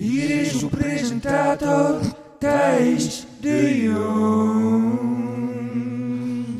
Hier 0.00 0.40
is 0.40 0.62
uw 0.62 0.68
presentator 0.68 2.00
Thijs 2.38 3.26
de 3.40 3.80
Jong. 3.82 5.00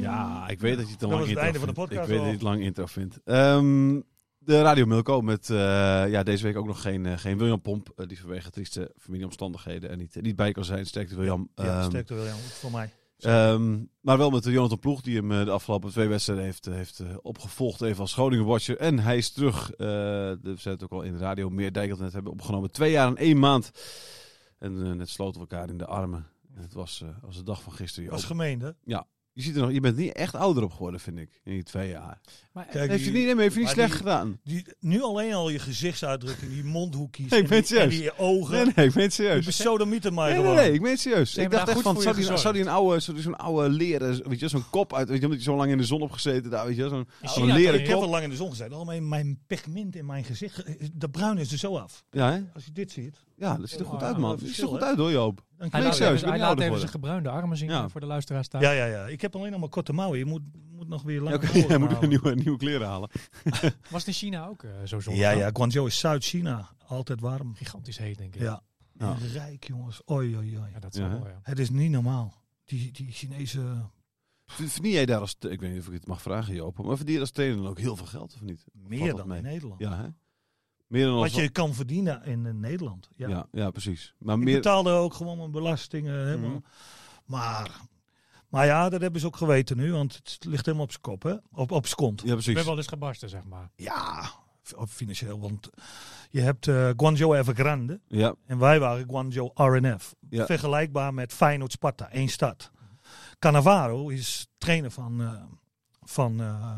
Ja, 0.00 0.48
ik 0.48 0.60
weet 0.60 0.76
dat 0.76 0.86
je 0.86 0.92
het 0.92 1.02
lang 1.02 1.26
intro 1.26 1.58
van 1.58 1.68
de 1.68 1.74
podcast 1.74 2.00
Ik 2.02 2.06
weet 2.08 2.16
dat 2.16 2.18
je 2.18 2.22
al. 2.26 2.30
het 2.32 2.42
lang 2.42 2.62
intro 2.62 2.86
vindt. 2.86 3.18
Ehm, 3.24 4.00
de 4.38 4.60
Radio 4.62 4.86
Milko 4.86 5.20
met 5.20 5.50
eh, 5.50 5.56
ja, 6.08 6.22
deze 6.22 6.42
week 6.44 6.56
ook 6.56 6.66
nog 6.66 6.82
geen, 6.82 7.06
eh, 7.06 7.18
geen 7.18 7.38
William 7.38 7.60
Pomp. 7.60 7.92
eh, 7.96 8.06
die 8.06 8.20
vanwege 8.20 8.50
trieste 8.50 8.92
familieomstandigheden 8.98 9.90
en 9.90 9.98
niet, 9.98 10.16
niet 10.20 10.36
bij 10.36 10.52
kan 10.52 10.64
zijn. 10.64 10.86
Sterkte 10.86 11.16
William. 11.16 11.48
Ja, 11.54 11.64
Ehm, 11.80 11.88
sterkte 11.88 12.14
William, 12.14 12.36
voor 12.38 12.70
mij. 12.70 12.90
Ehm, 13.24 13.84
maar 14.00 14.18
wel 14.18 14.30
met 14.30 14.42
de 14.42 14.50
Jonathan 14.50 14.78
Ploeg 14.78 15.00
die 15.00 15.16
hem 15.16 15.32
eh, 15.32 15.44
de 15.44 15.50
afgelopen 15.50 15.90
twee 15.90 16.08
wedstrijden 16.08 16.44
heeft, 16.44 16.66
eh, 16.66 16.74
heeft 16.74 16.98
eh, 16.98 17.16
opgevolgd. 17.22 17.80
Even 17.80 18.00
als 18.00 18.12
Groningen 18.12 18.44
Watcher. 18.44 18.76
En 18.76 18.98
hij 18.98 19.16
is 19.16 19.32
terug. 19.32 19.72
we 19.76 20.38
zeiden 20.42 20.72
het 20.72 20.82
ook 20.82 20.92
al 20.92 21.02
in 21.02 21.12
de 21.12 21.18
radio. 21.18 21.50
Meer 21.50 21.72
net 21.72 22.12
hebben 22.12 22.32
opgenomen. 22.32 22.70
Twee 22.70 22.90
jaar 22.90 23.06
en 23.06 23.16
één 23.16 23.38
maand. 23.38 23.70
En 24.58 24.96
net 24.96 25.08
sloten 25.08 25.40
we 25.40 25.48
elkaar 25.48 25.68
in 25.68 25.78
de 25.78 25.86
armen. 25.86 26.26
En 26.54 26.62
het 26.62 26.72
was 26.72 27.04
als 27.22 27.36
de 27.36 27.42
dag 27.42 27.62
van 27.62 27.72
gisteren. 27.72 28.10
Dat 28.10 28.18
was 28.18 28.28
gemeend, 28.28 28.62
hè? 28.62 28.70
Je, 29.32 29.42
ziet 29.42 29.54
er 29.54 29.60
nog, 29.60 29.72
je 29.72 29.80
bent 29.80 29.96
niet 29.96 30.12
echt 30.12 30.34
ouder 30.34 30.62
op 30.62 30.72
geworden, 30.72 31.00
vind 31.00 31.18
ik. 31.18 31.40
In 31.44 31.52
die 31.52 31.62
twee 31.62 31.88
jaar. 31.88 32.20
Maar 32.52 32.66
Kijk, 32.66 32.90
Heeft 32.90 33.04
je 33.04 33.10
niet, 33.10 33.24
nee, 33.24 33.36
heeft 33.36 33.52
je 33.54 33.58
niet 33.58 33.64
maar 33.66 33.74
slecht 33.74 33.88
die- 33.90 33.98
gedaan. 33.98 34.40
Die, 34.44 34.64
nu 34.80 35.02
alleen 35.02 35.32
al 35.34 35.48
je 35.50 35.58
gezichtsuitdrukking, 35.58 36.52
die 36.52 36.64
mondhoekjes 36.64 37.30
Nee, 37.30 37.38
en, 37.38 37.44
ik 37.44 37.50
ben 37.50 37.62
die, 37.62 37.78
en 37.78 37.90
serieus. 37.90 38.00
die 38.00 38.18
ogen. 38.18 38.54
Nee, 38.54 38.64
nee, 38.76 38.86
ik 38.86 38.94
meen 38.94 39.04
het 39.04 39.14
Je 39.14 39.22
serieus. 39.22 39.44
besodemieten 39.46 40.14
mij 40.14 40.32
Nee, 40.32 40.42
nee, 40.42 40.54
nee, 40.54 40.72
ik 40.72 40.80
meen 40.80 40.90
het 40.90 41.00
serieus. 41.00 41.36
Ik 41.36 41.50
dacht 41.50 41.68
echt 41.68 41.80
van, 41.80 42.00
zou 42.02 42.08
je 42.08 42.14
die, 42.14 42.24
zou 42.38 42.54
die 42.54 42.62
gezorgd. 42.62 42.66
een 42.66 42.68
oude, 42.68 43.20
zo'n 43.22 43.36
oude 43.36 43.68
leren, 43.68 44.28
weet 44.28 44.40
je, 44.40 44.48
zo'n 44.48 44.70
kop 44.70 44.94
uit, 44.94 45.08
weet 45.08 45.18
je, 45.18 45.24
omdat 45.24 45.38
hij 45.44 45.48
zo 45.52 45.56
lang 45.56 45.70
in 45.70 45.78
de 45.78 45.84
zon 45.84 46.00
opgezeten 46.02 46.50
daar, 46.50 46.66
weet 46.66 46.76
je, 46.76 46.88
zo'n 46.88 47.08
China 47.22 47.54
leren 47.54 47.80
Ik 47.80 47.86
heb 47.86 47.96
al 47.96 48.08
lang 48.08 48.24
in 48.24 48.30
de 48.30 48.36
zon 48.36 48.50
gezeten. 48.50 48.76
Al 48.76 48.84
mijn, 48.84 49.08
mijn 49.08 49.38
pigment 49.46 49.96
in 49.96 50.06
mijn 50.06 50.24
gezicht, 50.24 50.62
eh, 50.62 50.74
de 50.92 51.08
bruin 51.10 51.38
is 51.38 51.52
er 51.52 51.58
zo 51.58 51.76
af. 51.76 52.04
Ja, 52.10 52.32
hè? 52.32 52.40
Als 52.54 52.64
je 52.64 52.72
dit 52.72 52.92
ziet, 52.92 53.16
Ja, 53.40 53.56
dat 53.56 53.68
ziet 53.68 53.80
er 53.80 53.86
goed 53.86 54.00
Ja, 54.00 54.06
uit, 54.06 54.16
man. 54.16 54.30
dat 54.30 54.40
ziet 54.48 54.58
er 54.58 54.68
goed 54.68 54.82
uit, 54.82 54.96
hoor, 54.98 55.10
Joop. 55.10 55.44
Hij 55.56 55.82
laat, 55.82 55.94
serieus, 55.96 56.20
hij 56.22 56.38
laat 56.38 56.60
even 56.60 56.78
zijn 56.78 56.90
gebruinde 56.90 57.28
armen 57.28 57.56
zien 57.56 57.68
Ja. 57.70 57.88
voor 57.88 58.00
de 58.00 58.06
luisteraars 58.06 58.46
staan. 58.46 58.60
Ja, 58.60 58.70
ja, 58.70 58.84
ja. 58.84 59.06
Ik 59.06 59.20
heb 59.20 59.36
alleen 59.36 59.50
nog 59.50 59.60
maar 59.60 59.68
korte 59.68 59.92
mouwen. 59.92 60.18
Je 60.18 60.24
moet, 60.24 60.42
moet 60.72 60.88
nog 60.88 61.02
weer 61.02 61.16
Ja, 61.16 61.22
lange 61.22 61.36
oké, 61.36 61.44
mouwen 61.46 61.68
Jij 61.70 61.78
moet 61.78 61.88
houden. 61.88 62.08
nieuwe, 62.08 62.34
nieuwe 62.34 62.58
kleren 62.58 62.86
halen. 62.86 63.10
Was 63.90 63.98
het 64.04 64.06
in 64.06 64.12
China 64.12 64.46
ook 64.46 64.62
eh, 64.62 64.70
zo 64.84 65.00
zonnig? 65.00 65.22
Ja, 65.22 65.30
ja. 65.30 65.50
Guangzhou 65.52 65.86
is 65.86 65.98
Zuid-China. 65.98 66.68
Altijd 66.86 67.20
warm. 67.20 67.54
Gigantisch 67.54 67.98
heet, 67.98 68.18
denk 68.18 68.34
ik. 68.34 68.40
Ja. 68.40 68.62
Ja. 68.98 69.16
En 69.20 69.28
rijk, 69.32 69.66
jongens. 69.66 70.02
Oei, 70.10 70.36
oei, 70.36 70.58
oei. 70.58 70.70
Ja, 70.72 70.78
dat 70.80 70.94
Ja, 70.94 71.06
is 71.06 71.12
wel, 71.18 71.26
ja. 71.26 71.40
Het 71.42 71.58
is 71.58 71.70
niet 71.70 71.90
normaal. 71.90 72.34
Die, 72.64 72.92
die 72.92 73.12
Chinese... 73.12 73.60
Vind 74.46 74.72
vind 74.72 74.86
jij 74.86 75.06
daar 75.06 75.20
als, 75.20 75.36
ik 75.48 75.60
weet 75.60 75.70
niet 75.70 75.80
of 75.80 75.86
ik 75.86 75.92
het 75.92 76.06
mag 76.06 76.22
vragen, 76.22 76.54
Joop, 76.54 76.82
maar 76.84 76.96
verdien 76.96 77.14
je 77.14 77.20
als 77.20 77.30
trainer 77.30 77.56
dan 77.58 77.66
ook 77.66 77.78
heel 77.78 77.96
veel 77.96 78.06
geld, 78.06 78.34
of 78.34 78.40
niet? 78.40 78.64
Meer 78.72 79.14
dan 79.16 79.28
mee? 79.28 79.38
in 79.38 79.44
Nederland. 79.44 79.80
Ja, 79.80 79.96
hè? 79.96 80.06
Meer 80.90 81.06
dan 81.06 81.14
als... 81.14 81.32
Wat 81.32 81.42
je 81.42 81.48
kan 81.48 81.74
verdienen 81.74 82.24
in 82.24 82.60
Nederland. 82.60 83.08
Ja. 83.16 83.28
ja. 83.28 83.46
ja, 83.52 83.70
precies. 83.70 84.14
Maar 84.18 84.36
Ik 84.36 84.42
meer... 84.44 84.54
betaalde 84.54 84.90
ook 84.90 85.14
gewoon 85.14 85.38
mijn 85.38 85.50
belastingen. 85.50 86.40
Mhm. 86.40 86.58
maar- 87.24 87.70
Maar, 88.48 88.66
ja, 88.66 88.88
dat 88.88 89.00
hebben 89.00 89.20
ze 89.20 89.26
ook 89.26 89.36
geweten 89.36 89.76
nu. 89.76 89.92
Want 89.92 90.14
het 90.14 90.44
ligt 90.44 90.64
helemaal 90.64 90.86
op 90.86 90.90
zijn 90.90 91.02
kop, 91.02 91.22
hè? 91.22 91.34
Op, 91.52 91.70
op 91.70 91.84
zijn 91.84 91.96
kont. 91.96 92.22
Ja, 92.24 92.32
precies. 92.32 92.54
ben 92.54 92.64
wel 92.64 92.76
eens 92.76 92.86
gebarsten, 92.86 93.28
zeg 93.28 93.44
maar. 93.44 93.70
Ja, 93.76 94.30
financieel. 94.88 95.40
Want 95.40 95.70
je 96.30 96.40
hebt 96.40 96.68
eh 96.68 96.90
Guangzhou 96.96 97.36
Evergrande. 97.38 98.00
Ja, 98.06 98.34
En 98.46 98.58
wij 98.58 98.80
waren 98.80 99.04
Guangzhou 99.08 99.50
RNF. 99.54 100.14
Ja. 100.30 100.46
Vergelijkbaar 100.46 101.14
met 101.14 101.32
Feyenoord 101.32 101.72
Sparta, 101.72 102.10
één 102.10 102.28
stad. 102.28 102.70
Cannavaro 103.38 104.08
is 104.08 104.48
trainer 104.58 104.90
van, 104.90 105.20
eh, 105.20 105.42
van 106.02 106.40
eh, 106.40 106.76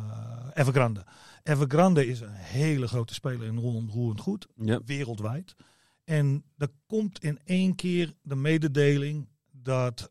Evergrande. 0.54 1.04
Evergrande 1.42 2.06
is 2.06 2.20
een 2.20 2.32
hele 2.32 2.88
grote 2.88 3.14
speler 3.14 3.46
in 3.46 3.58
roerend, 3.58 4.20
goed, 4.20 4.46
ja. 4.56 4.80
wereldwijd. 4.84 5.54
En 6.04 6.44
er 6.56 6.68
komt 6.86 7.22
in 7.22 7.38
één 7.44 7.74
keer 7.74 8.14
de 8.22 8.36
mededeling 8.36 9.28
dat 9.50 10.10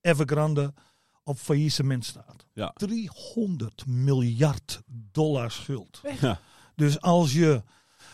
Evergrande 0.00 0.74
op 1.22 1.38
faillissement 1.38 2.04
staat. 2.04 2.46
Ja. 2.52 2.72
300 2.74 3.86
miljard 3.86 4.82
dollar 4.86 5.50
schuld. 5.50 6.02
Ja. 6.20 6.40
Dus 6.74 7.00
als, 7.00 7.32
je, 7.32 7.62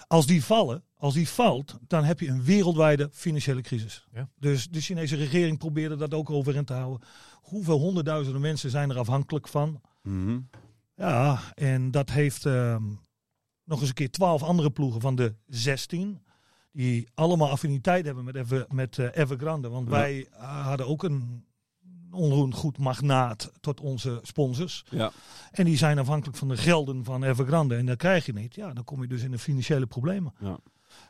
als 0.06 0.26
die 0.26 0.44
vallen, 0.44 0.84
als 0.94 1.14
die 1.14 1.28
valt, 1.28 1.78
dan 1.86 2.04
heb 2.04 2.20
je 2.20 2.28
een 2.28 2.44
wereldwijde 2.44 3.08
financiële 3.12 3.60
crisis. 3.60 4.06
Ja. 4.12 4.28
Dus 4.38 4.68
de 4.68 4.80
Chinese 4.80 5.16
regering 5.16 5.58
probeerde 5.58 5.96
dat 5.96 6.14
ook 6.14 6.30
overeind 6.30 6.66
te 6.66 6.72
houden. 6.72 7.08
Hoeveel 7.32 7.78
honderdduizenden 7.78 8.40
mensen 8.40 8.70
zijn 8.70 8.90
er 8.90 8.98
afhankelijk 8.98 9.48
van? 9.48 9.80
Mhm. 10.02 10.40
Ja, 11.00 11.40
en 11.54 11.90
dat 11.90 12.10
heeft 12.10 12.46
ehm, 12.46 12.82
nog 13.64 13.80
eens 13.80 13.88
een 13.88 13.94
keer 13.94 14.10
twaalf 14.10 14.42
andere 14.42 14.70
ploegen 14.70 15.00
van 15.00 15.14
de 15.14 15.34
16. 15.46 16.22
Die 16.72 17.08
allemaal 17.14 17.50
affiniteit 17.50 18.04
hebben 18.04 18.24
met, 18.24 18.34
Ever, 18.36 18.66
met 18.68 18.98
eh, 18.98 19.08
Evergrande. 19.12 19.68
Want 19.68 19.84
Ja. 19.88 19.92
wij 19.92 20.26
eh, 20.30 20.66
hadden 20.66 20.86
ook 20.86 21.02
een 21.02 21.44
onroerend 22.10 22.54
goed 22.54 22.78
magnaat 22.78 23.52
tot 23.60 23.80
onze 23.80 24.18
sponsors. 24.22 24.84
Ja. 24.90 25.12
En 25.50 25.64
die 25.64 25.76
zijn 25.76 25.98
afhankelijk 25.98 26.38
van 26.38 26.48
de 26.48 26.56
gelden 26.56 27.04
van 27.04 27.22
Evergrande. 27.24 27.76
En 27.76 27.86
dat 27.86 27.96
krijg 27.96 28.26
je 28.26 28.32
niet. 28.32 28.54
Ja, 28.54 28.72
dan 28.72 28.84
kom 28.84 29.02
je 29.02 29.08
dus 29.08 29.22
in 29.22 29.30
de 29.30 29.38
financiële 29.38 29.86
problemen. 29.86 30.32
Ja. 30.40 30.58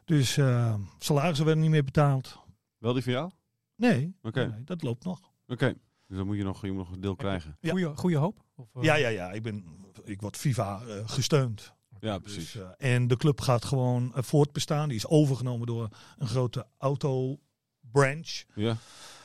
Dus 0.05 0.37
eh 0.37 0.75
salarissen 0.99 1.45
werden 1.45 1.63
niet 1.63 1.73
meer 1.73 1.85
betaald. 1.85 2.39
Wel 2.79 2.93
die 2.93 3.03
van 3.03 3.13
jou? 3.13 3.31
Nee, 3.77 4.17
Oké. 4.23 4.47
nee, 4.47 4.65
dat 4.65 4.83
loopt 4.83 5.05
nog. 5.05 5.21
Oké. 5.47 5.75
Dus 6.11 6.19
dan 6.19 6.27
moet 6.27 6.37
je 6.37 6.45
nog, 6.45 6.63
je 6.63 6.73
moet 6.73 6.77
nog 6.77 6.93
een 6.93 7.01
deel 7.01 7.17
krijgen. 7.17 7.57
Ja. 7.61 7.71
Goeie, 7.71 7.97
goeie 7.97 8.17
hoop? 8.17 8.45
Of, 8.55 8.67
eh, 8.75 8.83
Ja, 8.83 8.95
ja, 8.95 9.09
ja. 9.09 9.31
Ik, 9.31 9.43
ben, 9.43 9.65
ik 10.05 10.21
word 10.21 10.37
FIFA 10.37 10.81
eh, 10.83 11.09
gesteund. 11.09 11.75
Ja, 12.01 12.19
precies. 12.19 12.53
Dus, 12.53 12.63
eh, 12.63 12.95
en 12.95 13.07
de 13.07 13.17
club 13.17 13.41
gaat 13.41 13.65
gewoon 13.65 14.13
voortbestaan. 14.15 14.89
Die 14.89 14.97
is 14.97 15.07
overgenomen 15.07 15.67
door 15.67 15.89
een 16.19 16.27
grote 16.27 16.67
auto-branch. 16.79 18.45
Ja. 18.55 18.77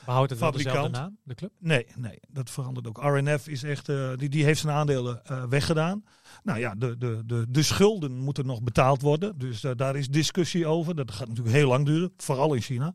Behoudt 0.05 0.29
het 0.29 0.39
wel 0.39 0.51
dezelfde 0.51 0.89
naam, 0.89 1.17
de 1.23 1.35
club? 1.35 1.51
Nee, 1.59 1.85
nee, 1.95 2.19
dat 2.29 2.49
verandert 2.49 2.87
ook. 2.87 2.97
RNF 2.97 3.47
is 3.47 3.63
echt, 3.63 3.89
eh, 3.89 4.11
die, 4.15 4.29
die 4.29 4.43
heeft 4.43 4.59
zijn 4.59 4.75
aandelen 4.75 5.25
eh, 5.25 5.43
weggedaan. 5.43 6.03
Nou 6.43 6.59
ja, 6.59 6.75
de, 6.75 6.97
de, 6.97 7.21
de, 7.25 7.45
de 7.49 7.63
schulden 7.63 8.17
moeten 8.17 8.45
nog 8.45 8.61
betaald 8.63 9.01
worden. 9.01 9.37
Dus 9.37 9.61
daar 9.75 9.95
is 9.95 10.07
discussie 10.07 10.67
over. 10.67 10.95
Dat 10.95 11.11
gaat 11.11 11.27
natuurlijk 11.27 11.55
heel 11.55 11.67
lang 11.67 11.85
duren, 11.85 12.13
vooral 12.17 12.53
in 12.53 12.61
China. 12.61 12.93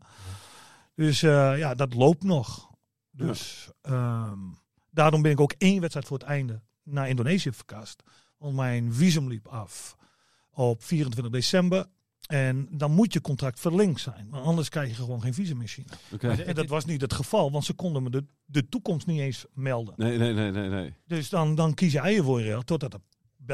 Dus 0.95 1.23
eh, 1.23 1.59
ja, 1.59 1.75
dat 1.75 1.95
loopt 1.95 2.23
nog. 2.23 2.70
Dus 3.11 3.71
ehm, 3.83 4.39
daarom 4.91 5.23
ben 5.23 5.31
ik 5.31 5.41
ook 5.41 5.55
één 5.59 5.81
wedstrijd 5.81 6.07
voor 6.07 6.19
het 6.19 6.27
einde 6.27 6.61
naar 6.83 7.09
Indonesië 7.09 7.53
verkast. 7.53 8.03
Want 8.39 8.57
mijn 8.57 8.93
visum 8.93 9.29
liep 9.29 9.47
af 9.47 9.97
op 10.51 10.83
24 10.83 11.33
december. 11.33 11.87
En 12.27 12.69
dan 12.71 12.91
moet 12.91 13.12
je 13.12 13.21
contract 13.21 13.61
verlengd 13.61 14.01
zijn. 14.01 14.27
Want 14.31 14.45
anders 14.45 14.69
krijg 14.69 14.89
je 14.89 14.95
gewoon 14.95 15.21
geen 15.21 15.35
visum 15.35 15.61
in 15.61 15.67
China. 15.67 15.93
Oké. 16.12 16.27
Maar 16.27 16.39
En 16.39 16.55
dat 16.55 16.69
was 16.69 16.85
niet 16.85 17.01
het 17.01 17.12
geval, 17.12 17.51
want 17.51 17.65
ze 17.65 17.73
konden 17.73 18.03
me 18.03 18.11
de, 18.11 18.25
de 18.45 18.69
toekomst 18.69 19.07
niet 19.07 19.21
eens 19.21 19.45
melden. 19.53 19.95
Nee, 19.97 20.19
nee, 20.19 20.33
nee, 20.33 20.51
nee, 20.51 20.69
nee. 20.69 20.95
Dus 21.07 21.29
dan, 21.29 21.55
dan 21.55 21.75
kies 21.75 21.93
je 21.93 21.99
eieren 21.99 22.25
voor 22.25 22.41
je 22.41 22.65
totdat 22.65 22.93
het 22.93 23.03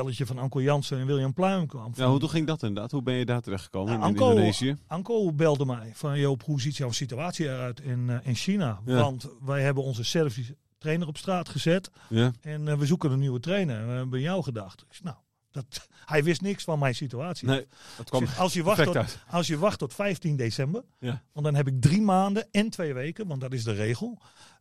belletje 0.03 0.27
van 0.27 0.39
Anko 0.39 0.63
Jansen 0.63 0.99
en 0.99 1.07
William 1.07 1.33
Pluim 1.33 1.67
kwam. 1.67 1.93
Ja, 1.95 2.07
hoe 2.09 2.21
hoe 2.21 2.29
ging 2.29 2.47
dat 2.47 2.63
inderdaad? 2.63 2.91
Hoe 2.91 3.03
ben 3.03 3.15
je 3.15 3.25
daar 3.25 3.41
terechtgekomen 3.41 3.89
Nou, 3.93 4.01
in 4.01 4.07
Anko- 4.09 4.29
Indonesië? 4.31 4.77
Anko 4.87 5.33
belde 5.33 5.65
mij 5.67 5.91
van 5.95 6.19
Joop, 6.19 6.43
hoe 6.45 6.61
ziet 6.61 6.77
jouw 6.77 6.91
situatie 6.91 7.47
eruit 7.47 7.81
in, 7.81 8.11
eh, 8.11 8.17
in 8.23 8.35
China? 8.35 8.81
Ja. 8.85 9.01
Want 9.01 9.29
wij 9.45 9.63
hebben 9.63 9.83
onze 9.83 10.05
Servische 10.05 10.57
trainer 10.79 11.07
op 11.09 11.17
straat 11.17 11.49
gezet 11.49 11.91
Ja. 12.09 12.33
en 12.41 12.69
eh, 12.69 12.77
we 12.79 12.87
zoeken 12.87 13.11
een 13.11 13.19
nieuwe 13.19 13.41
trainer. 13.41 13.87
We 13.87 13.93
hebben 13.93 14.21
jou 14.21 14.43
gedacht. 14.43 14.85
Nou, 15.03 15.17
Dat, 15.51 15.89
hij 16.13 16.25
wist 16.25 16.41
niks 16.41 16.65
van 16.65 16.79
mijn 16.79 16.95
situatie. 16.95 17.49
Nee, 17.49 17.67
dat 17.97 18.09
kwam 18.09 18.25
als, 18.39 18.53
je 18.53 18.63
wacht 18.63 18.85
tot, 18.85 18.97
uit. 18.97 19.19
als 19.31 19.47
je 19.47 19.59
wacht 19.59 19.79
tot 19.79 19.95
15 19.95 20.37
december, 20.37 20.83
Ja. 20.99 21.23
want 21.33 21.47
dan 21.47 21.55
heb 21.55 21.67
ik 21.69 21.81
drie 21.81 22.01
maanden 22.03 22.49
en 22.51 22.71
twee 22.71 22.95
weken, 22.95 23.27
want 23.27 23.41
dat 23.41 23.53
is 23.53 23.65
de 23.65 23.73
regel, 23.73 24.19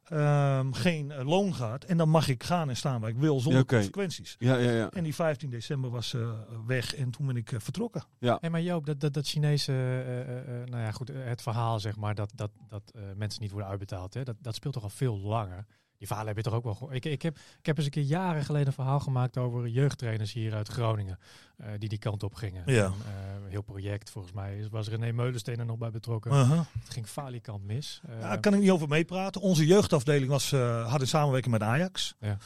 ehm, 0.09 0.71
geen 0.71 1.11
eh, 1.11 1.27
loon 1.27 1.53
gehad. 1.53 1.83
En 1.83 1.97
dan 1.97 2.09
mag 2.09 2.27
ik 2.27 2.43
gaan 2.43 2.69
en 2.69 2.75
staan 2.77 3.01
waar 3.01 3.09
ik 3.09 3.17
wil 3.17 3.39
zonder 3.39 3.59
Ja, 3.59 3.65
consequenties. 3.67 4.35
Ja, 4.39 4.55
ja, 4.57 4.71
ja. 4.71 4.89
En 4.91 5.03
die 5.03 5.15
15 5.15 5.49
december 5.49 5.89
was 5.89 6.13
eh, 6.13 6.29
weg 6.67 6.95
en 6.95 7.11
toen 7.11 7.25
ben 7.25 7.35
ik 7.35 7.51
eh, 7.51 7.59
vertrokken. 7.59 8.03
Hey, 8.39 8.49
maar 8.49 8.61
Joop, 8.61 8.85
dat, 8.85 8.99
dat, 8.99 9.13
dat 9.13 9.27
Chinese, 9.27 9.71
eh, 9.71 10.21
eh, 10.21 10.37
eh, 10.61 10.67
nou 10.67 10.81
ja, 10.83 10.91
goed, 10.91 11.11
het 11.13 11.41
verhaal 11.41 11.79
zeg 11.79 11.95
maar, 11.95 12.15
dat, 12.15 12.31
dat, 12.35 12.51
dat 12.67 12.91
eh, 12.95 13.01
mensen 13.15 13.41
niet 13.41 13.51
worden 13.51 13.69
uitbetaald, 13.69 14.13
hè, 14.13 14.23
dat, 14.23 14.35
dat 14.41 14.55
speelt 14.55 14.73
toch 14.73 14.83
al 14.83 14.89
veel 14.89 15.19
langer. 15.19 15.65
Die 15.97 16.07
verhalen 16.07 16.27
heb 16.27 16.43
je 16.43 16.49
toch 16.49 16.59
ook 16.59 16.63
wel 16.63 16.73
gehoord. 16.73 16.95
Ik, 16.95 17.05
ik, 17.05 17.21
heb, 17.21 17.37
ik 17.59 17.65
heb 17.65 17.77
eens 17.77 17.85
een 17.85 17.91
keer 17.91 18.03
jaren 18.03 18.45
geleden 18.45 18.67
een 18.67 18.73
verhaal 18.73 18.99
gemaakt 18.99 19.37
over 19.37 19.67
jeugdtrainers 19.67 20.33
hier 20.33 20.53
uit 20.53 20.67
Groningen, 20.67 21.19
eh, 21.57 21.67
die 21.77 21.89
die 21.89 21.97
kant 21.97 22.23
op 22.23 22.33
gingen. 22.33 22.63
Ja. 22.65 22.85
En, 22.85 22.91
eh, 22.91 23.43
een 23.43 23.49
heel 23.49 23.61
project, 23.61 24.09
volgens 24.09 24.33
mij 24.33 24.67
was 24.71 24.87
René 24.87 25.11
Meulensteen 25.11 25.59
er 25.59 25.65
nog 25.65 25.77
bij 25.77 25.91
betrokken. 25.91 26.31
Uh-huh. 26.31 26.59
Het 26.79 26.89
ging 26.89 27.07
falikant 27.07 27.63
mis. 27.63 28.01
Eh, 28.07 28.21
daar 28.21 28.39
kan 28.39 28.53
ik 28.53 28.59
niet 28.59 28.71
over 28.71 28.87
meepraten. 28.87 29.41
Onze 29.41 29.65
jeugdafdeling 29.65 30.29
was, 30.29 30.51
eh, 30.51 30.91
had 30.91 31.01
een 31.01 31.07
samenwerking 31.07 31.53
met 31.53 31.61
Ajax. 31.61 32.15
Ja. 32.19 32.37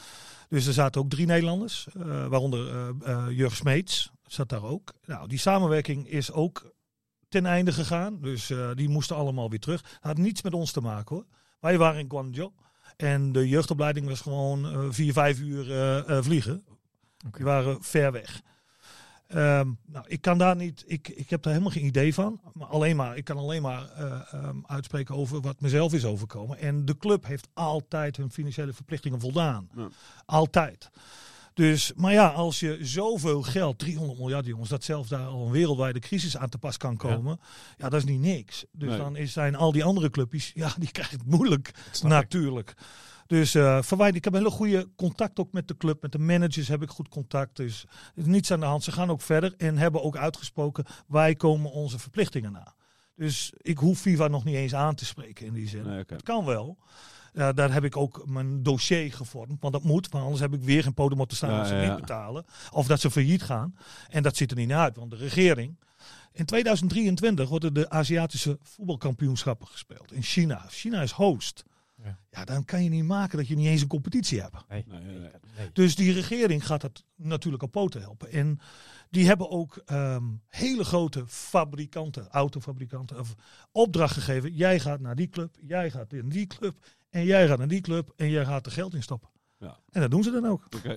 Dus 0.48 0.66
er 0.66 0.72
zaten 0.72 1.00
ook 1.00 1.10
drie 1.10 1.26
Nederlanders, 1.26 1.88
eh, 1.92 2.26
waaronder 2.26 2.68
eh 2.68 2.88
eh, 3.04 3.26
Jurg 3.30 3.56
Smeets 3.56 4.10
zat 4.26 4.48
daar 4.48 4.62
ook. 4.64 4.92
Nou, 5.06 5.28
die 5.28 5.38
samenwerking 5.38 6.08
is 6.08 6.32
ook 6.32 6.72
ten 7.28 7.46
einde 7.46 7.72
gegaan. 7.72 8.20
Dus 8.20 8.50
eh, 8.50 8.70
die 8.74 8.88
moesten 8.88 9.16
allemaal 9.16 9.50
weer 9.50 9.60
terug. 9.60 9.98
Had 10.00 10.16
niets 10.16 10.42
met 10.42 10.54
ons 10.54 10.72
te 10.72 10.80
maken 10.80 11.16
hoor. 11.16 11.24
Wij 11.60 11.78
waren 11.78 12.00
in 12.00 12.10
Guangzhou. 12.10 12.50
En 13.00 13.32
de 13.32 13.48
jeugdopleiding 13.48 14.06
was 14.06 14.20
gewoon 14.20 14.66
eh, 14.66 14.86
vier, 14.90 15.12
vijf 15.12 15.40
uur 15.40 15.70
eh, 15.70 15.98
eh, 15.98 16.24
vliegen. 16.24 16.64
Die 17.36 17.44
waren 17.44 17.82
ver 17.82 18.12
weg. 18.12 18.42
Ehm, 19.30 19.70
nou, 19.86 20.04
ik 20.08 20.20
kan 20.20 20.38
daar 20.38 20.56
niet, 20.56 20.84
ik, 20.86 21.08
ik 21.08 21.30
heb 21.30 21.42
daar 21.42 21.52
helemaal 21.52 21.74
geen 21.74 21.84
idee 21.84 22.14
van. 22.14 22.40
Maar 22.52 22.66
alleen 22.66 22.96
maar, 22.96 23.16
ik 23.16 23.24
kan 23.24 23.36
alleen 23.36 23.62
maar 23.62 23.88
eh, 23.90 24.20
ehm, 24.32 24.56
uitspreken 24.66 25.14
over 25.14 25.40
wat 25.40 25.60
mezelf 25.60 25.92
is 25.92 26.04
overkomen. 26.04 26.58
En 26.58 26.84
de 26.84 26.96
club 26.96 27.26
heeft 27.26 27.48
altijd 27.52 28.16
hun 28.16 28.30
financiële 28.30 28.72
verplichtingen 28.72 29.20
voldaan. 29.20 29.68
Ja. 29.76 29.88
Altijd. 30.26 30.90
Dus, 31.54 31.92
maar 31.96 32.12
ja, 32.12 32.28
als 32.28 32.60
je 32.60 32.78
zoveel 32.80 33.42
geld, 33.42 33.78
300 33.78 34.18
miljard 34.18 34.46
jongens, 34.46 34.68
dat 34.68 34.84
zelfs 34.84 35.08
daar 35.08 35.26
al 35.26 35.44
een 35.46 35.52
wereldwijde 35.52 35.98
crisis 35.98 36.36
aan 36.36 36.48
te 36.48 36.58
pas 36.58 36.76
kan 36.76 36.96
komen, 36.96 37.40
ja, 37.76 37.88
dat 37.88 38.00
is 38.00 38.04
niet 38.04 38.20
niks. 38.20 38.64
Dus 38.72 38.88
Nee. 38.88 38.98
dan 38.98 39.16
is, 39.16 39.32
zijn 39.32 39.54
al 39.54 39.72
die 39.72 39.84
andere 39.84 40.10
clubjes, 40.10 40.50
ja, 40.54 40.72
die 40.78 40.90
krijgen 40.90 41.18
het 41.18 41.26
moeilijk 41.26 41.68
ik. 41.68 42.02
natuurlijk. 42.02 42.74
Dus 43.26 43.54
eh 43.54 43.82
verwijder, 43.82 44.16
ik 44.16 44.24
heb 44.24 44.32
een 44.32 44.38
hele 44.38 44.50
goede 44.52 44.88
contact 44.96 45.38
ook 45.38 45.52
met 45.52 45.68
de 45.68 45.76
club. 45.76 46.02
Met 46.02 46.12
de 46.12 46.18
managers 46.18 46.68
heb 46.68 46.82
ik 46.82 46.90
goed 46.90 47.08
contact. 47.08 47.56
Dus 47.56 47.82
er 48.14 48.20
is 48.22 48.26
niets 48.26 48.50
aan 48.50 48.60
de 48.60 48.66
hand. 48.66 48.84
Ze 48.84 48.92
gaan 48.92 49.10
ook 49.10 49.20
verder 49.20 49.54
en 49.56 49.76
hebben 49.78 50.02
ook 50.02 50.16
uitgesproken, 50.16 50.84
wij 51.08 51.34
komen 51.34 51.70
onze 51.70 51.98
verplichtingen 51.98 52.52
na. 52.52 52.74
Dus 53.16 53.52
ik 53.56 53.78
hoef 53.78 54.00
FIFA 54.00 54.28
nog 54.28 54.44
niet 54.44 54.54
eens 54.54 54.74
aan 54.74 54.94
te 54.94 55.04
spreken 55.04 55.46
in 55.46 55.52
die 55.52 55.68
zin. 55.68 55.86
Nee. 55.86 56.04
Het 56.06 56.22
kan 56.22 56.44
wel. 56.44 56.78
Ja, 57.32 57.52
daar 57.52 57.72
heb 57.72 57.84
ik 57.84 57.96
ook 57.96 58.22
mijn 58.26 58.62
dossier 58.62 59.12
gevormd. 59.12 59.60
Want 59.60 59.72
dat 59.72 59.82
moet, 59.82 60.08
want 60.08 60.24
anders 60.24 60.42
heb 60.42 60.54
ik 60.54 60.62
weer 60.62 60.82
geen 60.82 60.94
podium 60.94 61.26
te 61.26 61.36
staan 61.36 61.50
Ja, 61.50 61.58
als 61.58 61.68
ze 61.68 61.74
ja, 61.74 61.88
niet 61.88 62.00
betalen. 62.00 62.44
Of 62.72 62.86
dat 62.86 63.00
ze 63.00 63.10
failliet 63.10 63.42
gaan. 63.42 63.76
En 64.08 64.22
dat 64.22 64.36
ziet 64.36 64.50
er 64.50 64.56
niet 64.56 64.68
naar 64.68 64.78
uit, 64.78 64.96
want 64.96 65.10
de 65.10 65.16
regering... 65.16 65.76
In 66.32 66.44
2023 66.44 67.48
worden 67.48 67.74
de 67.74 67.90
Aziatische 67.90 68.58
voetbalkampioenschappen 68.62 69.66
gespeeld 69.66 70.12
in 70.12 70.22
China. 70.22 70.64
China 70.68 71.02
is 71.02 71.10
host. 71.10 71.64
Ja. 72.02 72.18
Ja, 72.30 72.44
dan 72.44 72.64
kan 72.64 72.84
je 72.84 72.90
niet 72.90 73.04
maken 73.04 73.38
dat 73.38 73.48
je 73.48 73.56
niet 73.56 73.66
eens 73.66 73.80
een 73.80 73.88
competitie 73.88 74.40
hebt. 74.40 74.56
Nee. 74.68 74.84
Nee, 74.88 75.00
nee. 75.00 75.30
Dus 75.72 75.94
die 75.94 76.12
regering 76.12 76.66
gaat 76.66 76.80
dat 76.80 77.04
natuurlijk 77.16 77.62
op 77.62 77.70
poten 77.70 78.00
helpen. 78.00 78.30
En 78.30 78.60
die 79.10 79.26
hebben 79.26 79.50
ook 79.50 79.82
ehm, 79.86 80.24
hele 80.46 80.84
grote 80.84 81.24
fabrikanten, 81.26 82.28
autofabrikanten, 82.28 83.18
of 83.18 83.34
opdracht 83.72 84.14
gegeven. 84.14 84.54
Jij 84.54 84.80
gaat 84.80 85.00
naar 85.00 85.16
die 85.16 85.28
club, 85.28 85.56
jij 85.66 85.90
gaat 85.90 86.12
naar 86.12 86.28
die 86.28 86.46
club 86.46 86.76
en 87.10 87.24
jij 87.24 87.46
gaat 87.48 87.58
naar 87.58 87.68
die 87.68 87.80
club 87.80 88.12
en 88.16 88.30
jij 88.30 88.44
gaat 88.44 88.66
er 88.66 88.72
geld 88.72 88.94
in 88.94 89.02
stoppen. 89.02 89.28
Ja. 89.58 89.78
En 89.90 90.00
dat 90.00 90.10
doen 90.10 90.22
ze 90.22 90.30
dan 90.30 90.46
ook. 90.46 90.64
Oké. 90.76 90.96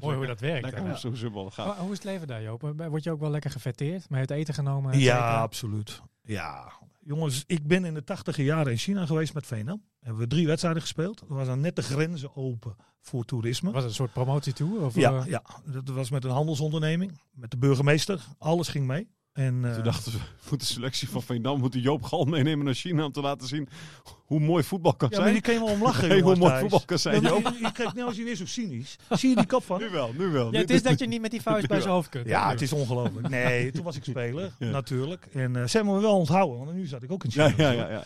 Mooi 0.00 0.16
hoe 0.16 0.26
dat 0.34 0.40
werkt. 0.40 0.70
Lekker 0.72 0.98
zo'n 0.98 1.16
voetbal 1.16 1.50
gaat. 1.50 1.76
Hoe 1.76 1.90
is 1.90 1.96
het 1.96 2.04
leven 2.04 2.26
daar, 2.26 2.42
Joop? 2.42 2.72
Word 2.76 3.04
je 3.04 3.10
ook 3.10 3.20
wel 3.20 3.30
lekker 3.30 3.50
gefetteerd? 3.50 4.08
Maar 4.08 4.20
het 4.20 4.30
eten 4.30 4.54
genomen? 4.54 4.98
Ja, 4.98 5.40
absoluut. 5.40 6.02
Ja, 6.22 6.72
jongens, 7.00 7.44
ik 7.46 7.66
ben 7.66 7.84
in 7.84 7.94
de 7.94 8.04
tachtige 8.04 8.44
jaren 8.44 8.72
in 8.72 8.78
China 8.78 9.06
geweest 9.06 9.34
met 9.34 9.46
Venam. 9.46 9.82
Hebben 10.00 10.20
we 10.22 10.28
drie 10.28 10.46
wedstrijden 10.46 10.82
gespeeld. 10.82 11.20
Er 11.20 11.34
waren 11.34 11.60
net 11.60 11.76
de 11.76 11.82
grenzen 11.82 12.36
open 12.36 12.76
voor 13.00 13.24
toerisme. 13.24 13.70
Was 13.70 13.80
het 13.80 13.90
een 13.90 13.96
soort 13.96 14.12
promotietour? 14.12 14.80
Of, 14.84 14.94
Ja, 14.94 15.18
eh, 15.20 15.26
ja, 15.26 15.42
dat 15.64 15.88
was 15.88 16.10
met 16.10 16.24
een 16.24 16.30
handelsonderneming, 16.30 17.20
met 17.32 17.50
de 17.50 17.56
burgemeester. 17.56 18.24
Alles 18.38 18.68
ging 18.68 18.86
mee. 18.86 19.08
En, 19.38 19.64
eh, 19.64 19.74
Toen 19.74 19.84
dachten 19.84 20.12
we, 20.12 20.18
moet 20.50 20.60
de 20.60 20.66
selectie 20.66 21.08
van 21.08 21.22
Veendam, 21.22 21.58
moet 21.58 21.74
Joop 21.74 22.02
Gal 22.02 22.24
meenemen 22.24 22.64
naar 22.64 22.74
China 22.74 23.04
om 23.04 23.12
te 23.12 23.20
laten 23.20 23.48
zien 23.48 23.68
hoe 24.14 24.40
mooi 24.40 24.62
voetbal 24.64 24.94
kan 24.94 25.08
ja, 25.10 25.16
maar 25.16 25.24
zijn. 25.28 25.42
die 25.42 25.42
kan 25.42 25.54
je 25.54 25.60
wel 25.60 25.74
om 25.74 25.82
lachen, 25.82 26.08
Hey, 26.12 26.20
hoe 26.20 26.36
mooi 26.36 26.58
voetbal 26.60 26.82
kan 26.84 26.98
zijn, 26.98 27.22
Joop. 27.22 27.42
je, 27.42 27.58
je 27.62 27.72
kijkt 27.72 27.94
nou 27.94 28.06
als 28.06 28.16
je 28.16 28.24
weer 28.24 28.36
zo 28.36 28.46
cynisch. 28.46 28.96
Zie 29.10 29.28
je 29.28 29.36
die 29.36 29.46
kop 29.46 29.64
van? 29.64 29.80
Nu 29.82 29.88
wel, 29.90 30.12
nu 30.18 30.26
wel. 30.26 30.52
Ja, 30.52 30.58
het 30.58 30.70
is 30.70 30.82
dat 30.82 30.98
je 30.98 31.06
niet 31.06 31.20
met 31.20 31.30
die 31.30 31.42
vuist 31.42 31.68
bij 31.68 31.80
zijn 31.80 31.92
hoofd 31.92 32.08
kunt. 32.08 32.26
Ja, 32.26 32.50
het 32.50 32.62
is 32.62 32.72
ongelooflijk. 32.72 33.28
Nee, 33.28 33.70
toen 33.70 33.84
was 33.84 33.96
ik 33.96 34.04
speler, 34.04 34.52
Ja. 34.58 34.70
natuurlijk. 34.70 35.26
En 35.32 35.56
eh, 35.56 35.66
ze 35.66 35.76
hebben 35.76 35.94
me 35.94 36.00
wel 36.00 36.16
onthouden, 36.16 36.58
want 36.58 36.72
nu 36.72 36.86
zat 36.86 37.02
ik 37.02 37.12
ook 37.12 37.24
in 37.24 37.30
China. 37.30 37.52
Ja, 37.56 37.70
ja, 37.70 37.72
ja. 37.72 37.88
ja. 37.90 38.02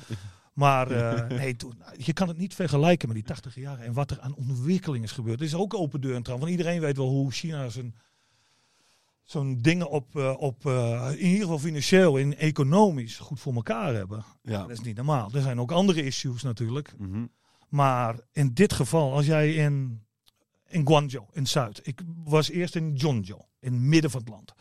Maar 0.52 0.90
eh, 0.90 1.38
nee, 1.38 1.56
toen, 1.56 1.74
je 1.96 2.12
kan 2.12 2.28
het 2.28 2.38
niet 2.38 2.54
vergelijken 2.54 3.08
met 3.08 3.16
die 3.16 3.26
80 3.26 3.54
jaren 3.54 3.84
en 3.84 3.92
wat 3.92 4.10
er 4.10 4.20
aan 4.20 4.34
ontwikkeling 4.34 5.04
is 5.04 5.12
gebeurd. 5.12 5.40
Er 5.40 5.46
is 5.46 5.54
ook 5.54 5.74
open 5.74 6.00
deur 6.00 6.14
en 6.14 6.22
trouw. 6.22 6.38
Want 6.38 6.50
iedereen 6.50 6.80
weet 6.80 6.96
wel 6.96 7.08
hoe 7.08 7.30
China 7.30 7.68
zijn 7.68 7.94
zo'n 9.32 9.58
dingen 9.60 9.90
op, 9.90 10.16
eh, 10.16 10.34
op 10.38 10.66
eh, 10.66 11.08
in 11.10 11.26
ieder 11.26 11.40
geval 11.40 11.58
financieel 11.58 12.18
en 12.18 12.38
economisch 12.38 13.18
goed 13.18 13.40
voor 13.40 13.54
elkaar 13.54 13.94
hebben. 13.94 14.24
ja. 14.42 14.60
Dat 14.60 14.70
is 14.70 14.80
niet 14.80 14.96
normaal. 14.96 15.30
Er 15.34 15.42
zijn 15.42 15.60
ook 15.60 15.72
andere 15.72 16.04
issues 16.04 16.42
natuurlijk. 16.42 16.94
Mhm. 16.98 17.26
Maar 17.68 18.20
in 18.32 18.54
dit 18.54 18.72
geval, 18.72 19.12
als 19.12 19.26
jij 19.26 19.54
in, 19.54 20.02
in 20.68 20.86
Guangzhou, 20.86 21.26
in 21.32 21.46
Zuid. 21.46 21.80
Ik 21.82 22.00
was 22.24 22.50
eerst 22.50 22.76
in 22.76 22.98
Zhongzhou, 22.98 23.40
in 23.60 23.72
het 23.72 23.82
midden 23.82 24.10
van 24.10 24.20
het 24.20 24.28
land. 24.28 24.54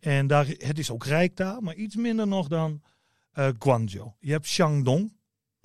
En 0.00 0.26
daar, 0.26 0.46
het 0.46 0.78
is 0.78 0.90
ook 0.90 1.04
rijk 1.04 1.36
daar, 1.36 1.62
maar 1.62 1.74
iets 1.74 1.96
minder 1.96 2.26
nog 2.26 2.48
dan 2.48 2.82
eh 3.32 3.48
Guangzhou. 3.58 4.10
Je 4.20 4.32
hebt 4.32 4.46
Shandong, 4.46 5.16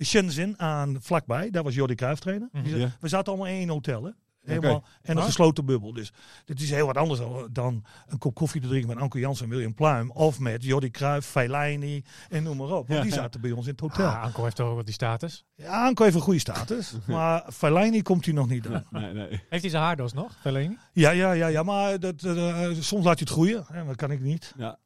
Shenzhen 0.04 0.58
aan 0.58 0.96
vlakbij. 1.00 1.50
Daar 1.50 1.62
was 1.62 1.74
Jordi 1.74 1.94
Cruijff 1.94 2.20
trainer. 2.20 2.48
Mhm. 2.52 2.88
We 3.00 3.08
zaten 3.08 3.32
allemaal 3.32 3.50
in 3.50 3.58
één 3.58 3.68
hotel, 3.68 4.04
hè? 4.04 4.10
Helemaal, 4.44 4.84
En 5.02 5.10
een 5.10 5.18
Ah. 5.18 5.24
gesloten 5.24 5.64
bubbel. 5.64 5.92
Dus 5.92 6.12
dit 6.44 6.60
is 6.60 6.70
heel 6.70 6.86
wat 6.86 6.96
anders 6.96 7.20
dan- 7.20 7.48
dan 7.52 7.84
een 8.06 8.18
kop 8.18 8.34
koffie 8.34 8.60
te 8.60 8.68
drinken 8.68 8.88
met 8.88 8.98
Anko 8.98 9.18
Jansen 9.18 9.44
en 9.44 9.50
William 9.50 9.74
Pluim. 9.74 10.10
Of 10.10 10.38
met 10.38 10.64
Jordi 10.64 10.90
Cruijff, 10.90 11.28
Fellaini 11.28 12.04
en 12.28 12.42
noem 12.42 12.56
maar 12.56 12.66
op. 12.66 12.72
Want 12.88 12.88
Ja, 12.88 13.00
die 13.02 13.12
zaten 13.12 13.40
bij 13.40 13.50
ons 13.50 13.66
in 13.66 13.72
het 13.72 13.80
hotel. 13.80 14.06
Ah, 14.06 14.22
Anko 14.22 14.44
heeft 14.44 14.56
toch 14.56 14.68
ook 14.68 14.74
wel 14.74 14.84
die 14.84 14.94
status? 14.94 15.44
Ja, 15.54 15.86
Anko 15.86 16.02
heeft 16.04 16.16
een 16.16 16.22
goede 16.22 16.38
status. 16.38 16.92
maar 17.06 17.44
Fellaini 17.52 18.02
komt 18.02 18.24
hij 18.24 18.34
nog 18.34 18.48
niet 18.48 18.66
aan. 18.68 18.84
Nee, 18.90 19.12
nee. 19.12 19.28
Heeft 19.28 19.62
hij 19.62 19.70
zijn 19.70 19.82
haardos 19.82 20.12
nog, 20.12 20.32
Fellaini? 20.40 20.76
Ja, 20.92 21.10
ja, 21.10 21.32
ja, 21.32 21.46
ja 21.46 21.62
maar 21.62 22.00
dat, 22.00 22.22
eh, 22.22 22.68
soms 22.80 23.04
laat 23.04 23.18
je 23.18 23.24
het 23.24 23.32
groeien. 23.34 23.64
Ja, 23.72 23.84
dat 23.84 23.96
kan 23.96 24.10
ik 24.10 24.20
niet. 24.20 24.52
Ja, 24.56 24.78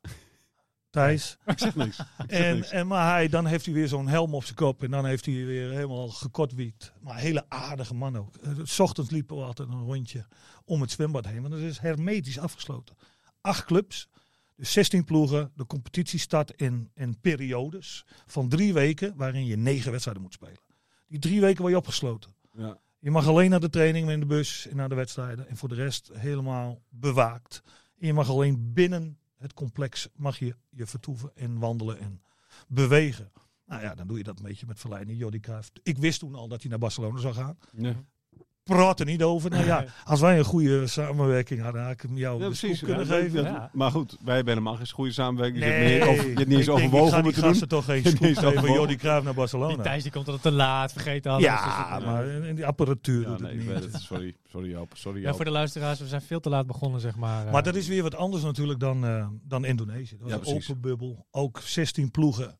Thijs. 0.96 1.36
ik 1.46 1.58
zeg 1.58 1.74
niks. 1.74 1.98
Ik 1.98 2.06
zeg 2.28 2.40
En, 2.40 2.54
niks. 2.54 2.70
en, 2.70 2.86
maar 2.86 3.12
hij, 3.12 3.28
dan 3.28 3.46
heeft 3.46 3.64
hij 3.64 3.74
weer 3.74 3.88
zo'n 3.88 4.08
helm 4.08 4.34
op 4.34 4.44
zijn 4.44 4.56
kop. 4.56 4.82
En 4.82 4.90
dan 4.90 5.04
heeft 5.06 5.26
hij 5.26 5.34
weer 5.34 5.70
helemaal 5.70 6.08
gekotwiekt. 6.08 6.92
Maar 7.00 7.14
een 7.14 7.20
hele 7.20 7.44
aardige 7.48 7.94
man 7.94 8.16
ook. 8.16 8.36
Eh, 8.36 8.52
S 8.62 8.80
ochtends 8.80 9.10
liepen 9.10 9.36
we 9.36 9.42
altijd 9.42 9.68
een 9.68 9.84
rondje 9.84 10.26
om 10.64 10.80
het 10.80 10.90
zwembad 10.90 11.26
heen. 11.26 11.42
Want 11.42 11.54
het 11.54 11.62
is 11.62 11.78
hermetisch 11.78 12.38
afgesloten. 12.38 12.96
Acht 13.40 13.64
clubs. 13.64 14.08
Dus 14.56 14.72
16 14.72 15.04
ploegen. 15.04 15.50
De 15.54 15.66
competitie 15.66 16.18
start 16.18 16.50
in, 16.50 16.90
in 16.94 17.20
periodes 17.20 18.04
van 18.26 18.48
drie 18.48 18.72
weken. 18.72 19.12
Waarin 19.16 19.46
je 19.46 19.56
negen 19.56 19.90
wedstrijden 19.90 20.22
moet 20.22 20.32
spelen. 20.32 20.60
Die 21.08 21.18
drie 21.18 21.40
weken 21.40 21.60
word 21.60 21.72
je 21.72 21.78
opgesloten. 21.78 22.34
Ja. 22.52 22.78
Je 22.98 23.10
mag 23.10 23.26
alleen 23.26 23.50
naar 23.50 23.60
de 23.60 23.70
training 23.70 24.10
in 24.10 24.20
de 24.20 24.26
bus 24.26 24.66
en 24.68 24.76
naar 24.76 24.88
de 24.88 24.94
wedstrijden. 24.94 25.48
En 25.48 25.56
voor 25.56 25.68
de 25.68 25.74
rest 25.74 26.10
helemaal 26.12 26.82
bewaakt. 26.88 27.62
En 27.98 28.06
je 28.06 28.12
mag 28.12 28.28
alleen 28.28 28.72
binnen 28.72 29.18
het 29.36 29.54
complex 29.54 30.08
mag 30.14 30.38
je, 30.38 30.56
je 30.70 30.86
vertoeven 30.86 31.30
en 31.34 31.58
wandelen 31.58 31.98
en 31.98 32.22
bewegen. 32.68 33.32
Nou 33.66 33.82
ja, 33.82 33.94
dan 33.94 34.06
doe 34.06 34.18
je 34.18 34.24
dat 34.24 34.38
een 34.38 34.44
beetje 34.44 34.66
met 34.66 34.80
verleiding. 34.80 35.18
Jordi 35.18 35.40
Cruijff. 35.40 35.70
Ik 35.82 35.98
wist 35.98 36.18
toen 36.18 36.34
al 36.34 36.48
dat 36.48 36.60
hij 36.60 36.70
naar 36.70 36.78
Barcelona 36.78 37.20
zou 37.20 37.34
gaan. 37.34 37.58
Ja. 37.72 38.04
Praat 38.66 39.00
er 39.00 39.06
niet 39.06 39.22
over. 39.22 39.50
Nou 39.50 39.64
ja, 39.64 39.84
als 40.04 40.20
wij 40.20 40.38
een 40.38 40.44
goede 40.44 40.86
samenwerking 40.86 41.62
hadden, 41.62 41.82
had 41.82 41.92
ik 41.92 42.00
hem 42.00 42.16
jou 42.16 42.40
Ja, 42.40 42.46
precies. 42.46 42.80
kunnen 42.80 43.06
Ja, 43.06 43.14
geven. 43.14 43.34
dat- 43.34 43.44
Ja. 43.44 43.70
Maar 43.72 43.90
goed, 43.90 44.16
wij 44.24 44.34
hebben 44.34 44.52
helemaal 44.54 44.76
geen 44.76 44.90
goede 44.90 45.12
samenwerking. 45.12 45.64
je 45.64 45.70
hebt 45.70 45.78
Nee, 45.84 45.92
niet 45.98 46.00
eens 46.02 46.10
over- 46.18 46.30
je 46.30 46.36
hebt 46.36 46.48
niet 46.48 46.58
eens 46.58 46.66
ik 46.66 46.72
overwogen 46.72 47.18
ik 47.18 47.24
om 47.24 47.32
te 47.32 47.40
doen. 47.40 47.48
gasten 47.50 47.68
toch 47.68 47.84
geen 47.84 48.00
scoop 48.06 48.20
eens 48.22 48.38
geven. 48.38 48.72
Jordi 48.72 48.96
Cruijff 48.96 49.24
naar 49.24 49.32
Die 49.32 49.40
Barcelona. 49.42 49.82
Thijs 49.82 50.02
die 50.02 50.12
komt 50.12 50.26
altijd 50.26 50.42
te 50.44 50.52
laat, 50.52 50.92
vergeet 50.92 51.26
alles. 51.26 51.42
Ja, 51.42 51.96
Dus, 51.96 52.06
maar 52.06 52.26
in 52.26 52.54
die 52.54 52.66
apparatuur 52.66 53.20
Ja, 53.22 53.28
doet 53.28 53.40
nee, 53.40 53.52
het 53.58 53.62
ik 53.62 53.82
niet. 53.82 53.92
het. 53.92 54.02
Sorry, 54.02 54.34
sorry 54.50 54.70
Joop. 54.70 54.90
Sorry 54.94 55.20
Ja, 55.22 55.34
voor 55.34 55.44
de 55.44 55.50
luisteraars, 55.50 55.98
we 55.98 56.06
zijn 56.06 56.22
veel 56.22 56.40
te 56.40 56.48
laat 56.48 56.66
begonnen, 56.66 57.00
zeg 57.00 57.16
maar. 57.16 57.44
Maar 57.44 57.54
eh. 57.54 57.62
dat 57.64 57.74
is 57.74 57.88
weer 57.88 58.02
wat 58.02 58.14
anders 58.14 58.42
natuurlijk 58.42 58.80
dan, 58.80 59.04
eh, 59.06 59.26
dan 59.42 59.64
Indonesië. 59.64 60.16
Dat 60.18 60.30
was 60.38 60.48
Ja, 60.48 60.54
een 60.54 60.60
open 60.62 60.80
bubbel. 60.80 61.26
Ook 61.30 61.60
16 61.64 62.10
ploegen. 62.10 62.58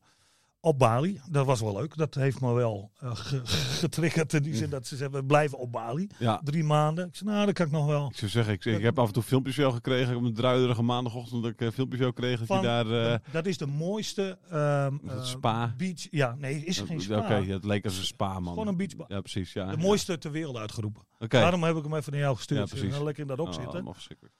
Op 0.59 0.79
Bali. 0.79 1.21
Dat 1.29 1.45
was 1.45 1.61
wel 1.61 1.73
leuk. 1.73 1.97
Dat 1.97 2.15
heeft 2.15 2.41
me 2.41 2.53
wel 2.53 2.91
eh, 2.99 3.09
ge- 3.15 3.41
getriggerd 3.79 4.33
in 4.33 4.43
die 4.43 4.55
zin 4.55 4.69
dat 4.69 4.87
ze 4.87 4.95
zeggen, 4.95 5.19
we 5.19 5.25
blijven 5.25 5.57
op 5.57 5.71
Bali. 5.71 6.07
Ja. 6.19 6.41
Drie 6.43 6.63
maanden. 6.63 7.07
Ik 7.07 7.15
zei, 7.15 7.29
nou, 7.29 7.45
dat 7.45 7.53
kan 7.55 7.65
ik 7.65 7.71
nog 7.71 7.85
wel. 7.85 8.07
Ik 8.09 8.17
zou 8.17 8.31
zeggen, 8.31 8.53
ik, 8.53 8.65
ik 8.65 8.81
heb 8.81 8.99
af 8.99 9.07
en 9.07 9.13
toe 9.13 9.23
filmpjes 9.23 9.55
jou 9.55 9.73
gekregen. 9.73 10.15
Op 10.15 10.23
een 10.23 10.33
druiderige 10.33 10.81
maandagochtend 10.81 11.43
dat 11.43 11.51
ik 11.51 11.61
eh, 11.61 11.71
filmpjes 11.71 11.99
jou 12.01 12.13
kreeg. 12.13 12.37
Dat 12.39 12.47
Van- 12.47 12.57
je 12.57 12.63
daar... 12.63 13.11
eh, 13.13 13.19
dat 13.31 13.45
is 13.45 13.57
de 13.57 13.67
mooiste 13.67 14.37
ehm, 14.49 14.93
Is 15.03 15.11
het 15.11 15.19
eh, 15.19 15.25
spa? 15.25 15.73
beach. 15.77 16.07
Ja, 16.11 16.35
nee, 16.39 16.65
is 16.65 16.77
geen 16.79 16.91
Oké, 16.95 17.01
spa. 17.03 17.37
ja, 17.37 17.53
het 17.53 17.65
leek 17.65 17.85
als 17.85 17.97
een 17.97 18.03
spa, 18.05 18.39
man. 18.39 18.53
Gewoon 18.53 18.67
een 18.67 18.77
beachbar. 18.77 19.05
Ja, 19.09 19.19
precies. 19.21 19.53
Ja, 19.53 19.65
De 19.65 19.77
ja. 19.77 19.83
mooiste 19.83 20.17
ter 20.17 20.31
wereld 20.31 20.55
uitgeroepen. 20.57 21.01
Oké. 21.19 21.39
Daarom 21.39 21.63
heb 21.63 21.75
ik 21.75 21.83
hem 21.83 21.93
even 21.95 22.11
naar 22.11 22.21
jou 22.21 22.35
gestuurd. 22.35 22.69
Ja, 22.69 22.75
precies. 22.77 22.95
Eh, 22.97 23.03
Lekker 23.03 23.21
in 23.21 23.27
dat 23.27 23.39
Oh, 23.39 23.47
opzitten. 23.47 23.93
verschrikkelijk. 23.93 24.35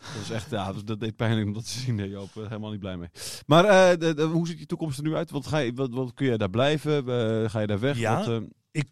Dat 0.00 0.22
is 0.22 0.30
echt, 0.30 0.50
ja, 0.50 0.72
dat, 0.84 1.00
deed 1.00 1.16
pijn 1.16 1.44
om 1.46 1.52
dat 1.52 1.64
te 1.64 1.78
zien. 1.78 1.94
Nee, 1.94 2.08
Joop, 2.08 2.36
eh, 2.36 2.42
helemaal 2.42 2.70
niet 2.70 2.80
blij 2.80 2.96
mee. 2.96 3.08
Maar 3.46 3.64
eh, 3.64 3.98
de, 3.98 4.14
de- 4.14 4.22
hoe 4.22 4.46
ziet 4.46 4.58
je 4.58 4.66
toekomst 4.66 4.98
er 4.98 5.04
nu 5.04 5.14
uit? 5.14 5.30
Wat, 5.30 5.46
ga 5.46 5.58
je, 5.58 5.72
wat, 5.72 5.90
wat 5.90 6.14
kun 6.14 6.26
je 6.26 6.38
daar 6.38 6.50
blijven? 6.50 6.96
Eh, 7.08 7.50
ga 7.50 7.60
je 7.60 7.66
daar 7.66 7.80
weg? 7.80 7.98
Ja. 7.98 8.18
Wat, 8.24 8.42
eh, 8.72 8.82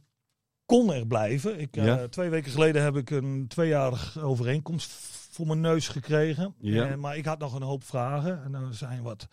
kon 0.66 0.92
er 0.92 1.06
blijven. 1.06 1.60
Ik, 1.60 1.74
Ja. 1.74 2.08
Twee 2.08 2.28
weken 2.28 2.50
geleden 2.52 2.82
heb 2.82 2.96
ik 2.96 3.10
een 3.10 3.44
tweejarig 3.48 4.18
overeenkomst 4.22 4.90
voor 5.30 5.46
mijn 5.46 5.60
neus 5.60 5.88
gekregen. 5.88 6.54
Ja. 6.58 6.96
Maar 6.96 7.16
ik 7.16 7.24
had 7.24 7.38
nog 7.38 7.54
een 7.54 7.62
hoop 7.62 7.84
vragen. 7.84 8.42
En 8.44 8.54
er 8.54 8.74
zijn 8.74 9.02
wat, 9.02 9.28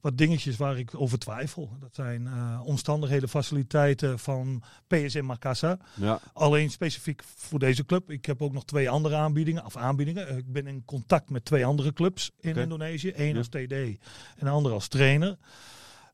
wat 0.00 0.18
dingetjes 0.18 0.56
waar 0.56 0.78
ik 0.78 0.90
over 1.00 1.18
twijfel. 1.18 1.76
Dat 1.80 1.94
zijn 1.94 2.26
eh, 2.26 2.60
omstandigheden, 2.64 3.28
faciliteiten 3.28 4.18
van 4.18 4.62
PSM 4.86 5.24
Makassar. 5.24 5.76
ja, 5.96 6.20
Alleen 6.32 6.70
specifiek 6.70 7.22
voor 7.24 7.58
deze 7.58 7.84
club. 7.84 8.10
Ik 8.10 8.24
heb 8.26 8.42
ook 8.42 8.52
nog 8.52 8.64
twee 8.64 8.90
andere 8.90 9.16
aanbiedingen. 9.16 9.64
Of 9.64 9.76
aanbiedingen. 9.76 10.28
Eh, 10.28 10.36
Ik 10.36 10.52
ben 10.52 10.66
in 10.66 10.84
contact 10.84 11.30
met 11.30 11.44
twee 11.44 11.66
andere 11.66 11.92
clubs 11.92 12.30
in. 12.40 12.56
Indonesië. 12.56 13.12
Eén 13.16 13.32
Ja. 13.32 13.36
als 13.38 13.48
TD 13.48 13.72
en 13.72 13.98
de 14.38 14.48
andere 14.48 14.74
als 14.74 14.88
trainer. 14.88 15.38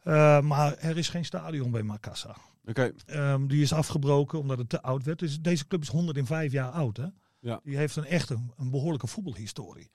Eh, 0.02 0.40
maar 0.40 0.76
er 0.76 0.98
is 0.98 1.08
geen 1.08 1.24
stadion 1.24 1.70
bij 1.70 1.82
Makassar. 1.82 2.36
oké. 2.66 2.92
Ehm, 3.06 3.46
die 3.46 3.62
is 3.62 3.72
afgebroken 3.72 4.38
omdat 4.38 4.58
het 4.58 4.68
te 4.68 4.82
oud 4.82 5.04
werd. 5.04 5.18
Dus 5.18 5.40
deze 5.40 5.66
club 5.66 5.82
is 5.82 5.88
105 5.88 6.52
jaar 6.52 6.70
oud. 6.70 6.96
Hè? 6.96 7.06
Ja. 7.40 7.60
Die 7.64 7.76
heeft 7.76 7.96
een 7.96 8.04
echt 8.04 8.30
een, 8.30 8.52
een 8.56 8.70
behoorlijke 8.70 9.06
voetbalhistorie. 9.06 9.90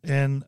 En 0.00 0.46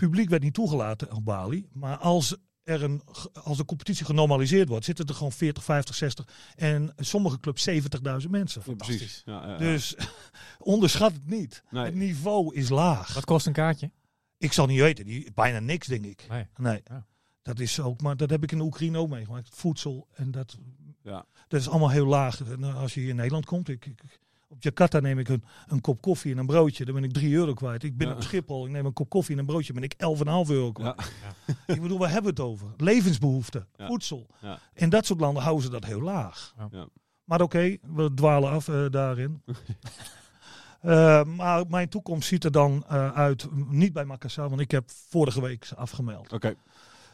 publiek 0.00 0.28
werd 0.28 0.42
niet 0.42 0.54
toegelaten 0.54 1.12
op 1.12 1.24
Bali. 1.24 1.66
Maar 1.72 1.96
als, 1.96 2.36
er 2.62 2.82
een, 2.82 3.02
als 3.42 3.56
de 3.56 3.64
competitie 3.64 4.04
genormaliseerd 4.04 4.68
wordt, 4.68 4.84
zitten 4.84 5.06
er 5.06 5.14
gewoon 5.14 5.32
40, 5.32 5.64
50, 5.64 5.94
60 5.94 6.28
en 6.56 6.92
sommige 6.96 7.40
clubs 7.40 7.68
70.000 7.70 8.30
mensen. 8.30 8.62
Ja, 8.66 8.74
precies. 8.74 9.22
Ja, 9.24 9.42
ja, 9.46 9.50
ja. 9.52 9.58
Dus 9.58 9.96
onderschat 10.58 11.12
het 11.12 11.26
niet. 11.26 11.62
Nee. 11.70 11.84
Het 11.84 11.94
niveau 11.94 12.54
is 12.54 12.68
laag. 12.68 13.14
Wat 13.14 13.24
kost 13.24 13.46
een 13.46 13.52
kaartje? 13.52 13.90
Ik 14.38 14.52
zal 14.52 14.66
niet 14.66 14.80
weten, 14.80 15.04
die, 15.04 15.32
bijna 15.34 15.58
niks 15.58 15.86
denk 15.86 16.04
ik. 16.04 16.26
Nee. 16.28 16.46
Nee. 16.56 16.80
Ja. 16.84 17.06
Dat 17.42 17.58
is 17.58 17.80
ook, 17.80 18.00
maar 18.00 18.16
dat 18.16 18.30
heb 18.30 18.42
ik 18.42 18.52
in 18.52 18.58
de 18.58 18.64
Oekraïne 18.64 18.98
ook 18.98 19.08
meegemaakt. 19.08 19.48
Voedsel 19.52 20.08
en 20.14 20.30
dat, 20.30 20.56
Ja. 21.02 21.26
dat 21.48 21.60
is 21.60 21.68
allemaal 21.68 21.90
heel 21.90 22.06
laag. 22.06 22.40
En 22.40 22.64
eh, 22.64 22.80
als 22.80 22.94
je 22.94 23.00
hier 23.00 23.08
in 23.08 23.16
Nederland 23.16 23.44
komt, 23.46 23.68
ik, 23.68 23.86
ik- 23.86 24.18
op 24.50 24.62
Jakarta 24.62 25.00
neem 25.00 25.18
ik 25.18 25.28
een, 25.28 25.44
een 25.66 25.80
kop 25.80 26.00
koffie 26.00 26.32
en 26.32 26.38
een 26.38 26.46
broodje, 26.46 26.84
dan 26.84 26.94
ben 26.94 27.04
ik 27.04 27.12
3 27.12 27.34
euro 27.34 27.54
kwijt. 27.54 27.82
Ik 27.82 27.96
ben 27.96 28.08
Ja. 28.08 28.14
op 28.14 28.22
Schiphol, 28.22 28.66
ik 28.66 28.70
neem 28.72 28.86
een 28.86 28.92
kop 28.92 29.08
koffie 29.08 29.34
en 29.34 29.40
een 29.40 29.46
broodje, 29.46 29.72
ben 29.72 29.82
ik 29.82 29.94
11,5 29.94 30.50
euro 30.50 30.72
kwijt. 30.72 31.12
Ja. 31.46 31.54
Ik 31.74 31.80
bedoel, 31.82 31.98
waar 31.98 32.10
hebben 32.10 32.34
we 32.34 32.42
het 32.42 32.50
over? 32.50 32.68
Levensbehoeften, 32.76 33.66
Ja. 33.76 33.86
voedsel. 33.86 34.26
Ja. 34.40 34.58
In 34.74 34.88
dat 34.88 35.06
soort 35.06 35.20
landen 35.20 35.42
houden 35.42 35.64
ze 35.64 35.70
dat 35.70 35.84
heel 35.84 36.00
laag. 36.00 36.54
Ja. 36.58 36.68
Ja. 36.70 36.86
Maar 37.24 37.40
oké, 37.40 37.76
we 37.82 38.14
dwalen 38.14 38.50
af 38.50 38.68
eh, 38.68 38.86
daarin. 38.90 39.42
Eh, 40.80 41.24
maar 41.24 41.66
mijn 41.68 41.88
toekomst 41.88 42.28
ziet 42.28 42.44
er 42.44 42.52
dan 42.52 42.84
eh, 42.88 43.12
uit, 43.12 43.46
niet 43.68 43.92
bij 43.92 44.04
Makassar, 44.04 44.48
want 44.48 44.60
ik 44.60 44.70
heb 44.70 44.90
vorige 44.90 45.40
week 45.40 45.68
afgemeld 45.76 46.32
Oké. 46.32 46.54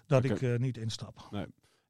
dat 0.07 0.25
ik 0.25 0.43
eh, 0.43 0.57
niet 0.59 0.76
instap. 0.78 1.28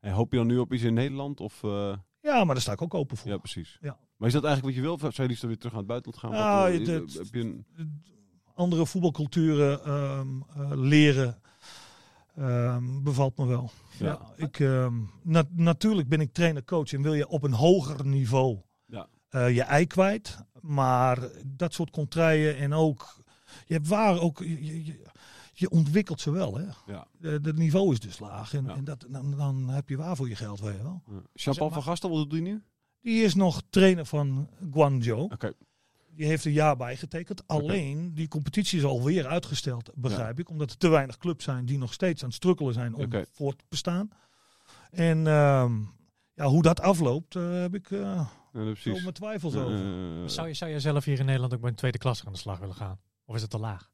En 0.01 0.13
hoop 0.13 0.31
je 0.33 0.39
dan 0.39 0.47
nu 0.47 0.59
op 0.59 0.73
iets 0.73 0.83
in 0.83 0.95
Nederland? 0.95 1.41
Of, 1.41 1.63
eh, 1.65 1.97
Ja, 2.27 2.45
maar 2.45 2.55
daar 2.55 2.63
sta 2.63 2.73
ik 2.73 2.83
ook 2.83 2.95
open 2.95 3.17
voor. 3.17 3.31
ja, 3.31 3.37
precies. 3.39 3.79
Ja. 3.81 3.97
Maar 4.17 4.29
is 4.29 4.35
dat 4.35 4.45
eigenlijk 4.45 4.65
wat 4.65 4.85
je 4.85 4.89
wil? 4.91 4.93
Of 4.93 5.01
zou 5.01 5.13
je 5.23 5.27
liefst 5.29 5.43
weer 5.43 5.57
terug 5.57 5.73
naar 5.73 5.81
het 5.81 5.91
buitenland 5.91 6.23
gaan? 6.23 6.33
Ja, 6.33 6.63
Wat, 6.79 6.89
eh, 6.89 7.17
heb 7.25 7.35
je 7.35 7.41
een... 7.41 7.67
Andere 8.55 8.87
voetbalculturen 8.87 9.85
ehm, 9.85 10.29
eh, 10.57 10.71
leren 10.75 11.41
ehm, 12.37 13.03
bevalt 13.03 13.37
me 13.39 13.47
wel. 13.47 13.71
Ja. 13.99 14.07
Ja. 14.07 14.33
ik, 14.47 14.61
ehm, 14.61 14.95
na- 15.23 15.49
natuurlijk 15.51 16.09
ben 16.09 16.21
ik 16.21 16.33
trainer-coach 16.33 16.93
en 16.93 17.03
wil 17.03 17.15
je 17.15 17.29
op 17.29 17.43
een 17.43 17.53
hoger 17.53 18.07
niveau 18.07 18.59
Ja. 18.87 19.07
eh, 19.29 19.55
je 19.55 19.63
ei 19.63 19.87
kwijt. 19.87 20.39
Maar 20.61 21.19
dat 21.47 21.73
soort 21.75 21.91
contraien 21.91 22.57
en 22.57 22.73
ook, 22.73 23.17
je 23.67 23.75
hebt 23.75 23.89
waar 23.89 24.21
ook, 24.21 24.39
je, 24.39 24.85
je- 24.85 25.07
je, 25.59 25.71
ontwikkelt 25.71 26.21
ze 26.21 26.31
wel. 26.31 26.57
Hè? 26.57 26.65
Ja. 26.87 27.07
De- 27.19 27.29
Het 27.43 27.57
niveau 27.57 27.93
is 27.93 28.01
dus 28.01 28.19
laag 28.19 28.55
en, 28.55 28.65
Ja. 28.65 28.75
en 28.75 28.85
dat, 28.85 29.07
dan, 29.09 29.31
dan 29.37 29.69
heb 29.69 29.89
je 29.89 29.97
waar 29.97 30.17
voor 30.17 30.29
je 30.29 30.37
geld, 30.37 30.61
weet 30.61 30.77
je 30.77 30.83
wel. 30.83 31.03
Ja. 31.11 31.21
Jean-Paul 31.33 31.71
van 31.71 31.83
Gastel, 31.83 32.11
wat 32.11 32.19
doet 32.19 32.33
hij 32.33 32.41
nu? 32.41 32.63
Die 33.01 33.23
is 33.25 33.35
nog 33.35 33.63
trainer 33.71 34.07
van 34.07 34.49
Guangzhou. 34.73 35.21
Oké. 35.23 35.53
Die 36.11 36.27
heeft 36.27 36.45
een 36.45 36.53
jaar 36.53 36.77
bijgetekend. 36.77 37.47
Alleen 37.47 38.15
die 38.15 38.29
competitie 38.29 38.79
is 38.79 38.85
alweer 38.85 39.27
uitgesteld, 39.27 39.91
begrijp 39.95 40.39
ik. 40.39 40.51
Omdat 40.51 40.71
er 40.71 40.77
te 40.77 40.89
weinig 40.89 41.17
clubs 41.17 41.45
zijn 41.45 41.67
die 41.67 41.79
nog 41.79 41.93
steeds 41.93 42.23
aan 42.23 42.29
het 42.29 42.37
strukkelen 42.37 42.73
zijn 42.75 42.95
om 42.95 43.03
Oké. 43.03 43.25
voort 43.33 43.59
te 43.59 43.65
bestaan. 43.69 44.09
En 44.91 45.27
ehm, 45.27 45.81
ja, 46.35 46.45
hoe 46.47 46.63
dat 46.63 46.81
afloopt, 46.81 47.37
eh, 47.37 47.51
heb 47.61 47.75
ik 47.75 47.91
eh 47.91 47.99
Ja, 48.01 48.29
wel 48.53 48.65
precies. 48.65 49.03
mijn 49.03 49.15
twijfels 49.15 49.55
Eh, 49.55 49.65
over. 49.65 49.75
eh, 50.23 50.29
Zou 50.29 50.49
je, 50.49 50.55
zou 50.55 50.71
je 50.71 50.81
zelf 50.81 51.05
hier 51.05 51.19
in 51.19 51.25
Nederland 51.25 51.55
ook 51.55 51.61
bij 51.61 51.71
een 51.71 51.77
tweede 51.77 51.99
klasse 51.99 52.27
aan 52.27 52.33
de 52.33 52.39
slag 52.39 52.59
willen 52.59 52.75
gaan? 52.75 52.99
Of 53.25 53.35
is 53.35 53.43
het 53.43 53.51
te 53.51 53.59
laag? 53.59 53.91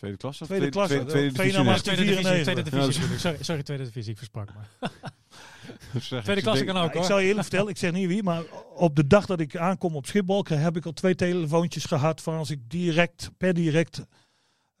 Tweede 0.00 0.16
klasse? 0.16 0.42
of 0.42 0.48
Tweede 0.48 0.68
klasse, 0.68 0.94
Tweede, 1.04 1.10
tweede 1.32 1.52
de 1.56 1.62
divisie 1.62 1.82
tweede 1.82 2.02
divisie, 2.02 2.24
94. 2.24 2.42
tweede 2.42 2.62
divisie 2.70 3.02
Ja, 3.02 3.08
bedoel 3.08 3.14
ik. 3.14 3.20
Sorry, 3.20 3.42
sorry, 3.42 3.62
tweede 3.62 3.84
divisie, 3.84 4.10
ik 4.12 4.16
versprak 4.18 4.48
me. 4.54 4.88
Zeg, 6.00 6.22
Tweede 6.22 6.42
klasse 6.42 6.64
kan 6.64 6.76
ook 6.76 6.82
Ja, 6.82 6.88
ik 6.88 6.94
hoor. 6.94 7.04
zal 7.04 7.18
je 7.18 7.26
eerlijk 7.26 7.46
vertellen, 7.46 7.68
ik 7.70 7.76
zeg 7.76 7.92
niet 7.92 8.06
wie, 8.08 8.22
maar 8.22 8.42
op 8.74 8.96
de 8.96 9.06
dag 9.06 9.26
dat 9.26 9.40
ik 9.40 9.56
aankom 9.56 9.96
op 9.96 10.06
Schiphol, 10.06 10.44
heb 10.48 10.76
ik 10.76 10.86
al 10.86 10.92
twee 10.92 11.14
telefoontjes 11.14 11.84
gehad 11.84 12.20
van 12.20 12.34
als 12.34 12.50
ik 12.50 12.60
direct, 12.70 13.30
per 13.36 13.54
direct, 13.54 14.04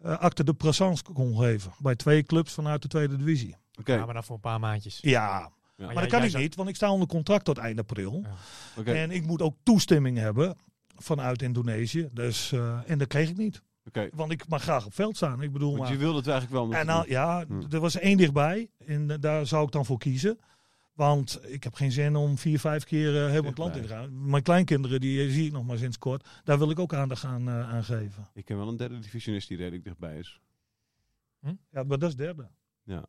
eh 0.02 0.18
acte 0.18 0.44
de 0.44 0.54
présence 0.54 1.02
kon 1.12 1.36
geven. 1.38 1.72
Bij 1.78 1.96
twee 1.96 2.22
clubs 2.22 2.52
vanuit 2.52 2.82
de 2.82 2.88
tweede 2.88 3.16
divisie. 3.16 3.56
Oké, 3.78 3.92
Ja, 3.94 4.04
maar 4.04 4.14
dan 4.14 4.24
voor 4.24 4.34
een 4.34 4.40
paar 4.40 4.60
maandjes. 4.60 4.98
Ja, 5.00 5.10
Ja. 5.10 5.50
maar 5.76 5.92
jij- 5.92 6.02
dat 6.02 6.10
kan 6.12 6.22
ik 6.24 6.30
zou- 6.30 6.42
niet, 6.42 6.54
want 6.54 6.68
ik 6.68 6.76
sta 6.76 6.92
onder 6.92 7.08
contract 7.08 7.44
tot 7.44 7.58
eind 7.58 7.78
april. 7.78 8.24
Ja. 8.84 8.92
En 8.94 9.10
ik 9.10 9.26
moet 9.26 9.42
ook 9.42 9.56
toestemming 9.62 10.18
hebben 10.18 10.56
vanuit 10.96 11.42
Indonesië. 11.42 12.08
Dus, 12.12 12.52
eh, 12.52 12.78
en 12.86 12.98
dat 12.98 13.08
kreeg 13.08 13.28
ik 13.28 13.36
niet. 13.36 13.62
Want 14.14 14.32
ik 14.32 14.48
mag 14.48 14.62
graag 14.62 14.86
op 14.86 14.94
veld 14.94 15.16
staan. 15.16 15.42
Ik 15.42 15.52
bedoel, 15.52 15.76
Want 15.76 15.88
je 15.88 15.94
maar, 15.94 16.02
wilde 16.02 16.18
het 16.18 16.26
eigenlijk 16.28 16.62
wel. 16.66 16.78
en 16.80 16.86
nou, 16.86 17.08
ja, 17.08 17.44
Hmm. 17.46 17.62
er 17.70 17.80
was 17.80 17.98
één 17.98 18.16
dichtbij. 18.16 18.70
En 18.86 19.10
eh, 19.10 19.16
daar 19.20 19.46
zou 19.46 19.64
ik 19.66 19.72
dan 19.72 19.84
voor 19.86 19.98
kiezen. 19.98 20.38
Want 20.92 21.40
ik 21.42 21.64
heb 21.64 21.74
geen 21.74 21.92
zin 21.92 22.16
om 22.16 22.38
vier, 22.38 22.60
vijf 22.60 22.84
keer 22.84 23.16
eh, 23.16 23.28
helemaal 23.28 23.50
het 23.50 23.58
land 23.58 23.76
in 23.76 23.82
te 23.82 23.88
gaan. 23.88 24.30
Mijn 24.30 24.42
kleinkinderen, 24.42 25.00
die 25.00 25.24
eh, 25.26 25.32
zie 25.32 25.46
ik 25.46 25.52
nog 25.52 25.64
maar 25.66 25.78
sinds 25.78 25.98
kort. 25.98 26.28
Daar 26.44 26.58
wil 26.58 26.70
ik 26.70 26.78
ook 26.78 26.94
aandacht 26.94 27.24
aan, 27.24 27.48
eh, 27.48 27.70
aan 27.70 27.84
geven. 27.84 28.28
Ik 28.34 28.44
ken 28.44 28.56
wel 28.56 28.68
een 28.68 28.76
derde 28.76 28.98
divisionist 28.98 29.48
die 29.48 29.56
redelijk 29.56 29.84
dichtbij 29.84 30.18
is. 30.18 30.40
Ja, 31.70 31.82
maar 31.82 31.98
dat 31.98 32.08
is 32.08 32.16
derde. 32.16 32.48
Ja. 32.82 33.04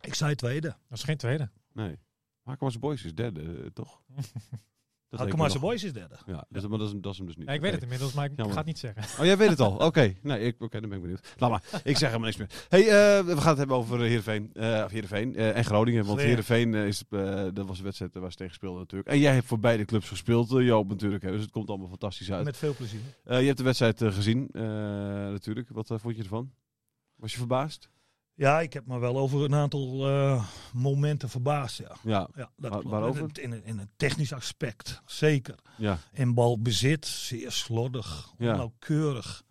Ik 0.00 0.14
zei 0.14 0.34
tweede. 0.34 0.68
Dat 0.68 0.98
is 0.98 1.02
geen 1.04 1.16
tweede. 1.16 1.50
Nee. 1.72 1.98
Hakemas 2.42 2.78
Boys 2.78 3.04
is 3.04 3.14
derde, 3.14 3.40
eh, 3.62 3.66
toch? 3.72 4.00
Alkmaarse. 5.20 5.58
Boys 5.58 5.84
is 5.84 5.92
derde. 5.92 6.14
Ja, 6.26 6.44
is- 6.52 6.66
maar 6.66 6.78
dat 6.78 6.88
is, 6.88 6.94
dat 7.00 7.12
is 7.12 7.18
hem 7.18 7.26
dus 7.26 7.36
niet. 7.36 7.46
Ja, 7.46 7.52
ik 7.52 7.60
weet 7.60 7.72
het 7.72 7.82
inmiddels, 7.82 8.12
maar 8.12 8.24
ik 8.24 8.32
Jammer. 8.36 8.52
ga 8.52 8.58
het 8.58 8.66
niet 8.66 8.78
zeggen. 8.78 9.02
Oh, 9.20 9.24
jij 9.24 9.36
weet 9.36 9.48
het 9.48 9.60
al. 9.60 9.76
Oké, 9.76 10.14
nee, 10.22 10.40
ik, 10.40 10.60
oké, 10.62 10.80
dan 10.80 10.88
ben 10.88 10.98
ik 10.98 11.04
benieuwd. 11.04 11.34
Laat 11.38 11.50
maar. 11.50 11.62
Ik 11.84 11.96
zeg 11.96 12.08
helemaal 12.10 12.20
niks 12.20 12.36
meer. 12.36 12.64
Hey, 12.68 12.80
eh, 12.80 13.24
we 13.24 13.36
gaan 13.36 13.48
het 13.48 13.58
hebben 13.58 13.76
over 13.76 14.00
Heerenveen, 14.00 14.50
eh 14.54 14.82
of 14.84 14.90
Heerenveen 14.90 15.36
eh, 15.36 15.56
en 15.56 15.64
Groningen. 15.64 16.04
Want. 16.04 16.20
Heerenveen 16.20 16.74
is, 16.74 17.02
dat 17.52 17.66
was 17.66 17.76
de 17.78 17.84
wedstrijd 17.84 18.14
waar 18.14 18.30
ze 18.30 18.36
tegen 18.36 18.54
speelden 18.54 18.78
natuurlijk. 18.80 19.10
En 19.10 19.18
jij 19.18 19.34
hebt 19.34 19.46
voor 19.46 19.58
beide 19.60 19.84
clubs 19.84 20.08
gespeeld, 20.08 20.50
Joop 20.50 20.88
natuurlijk. 20.88 21.22
Hè, 21.22 21.30
dus 21.30 21.40
het 21.42 21.50
komt 21.50 21.68
allemaal 21.68 21.88
fantastisch 21.88 22.32
uit. 22.32 22.44
Met 22.44 22.56
veel 22.56 22.74
plezier. 22.74 23.00
Je 23.24 23.32
hebt 23.34 23.58
de 23.58 23.64
wedstrijd 23.64 24.02
gezien, 24.02 24.48
natuurlijk. 24.52 25.68
Wat 25.70 25.92
vond 25.96 26.16
je 26.16 26.22
ervan? 26.22 26.52
Was 27.16 27.32
je 27.32 27.38
verbaasd? 27.38 27.88
Ja, 28.38 28.60
ik 28.60 28.72
heb 28.72 28.86
me 28.86 28.98
wel 28.98 29.18
over 29.18 29.44
een 29.44 29.54
aantal 29.54 30.08
eh, 30.08 30.44
momenten 30.72 31.28
verbaasd. 31.28 31.78
Ja. 31.78 31.96
Ja, 32.04 32.28
Ja, 32.34 32.50
dat 32.56 32.82
waarover? 32.82 33.22
In, 33.32 33.52
in, 33.52 33.64
in 33.64 33.78
het 33.78 33.88
technisch 33.96 34.32
aspect, 34.32 35.02
zeker. 35.06 35.54
ja. 35.76 35.98
En 36.12 36.34
balbezit, 36.34 37.06
zeer 37.06 37.52
slordig, 37.52 38.32
Ja. 38.38 38.56
nauwkeurig. 38.56 39.44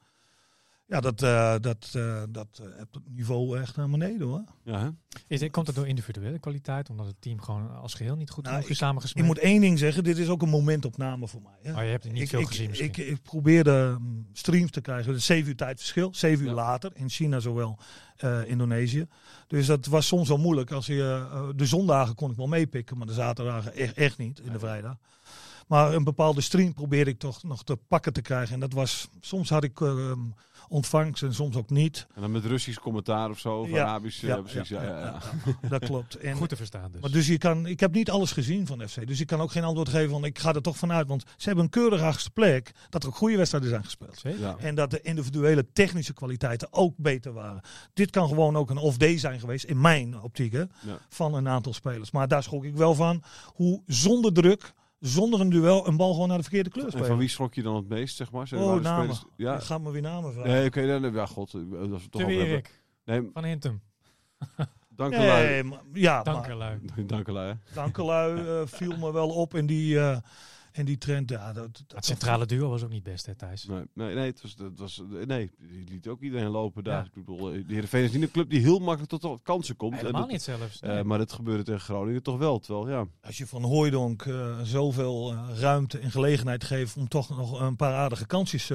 Ja, 0.88 1.00
dat, 1.00 1.22
eh 1.22 1.56
dat, 1.62 1.92
eh 1.94 2.24
dat 2.30 2.48
eh, 2.62 2.78
hebt 2.78 2.96
het 2.96 3.04
niveau 3.10 3.60
echt 3.60 3.76
naar 3.76 3.90
beneden 3.90 4.28
hoor. 4.28 4.44
ja 4.64 4.80
hè? 4.80 4.90
Is, 5.28 5.40
dit- 5.40 5.52
komt 5.52 5.68
het 5.68 5.76
door 5.76 5.88
individuele 5.88 6.40
kwaliteit? 6.40 6.90
Omdat 6.90 7.06
het 7.06 7.16
team 7.20 7.42
gewoon 7.42 7.76
als 7.76 7.94
geheel 7.94 8.16
niet 8.16 8.30
goed 8.30 8.44
Nou, 8.44 8.64
is 8.68 9.14
Ik 9.14 9.24
moet 9.24 9.38
één 9.38 9.62
ding 9.62 9.80
zeggen, 9.80 10.04
dit 10.04 10.18
is 10.18 10.28
ook 10.30 10.42
een 10.42 10.50
momentopname 10.50 11.28
voor 11.28 11.42
mij. 11.42 11.58
Hè. 11.62 11.72
Oh, 11.78 11.84
je 11.84 11.90
hebt 11.90 12.06
er 12.06 12.12
niet 12.12 12.22
ik, 12.22 12.30
veel 12.30 12.40
ik, 12.40 12.48
gezien 12.48 12.68
misschien. 12.70 12.88
ik, 12.88 12.98
ik 12.98 13.22
probeerde 13.22 13.96
mm, 14.00 14.28
streams 14.34 14.72
te 14.72 14.82
krijgen. 14.82 15.08
Het 15.12 15.20
is 15.20 15.26
zeven 15.26 15.50
uur 15.50 15.56
tijdverschil, 15.56 16.14
zeven 16.14 16.44
uur 16.44 16.50
Ja. 16.50 16.56
later. 16.56 16.92
In 16.96 17.10
China 17.10 17.40
zowel 17.40 17.80
eh 18.16 18.50
Indonesië. 18.50 19.08
Dus 19.48 19.66
dat 19.66 19.86
was 19.86 20.08
soms 20.08 20.28
wel 20.28 20.38
moeilijk. 20.38 20.72
Als 20.72 20.86
je, 20.86 21.52
de 21.56 21.66
zondagen 21.66 22.16
kon 22.16 22.32
ik 22.32 22.38
wel 22.38 22.48
meepikken, 22.48 22.98
maar 22.98 23.08
de 23.08 23.14
zaterdagen 23.14 23.74
echt, 23.74 23.94
echt 23.98 24.18
niet. 24.18 24.40
In 24.40 24.52
de 24.52 24.60
vrijdag. 24.60 24.98
Maar 25.68 25.94
een 25.94 26.04
bepaalde 26.04 26.42
stream 26.42 26.74
probeerde 26.74 27.12
ik 27.12 27.20
toch 27.20 27.44
nog 27.44 27.64
te 27.64 27.76
pakken 27.88 28.14
te 28.14 28.22
krijgen. 28.22 28.54
En 28.54 28.60
dat 28.60 28.74
was, 28.74 29.10
soms 29.20 29.50
had 29.50 29.64
ik 29.64 29.82
ehm, 29.82 30.20
ontvangst 30.68 31.24
en 31.24 31.34
soms 31.34 31.56
ook 31.56 31.70
niet. 31.70 32.08
En 32.16 32.22
dan 32.22 32.32
met 32.32 32.46
Russisch 32.46 32.80
commentaar 32.80 33.30
of 33.30 33.40
zo, 33.40 33.60
of 33.60 33.70
Ja. 33.70 33.86
Arabisch. 33.86 34.22
Ja, 34.22 34.42
precies. 34.42 34.70
Ja, 34.70 34.84
ja, 34.84 35.00
ja. 35.00 35.20
ja, 35.62 35.70
dat 35.70 35.86
klopt. 35.86 36.16
En, 36.26 36.36
Goed 36.36 36.50
te 36.50 36.56
verstaan 36.56 36.92
dus. 36.92 37.02
maar 37.02 37.12
dus 37.12 37.28
je 37.28 37.38
kan, 37.38 37.66
ik 37.66 37.80
heb 37.80 37.94
niet 37.94 38.10
alles 38.10 38.32
gezien 38.32 38.66
van 38.68 38.88
FC. 38.88 39.08
Dus 39.08 39.20
ik 39.20 39.28
kan 39.28 39.42
ook 39.42 39.52
geen 39.52 39.64
antwoord 39.64 39.90
geven 39.90 40.10
van 40.10 40.26
ik 40.26 40.40
ga 40.40 40.54
er 40.54 40.62
toch 40.62 40.78
vanuit. 40.78 41.08
Want 41.08 41.24
ze 41.38 41.46
hebben 41.46 41.64
een 41.64 41.70
keurig 41.70 42.02
achtste 42.02 42.30
plek 42.32 42.72
dat 42.90 43.04
er 43.04 43.10
ook 43.10 43.16
goede 43.16 43.38
wedstrijden 43.38 43.70
zijn 43.70 43.84
gespeeld. 43.84 44.24
En 44.60 44.76
dat 44.76 44.92
de 44.92 45.02
individuele 45.02 45.66
technische 45.74 46.14
kwaliteiten 46.14 46.68
ook 46.72 46.94
beter 46.98 47.34
waren. 47.34 47.62
Dit 47.94 48.10
kan 48.10 48.28
gewoon 48.28 48.56
ook 48.58 48.70
een 48.70 48.78
off-day 48.78 49.18
zijn 49.18 49.40
geweest, 49.40 49.66
in 49.66 49.82
mijn 49.82 50.22
optiek, 50.22 50.52
hè, 50.54 50.60
Ja. 50.60 50.68
van 51.10 51.34
een 51.34 51.48
aantal 51.48 51.74
spelers. 51.74 52.12
Maar 52.12 52.28
daar 52.28 52.44
schrok 52.44 52.64
ik 52.64 52.76
wel 52.76 52.96
van 52.96 53.24
hoe 53.46 53.82
zonder 53.86 54.34
druk, 54.34 54.74
zonder 55.08 55.40
een 55.40 55.50
duel, 55.50 55.88
een 55.88 55.98
bal 55.98 56.12
gewoon 56.14 56.28
naar 56.28 56.38
de 56.38 56.44
verkeerde 56.44 56.70
kleur 56.70 56.86
En 56.86 56.92
spelen. 56.92 57.08
van 57.08 57.18
wie 57.18 57.28
schrok 57.30 57.54
je 57.54 57.62
dan 57.62 57.76
het 57.76 57.88
meest, 57.88 58.16
zeg 58.16 58.32
maar? 58.32 58.48
Zijn 58.48 58.62
Oh, 58.62 58.82
namen. 58.82 59.16
spelers- 59.16 59.26
Ja. 59.38 59.54
Je 59.54 59.62
gaat 59.62 59.82
me 59.82 59.92
weer 59.92 60.02
namen 60.02 60.34
vragen. 60.34 60.52
Nee, 60.52 60.66
oké, 60.68 60.82
nee, 60.82 61.00
nee, 61.00 61.12
ja, 61.12 61.26
god, 61.26 61.52
dat 61.52 62.00
is 62.00 62.08
toch. 62.10 62.22
Erik 62.22 62.84
Nee, 63.06 63.30
van 63.34 63.44
Hintem. 63.44 63.82
dank 64.90 65.14
u 65.14 65.18
Nee, 65.18 65.64
maar- 65.64 65.82
ja, 65.94 66.24
Dank 66.24 66.40
maar 66.40 66.50
er 66.50 66.56
lui. 66.56 66.80
Dank 67.06 67.28
u 67.28 67.32
lui, 67.32 67.48
hè. 67.48 67.74
Dankelui 67.74 68.48
eh, 68.48 68.62
viel 68.66 68.98
me 68.98 69.12
wel 69.14 69.30
op 69.30 69.56
in 69.56 69.66
die, 69.66 70.00
eh, 70.00 70.18
in 70.78 70.86
die 70.86 70.98
trend. 70.98 71.30
Ja, 71.30 71.54
dat, 71.54 71.74
dat, 71.88 71.96
Het 71.96 72.06
centrale 72.06 72.46
duo 72.46 72.70
was 72.70 72.84
ook 72.84 72.90
niet 72.90 73.04
best, 73.04 73.26
hè, 73.26 73.36
Thijs? 73.36 73.66
Nee, 73.66 73.84
nee, 73.94 74.16
nee, 74.16 74.26
het 74.26 74.42
was, 74.42 74.56
het 74.58 74.80
was, 74.80 75.02
nee, 75.26 75.52
die 75.58 75.84
liet 75.90 76.08
ook 76.08 76.22
iedereen 76.22 76.50
lopen 76.50 76.84
daar. 76.84 77.00
Ja. 77.00 77.06
Ik 77.06 77.14
bedoel, 77.14 77.52
eh, 77.52 77.68
de 77.68 77.74
Heerenveen 77.74 78.04
is 78.04 78.12
niet 78.12 78.22
een 78.22 78.32
club 78.32 78.50
die 78.50 78.60
heel 78.62 78.80
makkelijk 78.80 79.22
tot 79.22 79.40
kansen 79.44 79.76
komt. 79.76 79.92
En 79.94 79.98
Helemaal 80.00 80.22
dat- 80.22 80.32
niet 80.32 80.42
zelfs. 80.42 80.80
eh, 80.80 81.02
maar 81.02 81.18
dat 81.18 81.32
gebeurde 81.32 81.64
tegen 81.64 81.80
Groningen 81.82 82.24
toch 82.24 82.38
wel. 82.38 82.60
Terwijl, 82.60 82.90
ja, 82.90 83.06
Als 83.22 83.38
je 83.38 83.48
van 83.48 83.64
Hooijdonk 83.64 84.22
eh, 84.26 84.60
zoveel 84.62 85.34
ruimte 85.36 86.00
en 86.00 86.12
gelegenheid 86.12 86.64
geeft 86.64 86.98
om 86.98 87.08
toch 87.08 87.30
nog 87.30 87.60
een 87.62 87.76
paar 87.76 87.94
aardige 87.94 88.26
kansjes 88.26 88.72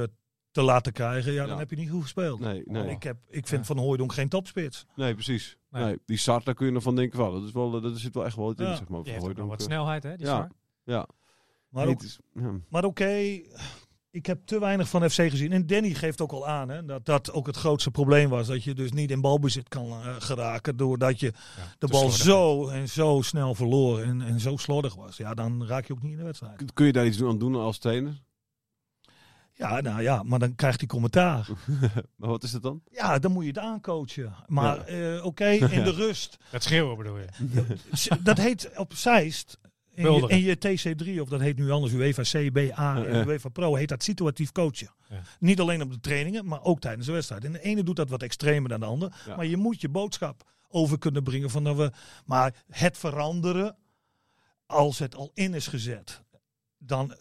te 0.51 0.63
laten 0.63 0.93
krijgen, 0.93 1.33
ja, 1.33 1.43
dan 1.43 1.53
Ja. 1.53 1.59
heb 1.59 1.71
je 1.71 1.77
niet 1.77 1.91
goed 1.91 2.03
gespeeld. 2.03 2.41
nee, 2.41 2.63
nee, 2.65 2.91
Ik, 2.91 3.03
heb, 3.03 3.17
ik 3.29 3.47
vind 3.47 3.61
Ja. 3.61 3.67
van 3.75 3.79
Hooijdonk 3.79 4.13
geen 4.13 4.29
topspits. 4.29 4.87
nee 4.97 5.15
precies. 5.15 5.57
Nee. 5.71 5.85
Nee. 5.85 5.99
die 6.07 6.17
Sart, 6.17 6.45
daar 6.45 6.55
kun 6.55 6.67
je 6.67 6.73
nog 6.73 6.83
van 6.83 6.97
denken, 6.97 7.19
van, 7.19 7.33
dat, 7.33 7.43
is 7.45 7.53
wel, 7.53 7.81
dat 7.81 7.99
zit 7.99 8.15
wel 8.15 8.25
echt 8.25 8.37
wel 8.37 8.51
iets 8.51 8.61
in, 8.61 8.67
Ja. 8.67 8.77
zeg 8.77 8.89
maar. 8.89 9.03
Die 9.03 9.13
voor 9.13 9.23
heeft 9.23 9.33
ook 9.35 9.47
nog 9.47 9.49
wat 9.57 9.63
snelheid, 9.63 10.03
hè? 10.03 10.17
Die 10.17 10.27
Ja. 10.27 10.33
Sar. 10.37 10.51
Ja, 10.85 11.07
Maar 11.71 11.87
niet 11.87 11.95
ook, 11.95 12.03
is- 12.03 12.19
ja. 12.35 12.53
maar 12.69 12.85
oké, 12.85 13.41
ik 14.11 14.27
heb 14.27 14.47
te 14.47 14.61
weinig 14.61 14.89
van 14.89 15.11
FC 15.11 15.15
gezien. 15.31 15.53
En 15.53 15.67
Danny 15.67 15.91
geeft 15.95 16.21
ook 16.21 16.33
al 16.33 16.49
aan 16.49 16.69
hè, 16.69 16.85
dat 16.85 17.05
dat 17.07 17.33
ook 17.33 17.47
het 17.47 17.57
grootste 17.57 17.91
probleem 17.91 18.29
was. 18.29 18.47
Dat 18.47 18.65
je 18.65 18.75
dus 18.75 18.93
niet 18.93 19.11
in 19.11 19.21
balbezit 19.21 19.69
kan 19.69 19.91
eh, 19.91 20.17
geraken 20.19 20.77
doordat 20.77 21.21
je 21.21 21.27
Ja, 21.57 21.75
de 21.79 21.87
bal 21.87 22.11
slordig. 22.11 22.17
zo 22.23 22.69
en 22.69 22.89
zo 22.89 23.21
snel 23.23 23.55
verloor 23.55 24.01
en, 24.01 24.23
en 24.23 24.41
zo 24.41 24.57
slordig 24.57 24.95
was. 24.95 25.17
Ja, 25.17 25.35
dan 25.35 25.67
raak 25.67 25.87
je 25.87 25.93
ook 25.93 26.03
niet 26.03 26.13
in 26.13 26.19
de 26.19 26.25
wedstrijd. 26.25 26.73
Kun 26.75 26.87
je 26.87 26.93
daar 26.93 27.07
iets 27.07 27.23
aan 27.23 27.39
doen 27.39 27.55
als 27.55 27.79
trainer? 27.79 28.23
Ja, 29.53 29.81
nou 29.81 30.03
ja, 30.03 30.23
maar 30.23 30.39
dan 30.39 30.55
krijgt 30.55 30.79
hij 30.79 30.89
commentaar. 30.89 31.49
maar 32.17 32.29
wat 32.29 32.43
is 32.43 32.53
het 32.53 32.63
dan? 32.63 32.83
Ja, 32.91 33.19
dan 33.19 33.33
moet 33.33 33.43
je 33.43 33.49
het 33.49 33.59
aancoachen. 33.59 34.35
Maar 34.47 34.93
Ja. 34.97 35.17
eh, 35.17 35.25
oké, 35.25 35.49
in 35.49 35.85
de 35.91 35.91
rust. 35.93 36.37
Het 36.51 36.63
schreeuwen 36.63 36.97
bedoel 36.97 37.19
je? 37.19 37.27
dat 38.23 38.39
heet 38.39 38.71
op 38.79 38.95
Zeist. 38.95 39.59
In 40.01 40.13
je, 40.13 40.19
Bulderen. 40.19 40.37
in 40.37 40.43
je 40.43 41.15
TC3, 41.17 41.21
of 41.21 41.29
dat 41.29 41.41
heet 41.41 41.57
nu 41.59 41.71
anders, 41.71 41.93
UEFA 41.93 42.23
C, 42.23 42.53
B, 42.53 42.79
A 42.79 42.97
en 43.05 43.13
Ja. 43.17 43.25
UEFA 43.27 43.49
Pro, 43.49 43.75
heet 43.75 43.89
dat 43.89 44.03
situatief 44.03 44.53
coachen. 44.53 44.91
Ja. 45.09 45.21
Niet 45.39 45.61
alleen 45.61 45.83
op 45.83 45.91
de 45.93 46.01
trainingen, 46.01 46.47
maar 46.47 46.63
ook 46.63 46.81
tijdens 46.81 47.07
de 47.07 47.13
wedstrijd. 47.13 47.45
En 47.45 47.53
de 47.53 47.61
ene 47.63 47.83
doet 47.83 47.97
dat 47.97 48.09
wat 48.11 48.23
extremer 48.23 48.69
dan 48.69 48.81
de 48.81 48.87
ander. 48.87 49.13
Ja. 49.27 49.37
Maar 49.37 49.47
je 49.47 49.57
moet 49.57 49.81
je 49.81 49.89
boodschap 49.89 50.43
over 50.69 50.99
kunnen 50.99 51.23
brengen. 51.23 51.51
Van 51.51 51.65
dat 51.65 51.77
we, 51.77 51.91
maar 52.25 52.55
het 52.71 52.99
veranderen, 52.99 53.77
als 54.67 54.99
het 54.99 55.15
al 55.15 55.31
in 55.35 55.55
is 55.55 55.67
gezet. 55.67 56.23
Dan, 56.79 57.15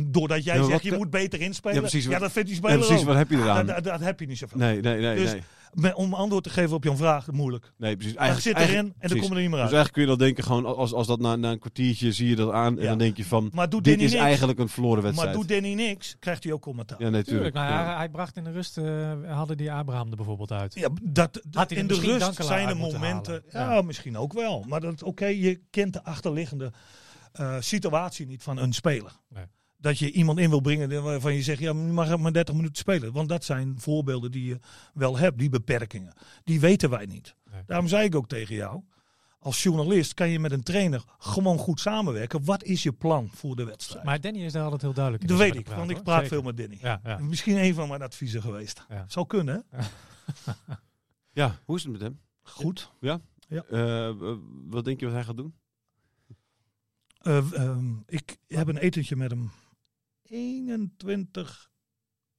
doordat 0.00 0.44
jij 0.44 0.56
Ja, 0.56 0.64
zegt, 0.64 0.82
je 0.82 0.92
moet 0.96 1.10
beter 1.10 1.40
inspelen. 1.40 1.74
Ja, 1.74 1.80
precies, 1.80 2.04
dat 2.08 2.32
vindt 2.32 2.48
die 2.48 2.56
Ja, 2.60 2.62
speler 2.68 2.78
precies, 2.78 3.00
ook. 3.00 3.06
wat 3.06 3.16
heb 3.16 3.30
je 3.30 3.36
eraan? 3.36 3.66
Dat, 3.66 3.74
dat, 3.74 3.84
dat 3.84 4.00
heb 4.00 4.20
je 4.20 4.26
niet 4.26 4.38
zoveel. 4.38 4.58
Nee, 4.58 4.80
nee, 4.80 5.00
nee, 5.00 5.16
Dus- 5.16 5.32
nee. 5.32 5.42
Om 5.94 6.14
antwoord 6.14 6.44
te 6.44 6.50
geven 6.50 6.76
op 6.76 6.84
jouw 6.84 6.96
vraag, 6.96 7.30
moeilijk. 7.32 7.72
Nee, 7.76 7.96
precies. 7.96 8.14
Hij 8.16 8.26
Eigenlijk, 8.28 8.58
zit 8.58 8.68
erin 8.68 8.94
en 8.98 9.08
dan 9.08 9.18
kom 9.18 9.28
je 9.28 9.34
er 9.34 9.40
niet 9.40 9.50
meer 9.50 9.60
Dus 9.60 9.60
uit. 9.60 9.72
eigenlijk 9.72 9.92
kun 9.92 10.02
je 10.02 10.08
dan 10.08 10.18
denken, 10.18 10.44
gewoon 10.44 10.66
als, 10.76 10.92
als 10.92 11.06
dat 11.06 11.20
na, 11.20 11.36
na 11.36 11.50
een 11.50 11.58
kwartiertje 11.58 12.12
zie 12.12 12.28
je 12.28 12.36
dat 12.36 12.52
aan 12.52 12.76
en 12.76 12.82
Ja. 12.82 12.88
dan 12.88 12.98
denk 12.98 13.16
je 13.16 13.24
van, 13.24 13.50
maar 13.52 13.68
doet 13.68 13.84
dit 13.84 13.92
Danny 13.92 14.06
is 14.06 14.12
niks, 14.12 14.24
eigenlijk 14.24 14.58
een 14.58 14.68
verloren 14.68 14.96
maar 15.02 15.04
wedstrijd. 15.12 15.36
doet 15.36 15.48
Danny 15.48 15.74
niks, 15.74 16.16
krijgt 16.18 16.44
hij 16.44 16.52
ook 16.52 16.62
commentaar. 16.62 17.00
ja, 17.02 17.08
nee, 17.08 17.22
Tuurlijk. 17.24 17.54
tuurlijk. 17.54 17.70
Nou, 17.70 17.80
ja. 17.82 17.86
hij, 17.88 17.96
hij 17.96 18.08
bracht 18.08 18.36
in 18.36 18.44
de 18.44 18.50
rust, 18.52 18.78
eh 18.78 19.12
hadden 19.26 19.56
die 19.56 19.72
Abraham 19.72 20.10
er 20.10 20.16
bijvoorbeeld 20.16 20.52
uit. 20.52 20.74
Ja, 20.74 20.88
dat, 21.02 21.40
in 21.68 21.86
de 21.86 21.94
rust 22.00 22.44
zijn 22.44 22.68
er 22.68 22.76
momenten. 22.76 23.42
Ja. 23.50 23.82
misschien 23.82 24.16
ook 24.18 24.32
wel. 24.32 24.64
Maar 24.68 24.80
dat 24.80 25.02
oké, 25.02 25.26
je 25.26 25.60
kent 25.70 25.92
de 25.92 26.04
achterliggende 26.04 26.72
eh, 27.32 27.56
situatie 27.60 28.26
niet 28.26 28.42
van 28.42 28.56
een 28.58 28.72
speler. 28.72 29.12
Nee. 29.28 29.44
Dat 29.78 29.98
je 29.98 30.12
iemand 30.12 30.38
in 30.38 30.50
wil 30.50 30.60
brengen 30.60 31.02
waarvan 31.02 31.34
je 31.34 31.42
zegt, 31.42 31.60
ja, 31.60 31.68
je 31.68 31.74
mag 31.74 32.18
maar 32.18 32.32
30 32.32 32.54
minuten 32.54 32.76
spelen. 32.76 33.12
Want 33.12 33.28
dat 33.28 33.44
zijn 33.44 33.74
voorbeelden 33.78 34.30
die 34.30 34.44
je 34.44 34.58
wel 34.94 35.18
hebt, 35.18 35.38
die 35.38 35.48
beperkingen. 35.48 36.12
Die 36.44 36.60
weten 36.60 36.90
wij 36.90 37.06
niet. 37.06 37.34
Nee. 37.52 37.62
Daarom 37.66 37.88
zei 37.88 38.04
ik 38.04 38.14
ook 38.14 38.28
tegen 38.28 38.54
jou, 38.54 38.82
als 39.38 39.62
journalist 39.62 40.14
kan 40.14 40.28
je 40.28 40.38
met 40.38 40.52
een 40.52 40.62
trainer 40.62 41.04
gewoon 41.18 41.58
goed 41.58 41.80
samenwerken. 41.80 42.44
Wat 42.44 42.64
is 42.64 42.82
je 42.82 42.92
plan 42.92 43.30
voor 43.32 43.56
de 43.56 43.64
wedstrijd? 43.64 44.04
Maar 44.04 44.20
Danny 44.20 44.44
is 44.44 44.52
daar 44.52 44.62
altijd 44.62 44.82
heel 44.82 44.92
duidelijk 44.92 45.24
in. 45.24 45.28
dat 45.28 45.38
weet 45.38 45.54
ik, 45.54 45.68
want 45.68 45.90
ik 45.90 46.02
praat 46.02 46.18
hoor. 46.18 46.28
veel 46.28 46.42
met 46.42 46.56
Danny. 46.56 46.78
Ja, 46.80 47.00
ja. 47.04 47.18
Misschien 47.18 47.56
een 47.56 47.74
van 47.74 47.88
mijn 47.88 48.02
adviezen 48.02 48.42
geweest. 48.42 48.84
Ja. 48.88 49.04
Zou 49.08 49.26
kunnen, 49.26 49.64
hè? 49.70 49.82
Ja, 51.32 51.58
hoe 51.64 51.76
is 51.76 51.82
het 51.82 51.92
met 51.92 52.00
hem? 52.00 52.20
Goed. 52.42 52.92
Eh, 53.48 54.08
eh, 54.08 54.16
wat 54.66 54.84
denk 54.84 55.00
je 55.00 55.06
wat 55.06 55.14
hij 55.14 55.24
gaat 55.24 55.36
doen? 55.36 55.54
Eh, 57.18 57.52
ehm, 57.52 57.94
ik 58.06 58.36
heb 58.46 58.68
een 58.68 58.76
etentje 58.76 59.16
met 59.16 59.30
hem 59.30 59.50
21 60.28 61.70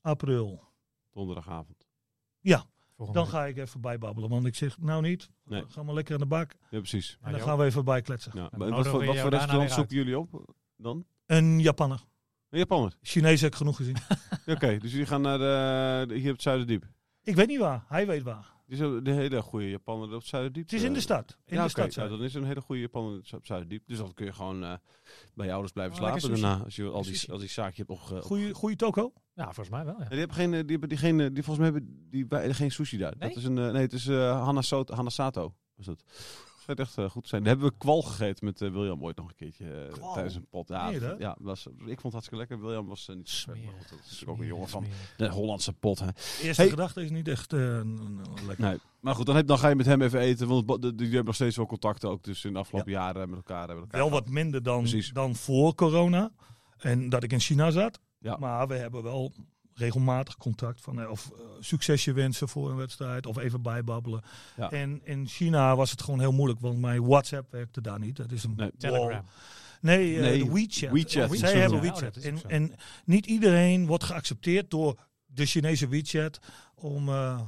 april. 0.02 0.63
Donderdagavond. 1.12 1.86
Volgende 2.95 3.21
Dan 3.21 3.30
week. 3.32 3.39
ga 3.41 3.45
ik 3.45 3.58
even 3.58 3.82
bijbabbelen. 3.82 4.30
Want 4.30 4.45
ik 4.45 4.56
zeg, 4.56 4.78
nou 4.78 5.02
niet, 5.02 5.30
Nee. 5.43 5.63
ga 5.67 5.84
maar 5.84 5.93
lekker 5.93 6.13
aan 6.13 6.19
de 6.19 6.26
bak. 6.26 6.52
Ja, 6.69 6.78
precies. 6.80 7.12
En 7.12 7.17
Maar 7.21 7.32
dan 7.32 7.41
gaan 7.41 7.58
we 7.58 7.65
even 7.65 7.86
bijkletsen. 7.86 8.32
Ja. 8.36 8.50
wat 8.58 8.88
voor, 8.88 9.06
wat 9.06 9.17
voor 9.17 9.30
restaurant 9.30 9.71
zoeken 9.71 9.95
jullie 9.95 10.19
op 10.19 10.56
dan? 10.76 11.06
Een 11.26 11.60
Japanner. 11.60 12.04
Een 12.50 12.58
Japanner. 12.60 12.97
Chinees 13.02 13.41
heb 13.41 13.52
ik 13.52 13.58
genoeg 13.58 13.76
gezien. 13.76 13.95
Ja, 14.45 14.54
Oké, 14.54 14.78
dus 14.78 14.91
jullie 14.91 15.06
gaan 15.06 15.21
naar 15.21 15.38
de, 15.38 16.06
de- 16.08 16.15
hier 16.15 16.28
op 16.28 16.34
het 16.34 16.41
Zuiderdiep. 16.41 16.86
ik 17.21 17.36
weet 17.36 17.47
niet 17.47 17.60
waar, 17.60 17.86
hij 17.88 18.08
weet 18.08 18.23
waar. 18.23 18.54
Die 18.67 18.75
is 18.75 18.80
een 18.80 19.03
de 19.03 19.12
hele 19.12 19.41
goede 19.41 19.69
Japanner 19.69 20.15
op 20.15 20.23
Zuiderdiep. 20.23 20.63
Het 20.63 20.73
is 20.73 20.84
in 20.84 20.91
de 20.91 20.97
eh, 20.97 21.03
stad. 21.03 21.38
In 21.45 21.56
ja, 21.56 21.63
de 21.63 21.69
stad 21.69 21.93
Ja, 21.93 22.08
dan 22.08 22.23
is 22.23 22.36
er 22.36 22.41
een 22.41 22.47
hele 22.47 22.62
goede 22.62 22.82
Japaner 22.82 23.21
op 23.36 23.45
Zuiderdiep. 23.45 23.88
Dus 23.88 23.97
dan 23.97 24.13
kun 24.13 24.25
je 24.25 24.34
gewoon 24.34 24.63
eh, 24.63 24.73
bij 25.34 25.45
je 25.45 25.51
ouders 25.51 25.73
blijven 25.73 25.93
Oh, 25.95 25.99
slapen 25.99 26.30
daarna. 26.30 26.63
Als 26.63 26.75
je 26.75 26.84
al 26.84 27.03
die, 27.03 27.32
al 27.32 27.38
die 27.38 27.49
zaakje 27.49 27.75
hebt 27.77 27.89
opge... 27.89 28.21
Goeie, 28.21 28.53
goeie 28.53 28.75
toko. 28.75 29.13
Ja, 29.34 29.43
volgens 29.43 29.69
mij 29.69 29.86
wel. 29.86 29.95
Ja. 29.99 30.10
Die 30.10 30.17
hebben 30.19 30.36
geen, 30.36 30.53
eh, 30.53 30.60
die 30.60 30.71
hebben 30.71 30.89
die 30.89 30.97
geen, 30.97 31.17
die 31.17 31.43
volgens 31.43 31.58
mij 31.58 31.65
hebben 31.65 32.08
die 32.10 32.25
bij- 32.25 32.53
geen 32.53 32.71
sushi 32.71 32.97
daar. 32.97 33.13
Nee? 33.17 33.30
Dat 33.30 33.38
is 33.38 33.43
een, 33.43 33.53
nee, 33.53 33.73
het 33.82 33.93
is 33.93 34.08
Hanasoto, 34.08 34.95
Hanasato. 34.95 35.56
Was 35.75 35.86
dat. 35.86 36.03
Schijnt 36.67 36.88
echt 36.88 36.97
eh, 36.97 37.10
goed 37.10 37.23
te 37.23 37.30
zijn. 37.30 37.43
Daar 37.43 37.51
hebben 37.51 37.69
we 37.69 37.77
kwal 37.77 38.01
gegeten 38.01 38.45
met 38.45 38.62
eh, 38.62 38.71
William 38.71 39.03
ooit 39.03 39.17
nog 39.17 39.27
een 39.27 39.36
keertje 39.36 39.88
eh, 39.99 40.13
tijdens 40.13 40.36
een 40.36 40.47
pot. 40.49 40.67
Ja, 40.67 40.89
ja 41.19 41.36
was, 41.39 41.65
ik 41.65 41.73
vond 41.86 42.01
het 42.01 42.12
hartstikke 42.12 42.38
lekker. 42.38 42.62
William 42.62 42.88
was 42.88 43.08
niet 43.08 43.30
Smerig. 43.30 43.88
Dat 43.89 43.99
is 44.12 44.25
ook 44.25 44.39
een 44.39 44.45
jongen 44.45 44.67
van 44.67 44.86
de 45.17 45.30
Hollandse 45.30 45.73
pot. 45.73 45.99
Hè. 45.99 46.06
Eerste 46.41 46.62
Hey. 46.62 46.69
gedachte 46.69 47.03
is 47.03 47.10
niet 47.10 47.27
echt 47.27 47.51
lekker. 47.51 48.56
Nee. 48.58 48.77
Maar 48.99 49.15
goed, 49.15 49.25
dan, 49.25 49.36
heb, 49.36 49.47
dan 49.47 49.58
ga 49.58 49.69
je 49.69 49.75
met 49.75 49.86
hem 49.86 50.01
even 50.01 50.19
eten. 50.19 50.47
Want 50.65 50.82
die 50.82 50.91
hebben 51.08 51.25
nog 51.25 51.36
steeds 51.36 51.56
wel 51.56 51.65
contacten 51.65 52.10
ook. 52.10 52.23
Dus 52.23 52.45
in 52.45 52.53
de 52.53 52.60
afgelopen 52.60 52.91
jaren 52.91 53.30
met 53.30 53.38
elkaar. 53.38 53.67
Hebben 53.67 53.82
elkaar 53.84 53.99
Wel 53.99 54.10
wat 54.10 54.30
minder 54.30 54.63
dan, 54.63 54.80
Precies. 54.80 55.10
dan 55.12 55.36
voor 55.36 55.75
corona. 55.75 56.32
En 56.77 57.10
dat 57.10 57.23
ik 57.23 57.32
in 57.32 57.39
China 57.39 57.71
zat. 57.71 57.99
Ja. 58.19 58.38
Maar 58.39 58.67
we 58.67 58.75
hebben 58.75 59.03
wel 59.03 59.34
regelmatig 59.78 60.38
contact. 60.38 60.82
Van, 60.82 61.02
eh, 61.02 61.10
of 61.10 61.32
eh, 61.32 61.40
succesje 61.60 62.13
wensen 62.13 62.48
voor 62.50 62.70
een 62.70 62.76
wedstrijd. 62.76 63.26
Of 63.26 63.38
even 63.38 63.62
bijbabbelen. 63.62 64.22
Ja. 64.58 64.72
En 64.72 65.02
in 65.04 65.28
China 65.28 65.76
was 65.76 65.92
het 65.92 66.02
gewoon 66.02 66.20
heel 66.20 66.32
moeilijk. 66.32 66.60
Want 66.60 66.80
mijn 66.80 67.06
WhatsApp 67.06 67.52
werkte 67.52 67.82
daar 67.82 68.00
niet. 68.00 68.16
Dat 68.16 68.32
is 68.32 68.44
een 68.44 68.54
Nee. 68.56 68.72
Telegram. 68.78 69.24
Nee, 69.82 70.16
eh, 70.16 70.22
Nee, 70.22 70.44
de 70.44 70.52
WeChat. 70.52 70.92
WeChat. 70.92 71.12
Zij 71.12 71.28
WeChat. 71.28 71.54
hebben 71.54 71.82
WeChat. 71.82 72.18
oh, 72.18 72.24
is 72.24 72.26
en, 72.26 72.40
en 72.48 72.74
niet 73.06 73.26
iedereen 73.26 73.86
wordt 73.86 74.04
geaccepteerd 74.04 74.70
door 74.72 75.00
de 75.26 75.46
Chinese 75.46 75.88
WeChat 75.88 76.40
om, 76.76 77.10
eh, 77.10 77.42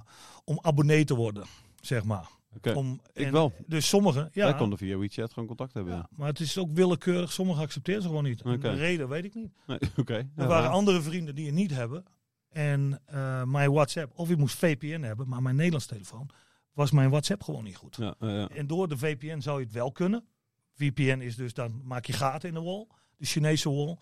om 0.43 0.59
abonnee 0.61 1.03
te 1.05 1.15
worden, 1.15 1.45
zeg 1.81 2.03
maar. 2.03 2.29
Oké. 2.55 2.71
Om, 2.73 3.01
Ik 3.13 3.31
wel. 3.31 3.53
Dus 3.67 3.87
sommigen, 3.87 4.29
ja, 4.33 4.43
Wij 4.45 4.55
konden 4.55 4.77
via 4.77 4.97
WeChat 4.97 5.33
gewoon 5.33 5.47
contact 5.47 5.73
hebben. 5.73 5.93
ja, 5.93 6.09
maar 6.15 6.27
het 6.27 6.39
is 6.39 6.57
ook 6.57 6.69
willekeurig. 6.73 7.31
Sommigen 7.31 7.61
accepteren 7.61 8.01
ze 8.01 8.07
gewoon 8.07 8.23
niet. 8.23 8.41
Oké. 8.43 8.57
De 8.57 8.73
reden 8.73 9.09
weet 9.09 9.25
ik 9.25 9.35
niet. 9.35 9.51
Nee, 9.67 9.79
Oké. 9.97 10.13
Er 10.13 10.27
Ja, 10.35 10.47
waren 10.47 10.69
andere 10.69 11.01
vrienden 11.01 11.35
die 11.35 11.45
het 11.45 11.55
niet 11.55 11.71
hebben. 11.71 12.03
En 12.49 13.01
eh, 13.05 13.43
mijn 13.43 13.71
WhatsApp, 13.71 14.11
of 14.19 14.29
ik 14.29 14.37
moest 14.37 14.55
VPN 14.55 15.01
hebben, 15.01 15.27
maar 15.29 15.41
mijn 15.41 15.55
Nederlands 15.55 15.85
telefoon 15.85 16.29
was 16.73 16.91
mijn 16.91 17.09
WhatsApp 17.09 17.43
gewoon 17.43 17.63
niet 17.63 17.75
goed. 17.75 17.95
Ja, 17.95 18.15
ja, 18.19 18.29
ja. 18.29 18.47
En 18.47 18.67
door 18.67 18.87
de 18.87 18.97
VPN 18.97 19.39
zou 19.39 19.59
je 19.59 19.65
het 19.65 19.73
wel 19.73 19.91
kunnen. 19.91 20.25
VPN 20.73 21.19
is 21.21 21.35
dus 21.35 21.53
dan 21.53 21.81
maak 21.83 22.05
je 22.05 22.13
gaten 22.13 22.47
in 22.49 22.55
de 22.55 22.61
wall, 22.61 22.87
de 23.17 23.25
Chinese 23.25 23.69
wall. 23.71 23.97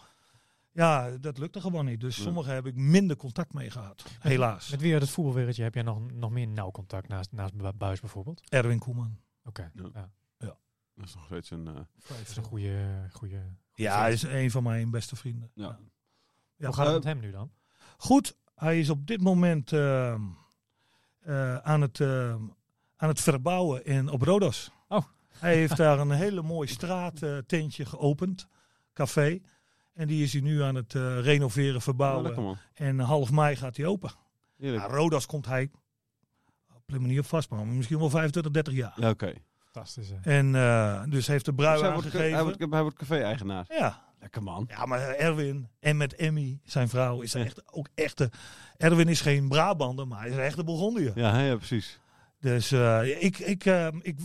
Ja, 0.71 1.17
dat 1.17 1.37
lukte 1.37 1.61
gewoon 1.61 1.85
niet. 1.85 1.99
Dus 2.01 2.17
Ja. 2.17 2.23
sommigen 2.23 2.53
heb 2.53 2.65
ik 2.65 2.75
minder 2.75 3.15
contact 3.15 3.53
mee 3.53 3.69
gehad. 3.69 4.05
Helaas. 4.19 4.69
Met 4.69 4.81
wie 4.81 4.93
uit 4.93 5.01
het 5.01 5.11
voetbalwereldje 5.11 5.63
heb 5.63 5.73
jij 5.73 5.83
nog, 5.83 6.11
nog 6.11 6.31
meer 6.31 6.47
nauw 6.47 6.71
contact 6.71 7.07
naast, 7.07 7.31
naast 7.31 7.53
Bu- 7.53 7.71
Buis 7.73 7.99
bijvoorbeeld? 7.99 8.49
Erwin 8.49 8.79
Koeman. 8.79 9.17
Oké. 9.43 9.71
Ja. 9.73 10.09
Ja. 10.37 10.57
Dat 10.95 11.05
is 11.07 11.13
nog 11.15 11.25
steeds 11.25 11.49
een... 11.51 11.67
eh, 11.67 11.73
Dat 12.07 12.17
is 12.27 12.35
een 12.37 12.43
goede, 12.43 13.07
goede, 13.11 13.41
Ja, 13.73 13.99
hij 13.99 14.11
is 14.11 14.23
een 14.23 14.51
van 14.51 14.63
mijn 14.63 14.91
beste 14.91 15.15
vrienden. 15.15 15.51
ja. 15.53 15.79
Ja, 16.55 16.65
Hoe 16.65 16.75
gaat 16.75 16.85
het 16.85 16.95
met 16.95 17.03
hem 17.03 17.19
nu 17.19 17.31
dan? 17.31 17.51
Goed, 17.97 18.35
hij 18.55 18.79
is 18.79 18.89
op 18.89 19.07
dit 19.07 19.21
moment 19.21 19.73
ehm, 19.73 20.21
eh, 21.19 21.57
aan, 21.57 21.81
het, 21.81 21.99
ehm, 21.99 22.41
aan 22.95 23.07
het 23.09 23.21
verbouwen 23.21 23.85
in, 23.85 24.09
op 24.09 24.21
Rodos. 24.21 24.71
Oh. 24.87 25.03
Hij 25.27 25.55
heeft 25.55 25.77
daar 25.83 25.99
een 25.99 26.11
hele 26.11 26.41
mooi 26.41 26.67
straattentje 26.67 27.85
geopend, 27.85 28.47
café. 28.93 29.39
En 29.93 30.07
die 30.07 30.23
is 30.23 30.33
hij 30.33 30.41
nu 30.41 30.61
aan 30.61 30.75
het 30.75 30.95
eh, 30.95 31.19
renoveren, 31.19 31.81
verbouwen. 31.81 32.57
en 32.73 32.99
half 32.99 33.31
mei 33.31 33.55
gaat 33.55 33.77
hij 33.77 33.85
open. 33.85 34.11
Ja, 34.55 34.85
Rodos 34.87 35.25
komt 35.25 35.45
hij 35.45 35.69
op 36.75 36.93
een 36.93 37.01
manier 37.01 37.19
op 37.19 37.25
vast, 37.25 37.49
maar 37.49 37.67
misschien 37.67 37.99
wel 37.99 38.09
25, 38.09 38.51
30 38.51 38.73
jaar. 38.73 38.93
Ja, 38.95 39.09
oké. 39.09 39.33
Fantastisch. 39.57 40.09
hè? 40.09 40.37
En 40.37 40.55
eh, 40.55 41.03
dus 41.09 41.27
heeft 41.27 41.45
de 41.45 41.53
brui 41.53 41.73
Dus 41.73 41.81
hij 41.81 41.91
wordt, 41.91 42.05
aangegeven. 42.05 42.33
hij 42.35 42.43
wordt, 42.43 42.71
hij 42.71 42.81
wordt 42.81 42.97
café-eigenaar. 42.97 43.65
ja. 43.69 44.05
Lekker 44.19 44.43
man. 44.43 44.65
ja, 44.69 44.85
maar 44.85 44.99
Erwin 45.01 45.67
en 45.79 45.97
met 45.97 46.15
Emmy, 46.15 46.59
zijn 46.63 46.89
vrouw, 46.89 47.21
is 47.21 47.33
echt 47.33 47.73
ook 47.73 47.87
echte. 47.95 48.31
Erwin 48.77 49.07
is 49.07 49.21
geen 49.21 49.47
Brabander, 49.47 50.07
maar 50.07 50.19
hij 50.19 50.29
is 50.29 50.35
een 50.35 50.41
echte 50.41 50.63
Burgondiër. 50.63 51.11
Ja, 51.19 51.39
ja, 51.39 51.55
precies. 51.55 51.99
Dus 52.39 52.71
eh, 52.71 53.23
ik, 53.23 53.37
ik, 53.39 53.65
eh, 53.65 53.87
ik, 54.01 54.19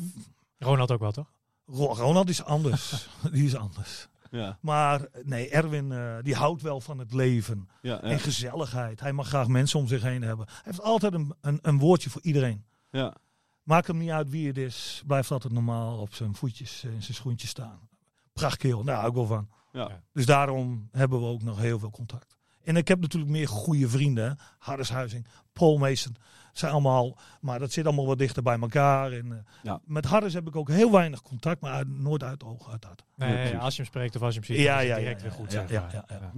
Ronald 0.58 0.90
ook 0.90 1.00
wel, 1.00 1.12
toch? 1.12 1.32
Ro- 1.66 1.92
Ronald 1.94 2.28
is 2.28 2.44
anders. 2.44 3.08
die 3.32 3.44
is 3.44 3.56
anders. 3.56 4.08
Ja, 4.30 4.58
Maar 4.60 5.06
nee, 5.22 5.48
Erwin 5.50 5.92
eh, 5.92 6.16
die 6.22 6.34
houdt 6.34 6.62
wel 6.62 6.80
van 6.80 6.98
het 6.98 7.12
leven 7.12 7.68
ja, 7.82 7.92
ja. 7.92 8.00
en 8.00 8.18
gezelligheid. 8.20 9.00
Hij 9.00 9.12
mag 9.12 9.28
graag 9.28 9.46
mensen 9.48 9.78
om 9.78 9.86
zich 9.86 10.02
heen 10.02 10.22
hebben. 10.22 10.46
Hij 10.48 10.60
heeft 10.62 10.80
altijd 10.82 11.12
een, 11.14 11.34
een, 11.40 11.58
een 11.62 11.78
woordje 11.78 12.10
voor 12.10 12.22
iedereen. 12.22 12.64
ja. 12.90 13.14
Maakt 13.62 13.86
hem 13.86 13.96
niet 13.98 14.10
uit 14.10 14.30
wie 14.30 14.46
het 14.46 14.56
is. 14.56 15.02
Blijft 15.06 15.30
altijd 15.30 15.52
normaal 15.52 15.98
op 15.98 16.14
zijn 16.14 16.34
voetjes 16.34 16.82
en 16.84 17.02
zijn 17.02 17.14
schoentjes 17.14 17.50
staan. 17.50 17.88
Prachtkerel, 18.32 18.84
daar 18.84 18.96
hou 18.96 19.08
ik 19.08 19.14
wel 19.14 19.26
van. 19.26 19.48
Ja. 19.72 20.02
Dus 20.12 20.26
daarom 20.26 20.88
hebben 20.92 21.20
we 21.20 21.26
ook 21.26 21.42
nog 21.42 21.60
heel 21.60 21.78
veel 21.78 21.90
contact. 21.90 22.36
En 22.64 22.76
ik 22.76 22.88
heb 22.88 23.00
natuurlijk 23.00 23.32
meer 23.32 23.48
goede 23.48 23.88
vrienden. 23.88 24.38
Harris 24.58 24.90
Huizing, 24.90 25.26
Paul 25.52 25.78
Mason. 25.78 26.16
Zijn 26.52 26.72
allemaal, 26.72 27.18
maar 27.40 27.58
dat 27.58 27.72
zit 27.72 27.86
allemaal 27.86 28.06
wat 28.06 28.18
dichter 28.18 28.42
bij 28.42 28.58
elkaar. 28.58 29.12
En, 29.12 29.32
eh, 29.32 29.38
Ja. 29.62 29.80
Met 29.84 30.04
Harris 30.04 30.34
heb 30.34 30.46
ik 30.48 30.56
ook 30.56 30.68
heel 30.68 30.92
weinig 30.92 31.22
contact, 31.22 31.60
maar 31.60 31.72
uit- 31.72 31.88
nooit 31.88 32.22
uit 32.22 32.44
oog, 32.44 32.70
uit. 32.70 32.86
Nee, 33.16 33.34
precies. 33.34 33.58
als 33.58 33.76
je 33.76 33.82
hem 33.82 33.90
spreekt 33.90 34.16
of 34.16 34.22
als 34.22 34.34
je 34.34 34.40
hem 34.40 34.48
ziet, 34.48 34.64
Ja, 34.64 34.80
direct 34.80 35.20
ja, 35.20 35.26
weer 35.26 35.30
goed. 35.36 35.52
ja, 35.52 35.64
ja, 35.68 35.88
ja, 36.08 36.32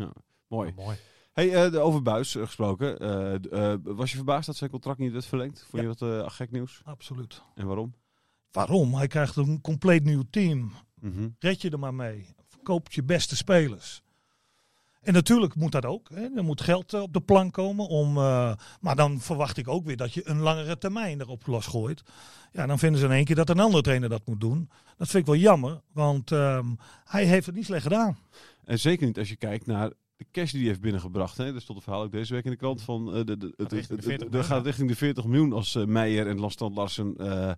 Mooi. 0.49 0.71
Oh, 0.77 0.77
mooi. 0.85 0.97
Hey, 1.33 1.65
eh, 1.65 1.71
de 1.73 1.79
over 1.79 2.03
Buis 2.03 2.35
eh, 2.37 2.43
gesproken. 2.45 2.99
Eh, 2.99 3.73
eh, 3.73 3.79
was 3.83 4.11
je 4.11 4.17
verbaasd 4.17 4.47
dat 4.47 4.57
zijn 4.57 4.71
contract 4.71 4.99
niet 4.99 5.13
werd 5.13 5.27
verlengd? 5.27 5.61
Vond 5.71 5.83
Ja. 5.83 5.89
je 5.89 5.95
dat 5.97 6.25
eh, 6.25 6.31
gek 6.31 6.51
nieuws? 6.51 6.81
Absoluut. 6.85 7.43
En 7.55 7.67
waarom? 7.67 7.95
Waarom? 8.51 8.95
Hij 8.95 9.07
krijgt 9.07 9.37
een 9.37 9.61
compleet 9.61 10.05
nieuw 10.05 10.23
team. 10.31 10.73
Mhm. 11.01 11.29
Red 11.39 11.63
je 11.63 11.71
er 11.71 11.79
maar 11.79 11.95
mee. 11.95 12.27
Verkoop 12.65 12.93
je 12.93 13.03
beste 13.03 13.37
spelers. 13.37 14.03
En 15.03 15.13
natuurlijk 15.13 15.55
moet 15.55 15.73
dat 15.73 15.85
ook. 15.85 16.09
Hè. 16.15 16.29
Er 16.37 16.45
moet 16.45 16.61
geld 16.61 16.95
eh, 16.95 17.01
op 17.01 17.13
de 17.13 17.21
plank 17.21 17.53
komen. 17.53 17.87
Om, 17.87 18.17
eh, 18.17 18.53
maar 18.81 18.97
dan 18.97 19.21
verwacht 19.21 19.57
ik 19.57 19.69
ook 19.69 19.85
weer 19.85 19.97
dat 19.97 20.15
je 20.15 20.29
een 20.29 20.41
langere 20.41 20.79
termijn 20.79 21.21
erop 21.21 21.47
losgooit. 21.47 22.03
Ja, 22.53 22.67
dan 22.67 22.79
vinden 22.79 23.01
ze 23.01 23.07
in 23.07 23.13
één 23.13 23.25
keer 23.25 23.37
dat 23.37 23.49
een 23.49 23.61
andere 23.61 23.83
trainer 23.83 24.09
dat 24.09 24.27
moet 24.27 24.41
doen. 24.41 24.71
Dat 24.97 25.09
vind 25.09 25.23
ik 25.23 25.33
wel 25.33 25.41
jammer. 25.41 25.81
Want 25.93 26.33
ehm, 26.33 26.67
hij 27.05 27.25
heeft 27.25 27.47
het 27.47 27.55
niet 27.55 27.65
slecht 27.65 27.83
gedaan. 27.83 28.19
En 28.65 28.79
zeker 28.79 29.07
niet 29.07 29.19
als 29.19 29.29
je 29.29 29.37
kijkt 29.37 29.67
naar 29.67 29.91
de 30.33 30.41
cash 30.41 30.51
die 30.51 30.61
hij 30.61 30.69
heeft 30.69 30.81
binnengebracht. 30.81 31.37
Hè. 31.37 31.55
Er 31.55 31.61
stond 31.61 31.79
een 31.79 31.85
verhaal 31.85 32.03
ook 32.03 32.13
deze 32.13 32.35
week 32.35 32.45
in 32.45 32.51
de 32.51 32.57
krant 32.57 32.83
van... 32.83 33.15
eh, 33.15 33.25
de, 33.25 33.37
de, 33.37 33.53
het, 33.57 33.73
richting 33.73 33.87
de 33.89 33.95
het- 33.95 34.05
40 34.05 34.21
het- 34.23 34.31
miljoen, 34.31 34.45
gaat 34.45 34.65
richting 34.65 34.89
de 34.89 34.97
40 34.97 35.25
miljoen 35.25 35.53
als 35.53 35.75
eh, 35.75 35.85
Meijer 35.85 36.27
en 36.27 36.41
Lastant 36.41 36.75
Larsen 36.77 37.15
eh, 37.17 37.51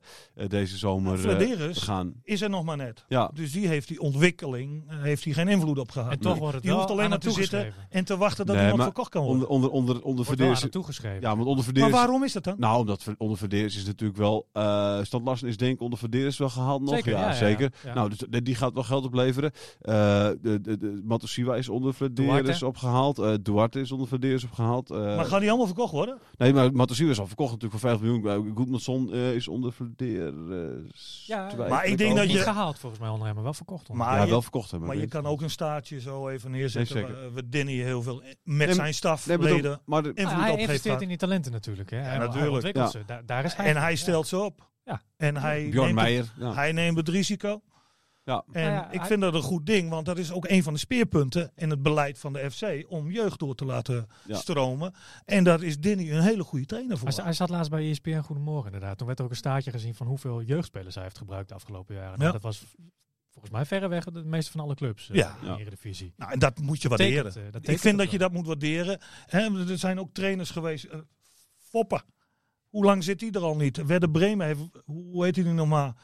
deze 0.49 0.77
zomer 0.77 1.15
eh, 1.15 1.21
Flederis 1.21 1.79
gaan. 1.79 2.15
is 2.23 2.41
er 2.41 2.51
nog 2.51 2.65
maar 2.65 2.77
net. 2.77 3.05
Ja, 3.09 3.31
Dus 3.35 3.53
die 3.53 3.67
heeft 3.69 3.89
die 3.89 4.01
ontwikkeling 4.01 4.85
heeft 4.89 5.25
hij 5.25 5.33
geen 5.33 5.49
invloed 5.49 5.79
op 5.79 5.91
gehad. 5.91 6.13
En 6.13 6.19
toch 6.19 6.31
Nee. 6.33 6.41
wordt 6.41 6.55
het 6.55 6.65
Die 6.65 6.73
hoeft 6.73 6.91
alleen 6.91 7.03
aan 7.05 7.11
maar 7.11 7.19
te 7.19 7.31
zitten 7.31 7.75
en 7.91 8.05
te 8.05 8.17
wachten 8.17 8.47
dat 8.47 8.55
Nee, 8.55 8.63
iemand 8.65 8.79
maar 8.83 8.87
verkocht 8.93 9.11
kan 9.11 9.25
worden. 9.25 9.49
onder, 9.49 9.71
onder, 9.71 9.93
onder, 9.95 10.03
onder 10.03 10.25
Verdeers- 10.25 10.67
toegeschreven. 10.71 11.21
Ja, 11.21 11.37
want 11.37 11.49
onder 11.49 11.65
maar 11.81 11.91
waarom 11.91 12.25
is 12.25 12.33
dat 12.33 12.45
dan? 12.45 12.55
Nou, 12.59 12.79
omdat 12.79 13.03
ver- 13.03 13.15
onder 13.19 13.39
Verdeers 13.39 13.77
is 13.77 13.85
natuurlijk 13.87 14.19
wel... 14.19 14.49
eh 14.53 15.03
Stand 15.03 15.25
Larsen 15.25 15.49
is 15.49 15.57
denk 15.57 15.75
ik 15.75 15.81
onder 15.81 15.99
Verdeers 15.99 16.39
wel 16.39 16.49
gehaald 16.49 16.81
nog. 16.83 16.95
Zeker, 16.95 17.13
ja, 17.13 17.21
ja, 17.21 17.27
ja, 17.27 17.35
zeker. 17.35 17.73
ja. 17.85 17.95
Nou, 17.95 18.09
dus 18.09 18.19
de- 18.19 18.43
die 18.43 18.55
gaat 18.55 18.75
wel 18.75 18.83
geld 18.83 19.05
opleveren. 19.05 19.51
Eh 19.81 19.95
de, 20.43 20.61
de, 20.61 20.77
de, 20.77 21.01
Matosiwa 21.05 21.57
is 21.57 21.69
onder 21.69 21.95
Verdeers 21.95 22.56
Duarte. 22.59 22.67
opgehaald. 22.67 23.19
eh 23.19 23.35
Duarte 23.43 23.81
is 23.81 23.93
onder 23.93 24.09
Verdeers 24.09 24.45
opgehaald. 24.45 24.91
eh, 24.91 24.99
maar 25.17 25.25
gaan 25.25 25.39
die 25.41 25.49
allemaal 25.49 25.67
verkocht 25.67 25.93
worden? 25.93 26.19
Nee, 26.37 26.53
maar 26.53 26.73
Matosiwa 26.73 27.11
is 27.11 27.19
al 27.21 27.27
verkocht 27.27 27.53
natuurlijk 27.53 27.81
voor 27.81 27.91
5 27.91 28.01
miljoen. 28.03 28.29
Eh, 28.29 28.55
Goedmanson 28.55 29.13
eh, 29.13 29.35
is 29.35 29.49
onder 29.49 29.73
Verdeers. 29.73 31.25
Ja, 31.27 31.53
maar 31.69 31.85
ik 31.87 31.99
denk 31.99 32.17
dat 32.17 32.27
Niet 32.27 32.35
je- 32.37 32.43
gehaald 32.43 32.79
volgens 32.79 33.01
mij 33.01 33.11
onder 33.11 33.27
hem, 33.27 33.35
maar 33.35 33.45
wel 33.45 33.55
verkocht. 33.55 33.89
onder 33.91 34.07
Maar 34.07 34.17
Ja, 34.17 34.25
je- 34.25 34.31
wel 34.31 34.43
verkocht 34.43 34.71
hebben. 34.71 34.89
Maar 34.89 34.97
je 34.99 35.07
kan 35.07 35.27
ook 35.27 35.41
een 35.43 35.51
staartje 35.51 36.01
zo 36.01 36.29
even 36.29 36.51
neerzetten. 36.51 36.95
Nee, 36.97 37.31
waar 37.33 37.43
Danny 37.51 37.73
heel 37.73 38.03
veel 38.03 38.23
met 38.43 38.67
Nee, 38.67 38.75
zijn 38.75 38.95
staf, 38.95 39.27
maar 39.27 40.03
de, 40.03 40.13
invloed 40.15 40.33
Ah, 40.35 40.41
hij 40.41 40.51
op 40.53 40.59
investeert 40.59 41.03
in 41.03 41.09
die 41.09 41.17
talenten 41.17 41.53
natuurlijk. 41.53 41.91
Hè. 41.91 41.97
Hij- 41.97 42.07
hij 42.09 42.19
natuurlijk. 42.19 42.53
ontwikkelt 42.53 42.93
Ja. 42.93 42.99
ze. 42.99 43.05
Daar, 43.07 43.27
daar 43.27 43.45
is 43.45 43.55
hij. 43.55 43.67
En 43.67 43.77
hij 43.77 43.97
stelt 43.97 44.27
ze 44.27 44.39
op. 44.39 44.69
Ja. 44.85 45.03
En 45.17 45.37
hij 45.37 45.69
Bjorn 45.71 45.75
neemt, 45.75 45.87
het, 45.87 45.95
Meijer. 45.95 46.33
Ja. 46.39 46.55
hij 46.55 46.73
neemt 46.73 46.97
het 46.97 47.09
risico. 47.09 47.61
Ja. 48.27 48.45
En 48.53 48.63
ja, 48.71 48.91
ik 48.91 49.03
vind 49.05 49.21
dat 49.21 49.35
een 49.35 49.43
goed 49.43 49.67
ding, 49.67 49.91
want 49.91 50.07
dat 50.07 50.19
is 50.19 50.33
ook 50.33 50.49
een 50.49 50.63
van 50.63 50.73
de 50.73 50.79
speerpunten 50.79 51.53
in 51.55 51.71
het 51.71 51.83
beleid 51.83 52.19
van 52.19 52.33
de 52.33 52.51
FC 52.51 52.85
om 52.89 53.11
jeugd 53.11 53.39
door 53.39 53.55
te 53.55 53.65
laten 53.65 54.07
Ja. 54.27 54.37
stromen. 54.37 54.95
En 55.25 55.45
daar 55.45 55.63
is 55.63 55.79
Danny 55.81 56.11
een 56.13 56.21
hele 56.23 56.43
goede 56.45 56.67
trainer 56.67 56.99
voor. 56.99 57.09
Hij, 57.09 57.25
hij 57.25 57.33
zat 57.33 57.49
laatst 57.49 57.71
bij 57.71 57.91
ESPN 57.91 58.19
Goedemorgen 58.19 58.65
inderdaad. 58.73 58.99
Toen 58.99 59.07
werd 59.07 59.19
er 59.19 59.25
ook 59.25 59.31
een 59.31 59.37
staartje 59.37 59.71
gezien 59.71 59.95
van 59.95 60.07
hoeveel 60.07 60.43
jeugdspelers 60.43 60.95
hij 60.95 61.05
heeft 61.05 61.19
gebruikt 61.19 61.49
de 61.49 61.55
afgelopen 61.55 61.95
jaren. 61.95 62.19
Nou, 62.19 62.33
dat 62.33 62.43
was 62.43 62.65
volgens 63.31 63.55
mij 63.55 63.65
verreweg 63.67 64.05
de 64.05 64.25
meeste 64.25 64.51
van 64.51 64.61
alle 64.61 64.75
clubs 64.75 65.09
eh, 65.11 65.17
Ja. 65.17 65.37
in 65.43 65.55
de 65.55 65.61
Eredivisie. 65.61 66.13
Nou, 66.17 66.33
en 66.33 66.39
dat 66.39 66.59
moet 66.59 66.83
je 66.83 66.89
Dat 66.89 66.99
waarderen. 66.99 67.33
tekent, 67.33 67.47
eh, 67.47 67.53
dat 67.53 67.69
ik 67.69 67.79
vind 67.79 67.99
dat 67.99 68.11
je 68.11 68.19
dat 68.19 68.33
moet 68.33 68.47
waarderen. 68.47 68.99
Hè, 69.27 69.69
er 69.71 69.79
zijn 69.79 70.01
ook 70.01 70.13
trainers 70.13 70.51
geweest. 70.51 70.87
Foppen. 71.59 72.03
Hoe 72.69 72.85
lang 72.85 73.05
zit 73.05 73.21
hij 73.21 73.31
er 73.31 73.43
al 73.43 73.57
niet? 73.57 73.85
Werder 73.87 74.11
Bremen 74.11 74.47
heeft, 74.47 74.61
hoe 74.85 75.25
heet 75.25 75.37
hij 75.37 75.45
nu 75.45 75.53
nog 75.53 75.69
maar? 75.69 75.95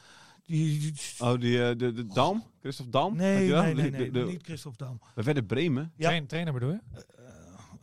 Die, 0.53 0.79
die- 0.81 0.93
Oh, 1.19 1.41
die, 1.41 1.63
eh, 1.69 1.77
de, 1.79 1.93
de 1.93 2.07
Dam? 2.07 2.45
Christophe 2.61 2.91
Dam? 2.91 3.17
nee, 3.17 3.49
nee, 3.51 3.75
nee, 3.75 3.75
De- 3.75 3.81
nee, 3.99 4.11
de- 4.11 4.11
de- 4.11 4.25
niet 4.31 4.43
Christophe 4.43 4.79
Dam. 4.85 5.01
We 5.15 5.23
werden 5.23 5.47
Bremen. 5.47 5.93
Ja. 5.97 6.09
Train- 6.09 6.27
trainer 6.27 6.53
bedoel 6.53 6.71
je? 6.71 6.81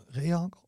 Rehagel. 0.08 0.68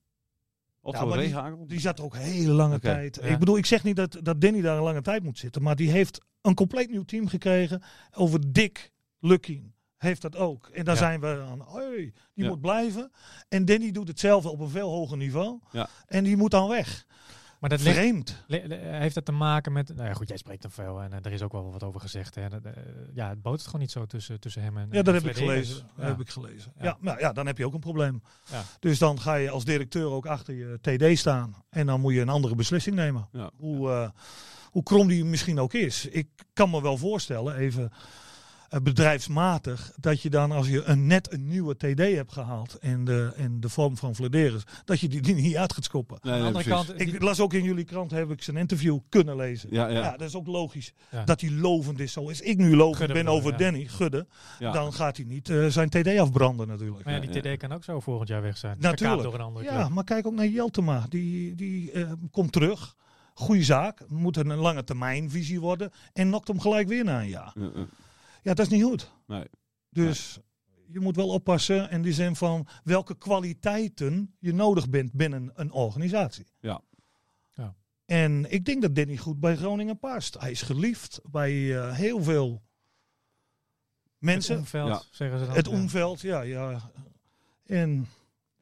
Otto 0.81 1.09
Ja, 1.09 1.15
die- 1.17 1.27
Rehagel. 1.27 1.67
Die 1.67 1.79
zat 1.79 1.97
er 1.99 2.03
ook 2.05 2.15
hele 2.15 2.51
lange 2.51 2.79
tijd. 2.79 3.15
Ja. 3.15 3.27
Ik 3.27 3.39
bedoel, 3.39 3.57
ik 3.57 3.65
zeg 3.65 3.83
niet 3.83 3.95
dat, 3.95 4.17
dat 4.21 4.41
Danny 4.41 4.61
daar 4.61 4.77
een 4.77 4.83
lange 4.83 5.01
tijd 5.01 5.23
moet 5.23 5.37
zitten. 5.37 5.61
Maar 5.61 5.75
die 5.75 5.91
heeft 5.91 6.25
een 6.41 6.53
compleet 6.55 6.89
nieuw 6.89 7.03
team 7.03 7.27
gekregen. 7.27 7.81
Over 8.15 8.51
Dick 8.53 8.91
Lukien 9.19 9.73
heeft 9.97 10.21
dat 10.21 10.35
ook. 10.35 10.67
En 10.67 10.85
daar 10.85 10.93
Ja. 10.95 10.99
zijn 11.01 11.19
we 11.19 11.45
aan. 11.49 11.61
Hey, 11.73 11.95
die 12.33 12.43
Ja. 12.43 12.47
moet 12.49 12.61
blijven. 12.61 13.11
En 13.49 13.65
Danny 13.65 13.91
doet 13.91 14.07
hetzelfde 14.07 14.49
op 14.49 14.59
een 14.59 14.69
veel 14.69 14.89
hoger 14.89 15.17
niveau. 15.17 15.59
Ja. 15.71 15.89
En 16.05 16.23
die 16.23 16.37
moet 16.37 16.51
dan 16.51 16.67
weg. 16.69 17.05
Maar 17.61 17.69
dat 17.69 17.81
Vreemd. 17.81 18.43
heeft 18.47 19.15
dat 19.15 19.25
te 19.25 19.31
maken 19.31 19.71
met... 19.71 19.95
Nou 19.95 20.07
ja, 20.07 20.13
goed, 20.13 20.27
jij 20.27 20.37
spreekt 20.37 20.63
er 20.63 20.71
veel 20.71 21.01
en 21.01 21.13
eh, 21.13 21.19
er 21.21 21.31
is 21.31 21.41
ook 21.41 21.51
wel 21.51 21.71
wat 21.71 21.83
over 21.83 21.99
gezegd. 22.01 22.35
Hè. 22.35 22.49
Dat, 22.49 22.63
eh, 22.63 22.71
ja, 23.13 23.29
het 23.29 23.41
botert 23.41 23.65
gewoon 23.65 23.81
niet 23.81 23.91
zo 23.91 24.05
tussen, 24.05 24.39
tussen 24.39 24.61
hem 24.61 24.77
en 24.77 24.87
Ja, 24.91 24.97
en 24.97 25.03
dat 25.03 25.13
heb 25.13 25.25
ik 25.25 25.35
gelezen. 25.37 25.75
Dat 25.75 25.85
Ja. 25.97 26.03
heb 26.05 26.19
ik 26.19 26.29
gelezen. 26.29 26.73
Ja. 26.77 26.83
Ja. 26.85 26.97
nou 26.99 27.19
ja, 27.19 27.33
dan 27.33 27.45
heb 27.45 27.57
je 27.57 27.65
ook 27.65 27.73
een 27.73 27.79
probleem. 27.79 28.23
Ja. 28.51 28.63
Dus 28.79 28.99
dan 28.99 29.19
ga 29.19 29.35
je 29.35 29.49
als 29.49 29.65
directeur 29.65 30.05
ook 30.09 30.25
achter 30.25 30.53
je 30.53 30.79
TD 30.81 31.17
staan. 31.19 31.55
En 31.69 31.85
dan 31.85 32.01
moet 32.01 32.13
je 32.13 32.21
een 32.21 32.29
andere 32.29 32.55
beslissing 32.55 32.95
nemen. 32.95 33.27
Ja. 33.31 33.51
Hoe, 33.57 33.89
eh, 33.91 34.09
hoe 34.65 34.83
krom 34.83 35.07
die 35.07 35.25
misschien 35.25 35.59
ook 35.59 35.73
is. 35.73 36.05
Ik 36.05 36.27
kan 36.53 36.69
me 36.69 36.81
wel 36.81 36.97
voorstellen, 36.97 37.55
even 37.55 37.91
bedrijfsmatig, 38.83 39.91
dat 39.99 40.21
je 40.21 40.29
dan 40.29 40.51
als 40.51 40.67
je 40.67 40.83
een, 40.83 41.07
net 41.07 41.33
een 41.33 41.47
nieuwe 41.47 41.75
TD 41.75 41.97
hebt 42.15 42.31
gehaald 42.31 42.77
in 42.81 43.05
de, 43.05 43.33
in 43.35 43.59
de 43.59 43.69
vorm 43.69 43.97
van 43.97 44.15
Vladeris, 44.15 44.63
dat 44.85 44.99
je 44.99 45.07
die, 45.09 45.21
die 45.21 45.35
niet 45.35 45.55
uit 45.55 45.73
gaat 45.73 45.83
schoppen. 45.83 46.17
Nee, 46.21 46.33
Aan 46.33 46.39
de 46.39 46.45
andere 46.45 46.63
precies. 46.63 46.85
kant... 46.87 46.99
die- 46.99 47.13
Ik 47.15 47.21
las 47.21 47.39
ook 47.39 47.53
in 47.53 47.63
jullie 47.63 47.83
krant, 47.83 48.11
heb 48.11 48.31
ik 48.31 48.43
zijn 48.43 48.57
interview 48.57 48.97
kunnen 49.09 49.35
lezen. 49.35 49.69
Ja, 49.71 49.87
ja. 49.87 49.99
Ja, 49.99 50.11
dat 50.11 50.27
is 50.27 50.35
ook 50.35 50.47
logisch. 50.47 50.93
Ja. 51.11 51.23
Dat 51.23 51.41
hij 51.41 51.51
lovend 51.51 51.99
is. 51.99 52.11
Zoals 52.11 52.41
ik 52.41 52.57
nu 52.57 52.75
lovend 52.75 52.97
Gudde 52.97 53.13
ben 53.13 53.27
over 53.27 53.51
ja. 53.51 53.57
Danny, 53.57 53.85
Gudde. 53.85 54.25
Ja. 54.59 54.71
Dan 54.71 54.93
gaat 54.93 55.17
hij 55.17 55.25
niet 55.25 55.49
eh, 55.49 55.65
zijn 55.67 55.89
TD 55.89 56.17
afbranden 56.19 56.67
natuurlijk. 56.67 57.05
maar 57.05 57.13
ja, 57.13 57.19
die 57.19 57.43
Ja, 57.43 57.53
TD 57.55 57.57
kan 57.59 57.71
ook 57.73 57.83
zo 57.83 57.99
volgend 57.99 58.27
jaar 58.27 58.41
weg 58.41 58.57
zijn. 58.57 58.77
Natuurlijk. 58.79 59.21
Door 59.21 59.33
een 59.33 59.41
andere 59.41 59.65
Ja, 59.65 59.75
club. 59.79 59.89
maar 59.89 60.03
kijk 60.03 60.25
ook 60.27 60.33
naar 60.33 60.47
Jeltema. 60.47 61.05
Die, 61.09 61.55
die 61.55 61.91
eh, 61.91 62.11
komt 62.31 62.51
terug. 62.51 62.95
Goeie 63.33 63.63
zaak. 63.63 63.99
Moet 64.07 64.37
een 64.37 64.55
lange 64.55 64.83
termijn 64.83 65.29
visie 65.29 65.59
worden. 65.59 65.91
En 66.13 66.29
nokt 66.29 66.47
hem 66.47 66.59
gelijk 66.59 66.87
weer 66.87 67.03
na 67.03 67.21
een 67.21 67.27
jaar. 67.29 67.53
Ja, 67.59 67.69
ja. 68.41 68.53
Dat 68.53 68.59
is 68.65 68.71
niet 68.71 68.83
goed. 68.83 69.11
Nee. 69.27 69.45
Dus 69.89 70.39
je 70.87 70.99
moet 70.99 71.15
wel 71.15 71.29
oppassen 71.29 71.89
in 71.89 72.01
die 72.01 72.13
zin 72.13 72.35
van 72.35 72.67
welke 72.83 73.17
kwaliteiten 73.17 74.35
je 74.39 74.53
nodig 74.53 74.89
bent 74.89 75.11
binnen 75.13 75.51
een 75.53 75.71
organisatie. 75.71 76.45
Ja. 76.59 76.81
Ja. 77.49 77.75
En 78.05 78.51
ik 78.51 78.65
denk 78.65 78.81
dat 78.81 78.95
Danny 78.95 79.17
goed 79.17 79.39
bij 79.39 79.55
Groningen 79.55 79.99
past. 79.99 80.39
Hij 80.39 80.51
is 80.51 80.61
geliefd 80.61 81.19
bij 81.31 81.77
eh, 81.77 81.93
heel 81.95 82.23
veel 82.23 82.61
mensen. 84.17 84.51
Het 84.55 84.61
omveld, 84.63 84.87
Ja. 84.89 85.01
zeggen 85.11 85.39
ze 85.39 85.45
dan. 85.45 85.55
Het 85.55 85.65
Ja. 85.65 85.71
omveld, 85.71 86.21
ja, 86.21 86.41
ja. 86.41 86.91
En 87.65 88.07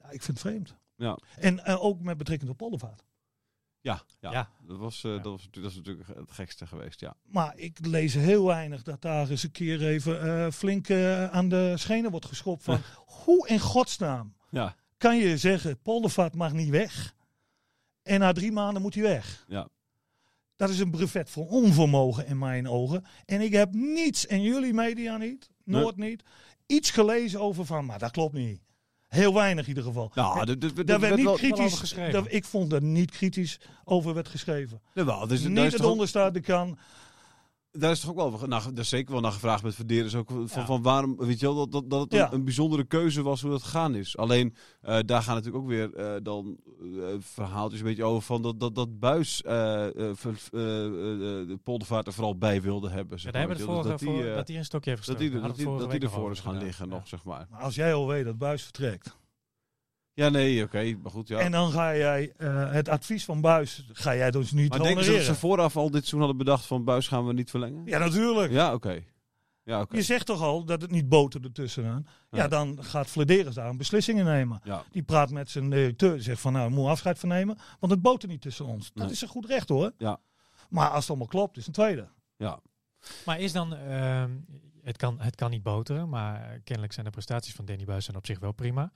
ja, 0.01 0.05
ik 0.09 0.21
vind 0.23 0.27
het 0.27 0.39
vreemd. 0.39 0.75
Ja. 0.95 1.17
En 1.37 1.65
eh, 1.65 1.83
ook 1.83 1.99
met 2.01 2.17
betrekking 2.17 2.49
tot 2.49 2.57
Poldervaart. 2.59 3.03
Ja, 3.81 4.01
ja. 4.19 4.31
Ja. 4.31 4.49
Dat, 4.67 4.77
was, 4.77 5.03
eh, 5.03 5.11
Ja. 5.11 5.17
dat, 5.17 5.31
was, 5.31 5.47
dat 5.51 5.63
is 5.63 5.75
natuurlijk 5.75 6.07
het 6.07 6.31
gekste 6.31 6.67
geweest, 6.67 6.99
ja. 6.99 7.15
Maar 7.23 7.57
ik 7.57 7.85
lees 7.85 8.13
heel 8.13 8.45
weinig 8.45 8.83
dat 8.83 9.01
daar 9.01 9.29
eens 9.29 9.43
een 9.43 9.51
keer 9.51 9.87
even 9.87 10.21
eh, 10.21 10.51
flink 10.51 10.89
eh, 10.89 11.25
aan 11.31 11.49
de 11.49 11.73
schenen 11.77 12.11
wordt 12.11 12.25
geschopt 12.25 12.63
van 12.63 12.79
hoe 13.23 13.47
in 13.47 13.59
godsnaam 13.59 14.33
Ja, 14.49 14.75
kan 14.97 15.17
je 15.17 15.37
zeggen 15.37 15.79
Poldervaart 15.81 16.35
mag 16.35 16.53
niet 16.53 16.69
weg 16.69 17.15
en 18.03 18.19
na 18.19 18.31
drie 18.31 18.51
maanden 18.51 18.81
moet 18.81 18.93
hij 18.93 19.03
weg. 19.03 19.45
ja. 19.47 19.67
Dat 20.55 20.69
is 20.69 20.79
een 20.79 20.91
brevet 20.91 21.29
voor 21.29 21.47
onvermogen 21.47 22.25
in 22.25 22.37
mijn 22.37 22.67
ogen. 22.67 23.05
En 23.25 23.41
ik 23.41 23.51
heb 23.53 23.73
niets, 23.73 24.27
en 24.27 24.41
jullie 24.41 24.73
media 24.73 25.17
niet, 25.17 25.49
Noord 25.63 25.95
niet, 25.97 26.23
iets 26.65 26.91
gelezen 26.91 27.39
over 27.39 27.65
van, 27.65 27.85
maar 27.85 27.99
dat 27.99 28.11
klopt 28.11 28.33
niet. 28.33 28.61
Heel 29.09 29.33
weinig 29.33 29.63
in 29.63 29.69
ieder 29.69 29.83
geval. 29.83 30.11
Nou, 30.13 30.57
Daar 30.85 30.99
werd 30.99 31.15
niet 31.15 31.25
wel 31.25 31.33
over 31.33 31.51
kritisch, 31.51 31.79
geschreven. 31.79 32.25
ik 32.27 32.45
vond 32.45 32.69
dat 32.69 32.81
niet 32.81 33.11
kritisch 33.11 33.59
over 33.83 34.13
werd 34.13 34.27
geschreven. 34.27 34.81
Jawel, 34.93 35.27
dus, 35.27 35.41
niet 35.41 35.71
het 35.71 35.85
onderstaande 35.85 36.39
kan. 36.39 36.77
Daar 37.71 37.91
is 37.91 37.99
toch 37.99 38.09
ook 38.15 38.39
wel, 38.39 38.47
naar, 38.47 38.61
daar 38.63 38.77
is 38.83 38.89
zeker 38.89 39.11
wel 39.11 39.21
naar 39.21 39.31
gevraagd 39.31 39.63
met 39.63 39.75
Verderen. 39.75 40.19
Ook 40.19 40.29
van, 40.29 40.47
Ja. 40.61 40.65
van 40.65 40.81
waarom, 40.81 41.17
weet 41.17 41.39
je 41.39 41.45
wel, 41.45 41.55
dat, 41.55 41.71
dat, 41.71 41.89
dat 41.89 42.01
het 42.01 42.11
een, 42.13 42.17
Ja. 42.19 42.33
een 42.33 42.43
bijzondere 42.43 42.83
keuze 42.83 43.21
was 43.21 43.41
hoe 43.41 43.51
dat 43.51 43.63
gegaan 43.63 43.95
is. 43.95 44.17
Alleen, 44.17 44.55
eh, 44.81 44.97
daar 45.05 45.21
gaan 45.23 45.35
natuurlijk 45.35 45.63
ook 45.63 45.69
weer 45.69 45.93
eh, 45.95 46.15
dan 46.23 46.57
eh, 46.81 47.03
verhaaltjes 47.19 47.79
een 47.79 47.85
beetje 47.85 48.03
over 48.03 48.21
van 48.21 48.41
dat, 48.41 48.59
dat, 48.59 48.75
dat 48.75 48.99
Buis 48.99 49.41
eh 49.41 49.53
eh, 49.53 49.87
eh, 49.87 50.07
eh, 50.09 50.11
de 51.47 51.59
Poldervaart 51.63 52.07
er 52.07 52.13
vooral 52.13 52.37
bij 52.37 52.61
wilde 52.61 52.89
hebben. 52.89 53.17
Ja, 53.17 53.23
Zeg 53.23 53.31
daar 53.31 53.47
maar, 53.47 53.57
dat, 53.83 53.99
die, 53.99 54.23
dat 54.33 54.47
hij 54.47 54.57
een 54.57 54.65
stokje 54.65 54.89
heeft 54.89 55.05
dat 55.07 55.15
gestoken. 55.17 55.39
die, 55.39 55.47
dat 55.49 55.55
die, 55.57 55.77
dat 55.77 55.91
die 55.91 55.99
ervoor 55.99 56.31
is 56.31 56.39
gaan 56.39 56.57
liggen 56.57 56.89
nog, 56.89 57.07
zeg 57.07 57.23
maar. 57.23 57.47
Maar 57.51 57.61
als 57.61 57.75
jij 57.75 57.93
al 57.93 58.07
weet 58.07 58.25
dat 58.25 58.37
Buis 58.37 58.63
vertrekt. 58.63 59.17
Ja, 60.19 60.29
nee, 60.29 60.63
oké, 60.63 60.95
maar 61.01 61.11
goed, 61.11 61.27
ja. 61.27 61.37
En 61.39 61.51
dan 61.51 61.71
ga 61.71 61.95
jij 61.95 62.33
eh, 62.37 62.71
het 62.71 62.89
advies 62.89 63.25
van 63.25 63.41
Buis, 63.41 63.85
ga 63.91 64.15
jij 64.15 64.31
dus 64.31 64.51
niet 64.51 64.69
maar 64.69 64.79
denken 64.79 65.03
ze 65.03 65.11
dat 65.11 65.19
ze 65.19 65.25
honoreren. 65.25 65.35
vooraf 65.35 65.77
al 65.77 65.85
dit 65.85 65.93
seizoen 65.99 66.19
hadden 66.19 66.37
bedacht 66.37 66.65
van 66.65 66.83
Buis 66.83 67.07
gaan 67.07 67.25
we 67.25 67.33
niet 67.33 67.49
verlengen? 67.49 67.85
Ja, 67.85 67.97
natuurlijk. 67.99 68.51
Ja, 68.51 68.73
oké. 68.73 69.03
Ja, 69.63 69.81
oké. 69.81 69.95
Je 69.95 70.01
zegt 70.01 70.25
toch 70.25 70.41
al 70.41 70.63
dat 70.65 70.81
het 70.81 70.91
niet 70.91 71.09
boterde 71.09 71.51
tussenaan. 71.51 72.07
Ja, 72.29 72.37
Ja. 72.37 72.47
dan 72.47 72.77
gaat 72.83 73.07
Flederis 73.07 73.53
daar 73.55 73.69
een 73.69 73.77
beslissingen 73.77 74.25
nemen. 74.25 74.59
Ja. 74.63 74.83
Die 74.91 75.03
praat 75.03 75.31
met 75.31 75.49
zijn 75.49 75.69
directeur. 75.69 76.13
Die 76.13 76.21
zegt 76.21 76.41
van 76.41 76.53
nou, 76.53 76.67
we 76.67 76.73
moeten 76.73 76.91
afscheid 76.91 77.19
van 77.19 77.29
nemen. 77.29 77.57
Want 77.79 77.91
het 77.91 78.01
botert 78.01 78.31
niet 78.31 78.41
tussen 78.41 78.65
ons. 78.65 78.91
Dat 78.93 79.03
Nee. 79.03 79.13
is 79.13 79.21
een 79.21 79.27
goed 79.27 79.45
recht 79.45 79.69
hoor. 79.69 79.91
Ja. 79.97 80.19
Maar 80.69 80.89
als 80.89 80.99
het 80.99 81.09
allemaal 81.09 81.27
klopt, 81.27 81.57
is 81.57 81.67
een 81.67 81.73
tweede. 81.73 82.07
ja. 82.37 82.59
Maar 83.25 83.39
is 83.39 83.51
dan, 83.51 83.75
ehm, 83.75 84.31
het, 84.83 84.97
kan, 84.97 85.19
het 85.19 85.35
kan 85.35 85.49
niet 85.49 85.63
boteren, 85.63 86.09
maar 86.09 86.59
kennelijk 86.63 86.93
zijn 86.93 87.05
de 87.05 87.11
prestaties 87.11 87.53
van 87.53 87.65
Danny 87.65 87.85
Buis 87.85 88.05
zijn 88.05 88.17
op 88.17 88.25
zich 88.25 88.39
wel 88.39 88.51
prima. 88.51 88.91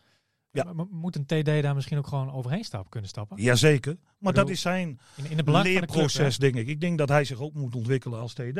Ja. 0.53 0.63
Maar, 0.63 0.75
maar 0.75 0.85
moet 0.91 1.15
een 1.15 1.25
TD 1.25 1.45
daar 1.45 1.75
misschien 1.75 1.97
ook 1.97 2.07
gewoon 2.07 2.31
overheen 2.31 2.63
stappen 2.63 2.89
kunnen 2.89 3.09
stappen? 3.09 3.41
Jazeker. 3.41 3.93
Maar 3.93 4.31
bedoel, 4.31 4.45
dat 4.45 4.53
is 4.53 4.61
zijn 4.61 4.99
In, 5.15 5.29
in 5.29 5.37
het 5.37 5.45
belang 5.45 5.65
van 5.65 5.73
de 5.73 5.79
club, 5.79 5.95
leerproces, 5.95 6.37
denk 6.37 6.55
ik. 6.55 6.67
Ik 6.67 6.81
denk 6.81 6.97
dat 6.97 7.09
hij 7.09 7.23
zich 7.23 7.39
ook 7.39 7.53
moet 7.53 7.75
ontwikkelen 7.75 8.19
als 8.19 8.33
TD. 8.33 8.59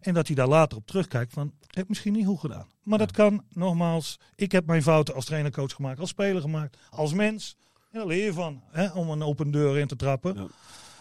En 0.00 0.14
dat 0.14 0.26
hij 0.26 0.36
daar 0.36 0.48
later 0.48 0.78
op 0.78 0.86
terugkijkt 0.86 1.32
van, 1.32 1.52
heb 1.66 1.82
ik 1.82 1.88
misschien 1.88 2.12
niet 2.12 2.26
goed 2.26 2.40
gedaan. 2.40 2.66
Maar 2.82 2.98
dat 2.98 3.12
kan, 3.12 3.44
nogmaals, 3.52 4.18
ik 4.34 4.52
heb 4.52 4.66
mijn 4.66 4.82
fouten 4.82 5.14
als 5.14 5.24
trainer-coach 5.24 5.72
gemaakt, 5.72 6.00
als 6.00 6.08
speler 6.08 6.40
gemaakt, 6.40 6.78
als 6.90 7.12
mens. 7.12 7.56
En 7.90 7.98
daar 7.98 8.06
leer 8.06 8.24
je 8.24 8.32
van, 8.32 8.62
hè, 8.70 8.92
om 8.92 9.10
een 9.10 9.22
open 9.22 9.50
deur 9.50 9.78
in 9.78 9.86
te 9.86 9.96
trappen. 9.96 10.34
Ja. 10.34 10.46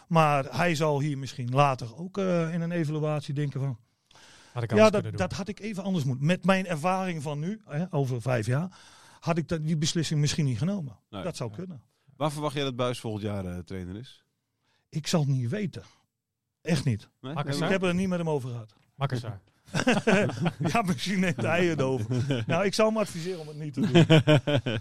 Maar 0.08 0.46
hij 0.58 0.76
zal 0.76 1.00
hier 1.00 1.18
misschien 1.18 1.50
later 1.50 1.98
ook 1.98 2.18
eh, 2.18 2.54
in 2.54 2.62
een 2.62 2.72
evaluatie 2.72 3.34
denken 3.34 3.60
van? 3.60 3.78
Had 4.54 4.64
ik 4.64 4.74
ja, 4.74 4.90
dat 4.90 5.34
had 5.34 5.48
ik 5.48 5.60
even 5.60 5.84
anders 5.84 6.04
moeten. 6.04 6.26
Met 6.26 6.46
mijn 6.46 6.68
ervaring 6.68 7.22
van 7.22 7.40
nu, 7.40 7.62
hè, 7.66 7.86
over 7.90 8.22
vijf 8.22 8.46
jaar, 8.46 8.78
had 9.26 9.38
ik 9.38 9.48
dat, 9.48 9.66
die 9.66 9.78
beslissing 9.78 10.20
misschien 10.20 10.46
niet 10.46 10.58
genomen. 10.58 11.00
Nee. 11.10 11.24
dat 11.24 11.36
zou 11.38 11.50
Ja. 11.50 11.56
kunnen. 11.56 11.82
Waar 12.18 12.32
verwacht 12.32 12.56
jij 12.56 12.64
dat 12.64 12.76
Buis 12.76 13.00
volgend 13.00 13.24
jaar 13.24 13.46
eh, 13.46 13.58
trainer 13.58 13.96
is? 13.96 14.24
Ik 14.90 15.08
zal 15.08 15.20
het 15.20 15.30
niet 15.30 15.50
weten. 15.50 15.84
Echt 16.62 16.86
niet. 16.86 17.10
Nee? 17.22 17.34
Ik 17.36 17.60
heb 17.60 17.84
er 17.84 17.96
niet 17.96 18.08
met 18.08 18.18
hem 18.18 18.30
over 18.30 18.50
gehad. 18.50 18.76
Makkersaar. 18.96 19.42
ja, 20.74 20.82
misschien 20.82 21.20
neemt 21.20 21.42
hij 21.42 21.66
het 21.66 21.82
over. 21.82 22.26
Nou, 22.48 22.66
ik 22.66 22.74
zou 22.74 22.88
hem 22.90 22.98
adviseren 22.98 23.40
om 23.40 23.48
het 23.48 23.58
niet 23.58 23.74
te 23.74 23.80
doen. 23.82 24.06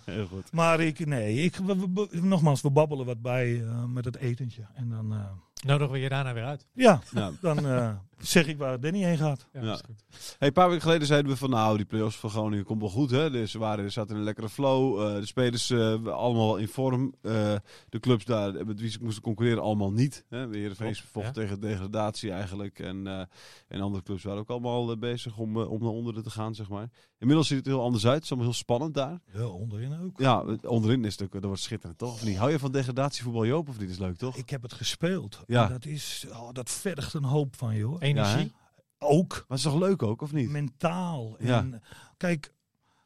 Heel 0.15 0.27
goed. 0.27 0.53
Maar 0.53 0.81
ik, 0.81 1.07
nee, 1.07 1.35
ik, 1.37 1.57
we- 1.57 1.77
we- 1.77 2.09
we- 2.11 2.21
nogmaals, 2.21 2.61
we 2.61 2.71
babbelen 2.71 3.07
wat 3.07 3.23
bij 3.23 3.65
eh, 3.65 3.85
met 3.85 4.05
het 4.05 4.17
etentje. 4.17 4.67
En 4.75 4.89
dan, 4.89 5.13
eh, 5.13 5.31
Nodigen 5.65 5.93
we 5.93 5.99
je 5.99 6.09
daarna 6.09 6.33
weer 6.35 6.45
uit. 6.45 6.67
ja, 6.73 7.01
Nou, 7.11 7.35
dan 7.41 7.67
eh, 7.67 7.95
zeg 8.19 8.47
ik 8.47 8.59
waar 8.59 8.81
Danny 8.81 9.03
heen 9.03 9.17
gaat. 9.17 9.47
Ja, 9.53 9.77
goed. 9.77 10.05
Hey, 10.39 10.49
een 10.49 10.53
paar 10.53 10.69
weken 10.69 10.83
geleden 10.83 11.07
zeiden 11.07 11.31
we 11.31 11.37
van 11.37 11.51
nou, 11.51 11.77
die 11.77 11.87
play-offs 11.87 12.17
van 12.17 12.31
Groningen 12.31 12.65
komt 12.65 12.81
wel 12.81 12.91
goed. 12.91 13.11
Hè? 13.11 13.31
Dus 13.31 13.51
ze 13.51 13.59
waren, 13.59 13.93
zaten 13.93 14.11
in 14.11 14.17
een 14.17 14.25
lekkere 14.25 14.49
flow. 14.49 15.01
Eh, 15.01 15.15
de 15.15 15.27
spelers 15.27 15.71
eh, 15.71 16.07
allemaal 16.07 16.47
wel 16.47 16.57
in 16.57 16.69
vorm. 16.69 17.15
Eh, 17.23 17.55
de 17.89 18.01
clubs 18.01 18.25
daar 18.25 18.67
met 18.67 18.81
wie 18.81 18.91
ze 18.91 18.99
moesten 19.03 19.23
concurreren 19.23 19.63
allemaal 19.63 19.93
niet. 19.93 20.25
Hè? 20.29 20.49
De 20.49 20.59
Heerenveen 20.59 20.95
vocht 20.95 21.27
ja. 21.27 21.33
tegen 21.33 21.61
degradatie 21.61 22.31
eigenlijk. 22.31 22.79
En, 22.79 23.07
eh, 23.07 23.21
en 23.69 23.81
andere 23.81 24.03
clubs 24.03 24.23
waren 24.23 24.41
ook 24.41 24.51
allemaal 24.51 24.99
bezig 24.99 25.39
om, 25.39 25.57
om 25.57 25.81
naar 25.81 25.91
onderen 25.91 26.23
te 26.23 26.31
gaan, 26.31 26.55
zeg 26.55 26.69
maar. 26.69 26.91
Inmiddels 27.19 27.49
ziet 27.49 27.59
het 27.59 27.67
heel 27.67 27.83
anders 27.83 28.07
uit. 28.07 28.15
Het 28.15 28.25
is 28.25 28.31
allemaal 28.31 28.49
heel 28.49 28.59
spannend 28.59 28.95
daar. 28.95 29.21
Ja, 29.33 29.47
onderin 29.47 30.01
ook. 30.01 30.21
Ja, 30.21 30.45
onderin 30.63 31.05
is 31.05 31.13
het 31.13 31.23
ook, 31.23 31.33
dat 31.33 31.45
wordt 31.45 31.61
schitterend, 31.61 31.99
toch? 31.99 32.13
Of 32.13 32.25
niet? 32.25 32.37
Hou 32.37 32.51
je 32.51 32.59
van 32.59 32.73
degradatievoetbal, 32.73 33.47
Joop, 33.47 33.69
of 33.69 33.79
niet? 33.79 33.91
is 33.91 33.99
leuk, 33.99 34.17
toch? 34.17 34.37
Ik 34.37 34.51
heb 34.51 34.63
het 34.63 34.73
gespeeld. 34.73 35.43
Ja. 35.55 35.65
En 35.67 35.73
dat, 35.73 35.85
is, 35.85 36.27
oh, 36.33 36.49
dat 36.53 36.71
vergt 36.71 37.15
een 37.15 37.25
hoop 37.25 37.57
van 37.57 37.75
je 37.77 37.85
hoor. 37.85 38.01
Energie. 38.01 38.53
Ook 38.99 39.31
Maar 39.33 39.45
het 39.49 39.59
is 39.59 39.63
toch 39.63 39.79
leuk 39.79 40.03
ook, 40.03 40.23
of 40.23 40.33
niet? 40.33 40.51
mentaal. 40.51 41.37
Ja. 41.39 41.59
En, 41.59 41.83
kijk, 42.17 42.53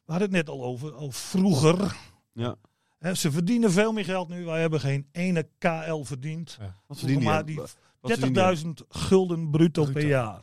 we 0.05 0.11
hadden 0.11 0.27
het 0.33 0.37
net 0.37 0.49
al 0.49 0.63
over. 0.63 0.93
Al 0.93 1.11
vroeger. 1.11 1.95
Ja. 2.33 2.55
Hè, 2.99 3.13
ze 3.13 3.31
verdienen 3.31 3.71
veel 3.71 3.91
meer 3.93 4.05
geld 4.05 4.29
nu. 4.29 4.45
Wij 4.45 4.61
hebben 4.61 4.79
geen 4.79 5.07
ene 5.11 5.47
KL 5.57 6.03
verdiend. 6.03 6.57
Wat 6.87 6.99
verdien 6.99 7.23
maar 7.23 7.37
je? 7.37 7.43
die 7.45 7.55
Wat 7.99 8.11
verdien 8.11 8.33
je? 8.33 8.63
30.000 8.83 8.87
gulden 8.89 9.49
bruto, 9.51 9.85
per 9.85 10.05
jaar. 10.07 10.41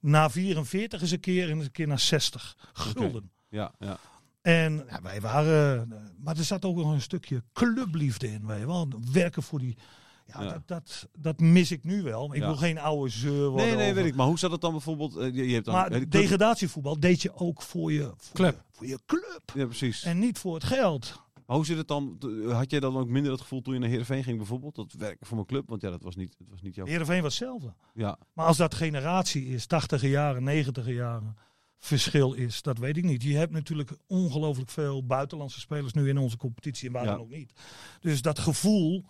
Na 0.00 0.30
44 0.30 1.02
is 1.02 1.10
een 1.10 1.20
keer 1.20 1.50
en 1.50 1.58
een 1.60 1.70
keer 1.70 1.86
naar 1.86 1.98
60 1.98 2.56
gulden. 2.72 3.30
Ja, 3.48 3.72
ja. 3.78 3.98
En 4.42 4.84
ja, 4.88 5.02
wij 5.02 5.20
waren. 5.20 5.92
eh, 5.92 5.98
Maar 6.18 6.36
er 6.36 6.44
zat 6.44 6.64
ook 6.64 6.76
nog 6.76 6.92
een 6.92 7.00
stukje 7.00 7.42
clubliefde 7.52 8.26
in. 8.32 8.42
Je 8.58 8.66
wel. 8.66 8.88
Werken 9.12 9.42
voor 9.42 9.58
die. 9.58 9.76
Ja, 10.26 10.42
Ja. 10.42 10.48
Dat, 10.48 10.66
dat, 10.66 11.08
dat 11.18 11.40
mis 11.40 11.70
ik 11.70 11.84
nu 11.84 12.02
wel. 12.02 12.34
Ik 12.34 12.40
Ja. 12.40 12.46
wil 12.46 12.56
geen 12.56 12.78
oude 12.78 13.10
zeur 13.10 13.48
worden. 13.48 13.66
Nee, 13.66 13.76
nee, 13.76 13.90
over- 13.90 14.02
weet 14.02 14.10
ik. 14.10 14.14
Maar 14.16 14.26
hoe 14.26 14.38
zat 14.38 14.50
het 14.50 14.60
dan 14.60 14.72
bijvoorbeeld? 14.72 15.16
eh, 15.16 15.34
je, 15.34 15.46
je 15.46 15.52
hebt 15.52 15.64
dan, 15.64 15.74
Maar 15.74 15.88
club- 15.90 16.10
degradatievoetbal 16.10 17.00
deed 17.00 17.22
je 17.22 17.34
ook 17.34 17.62
voor 17.62 17.92
je 17.92 18.12
voor 18.16 18.34
Club. 18.34 18.54
Je, 18.54 18.62
voor 18.76 18.86
je 18.86 18.98
club. 19.06 19.42
Ja, 19.54 19.64
precies. 19.66 20.02
En 20.02 20.18
niet 20.18 20.38
voor 20.38 20.54
het 20.54 20.64
geld. 20.64 21.22
Maar 21.46 21.56
hoe 21.56 21.66
zit 21.66 21.76
het 21.76 21.88
dan? 21.88 22.18
Had 22.48 22.70
jij 22.70 22.80
dan 22.80 22.96
ook 22.96 23.08
minder 23.08 23.32
het 23.32 23.40
gevoel 23.40 23.60
toen 23.62 23.74
je 23.74 23.80
naar 23.80 23.88
Heerenveen 23.88 24.24
ging 24.24 24.36
bijvoorbeeld? 24.36 24.74
Dat 24.74 24.92
werken 24.98 25.26
voor 25.26 25.36
mijn 25.36 25.48
club? 25.48 25.68
Want 25.68 25.80
ja, 25.80 25.90
dat 25.90 26.02
was 26.02 26.16
niet, 26.16 26.34
dat 26.38 26.46
was 26.50 26.62
niet 26.62 26.74
jouw... 26.74 26.86
Heerenveen 26.86 27.22
was 27.22 27.38
hetzelfde. 27.38 27.74
Ja, 27.94 28.18
Maar 28.32 28.46
als 28.46 28.56
dat 28.56 28.74
generatie 28.74 29.46
is, 29.46 29.66
80 29.66 30.02
jaren, 30.02 30.42
90 30.44 30.86
jaren, 30.88 31.36
verschil 31.78 32.32
is, 32.32 32.62
dat 32.62 32.78
weet 32.78 32.96
ik 32.96 33.04
niet. 33.04 33.22
Je 33.22 33.36
hebt 33.36 33.52
natuurlijk 33.52 33.90
ongelooflijk 34.06 34.70
veel 34.70 35.06
buitenlandse 35.06 35.60
spelers 35.60 35.92
nu 35.92 36.08
in 36.08 36.18
onze 36.18 36.36
competitie 36.36 36.86
en 36.86 36.92
waar 36.94 37.04
Ja. 37.04 37.14
ook 37.14 37.30
niet. 37.30 37.52
Dus 38.00 38.22
dat 38.22 38.38
gevoel 38.38 39.04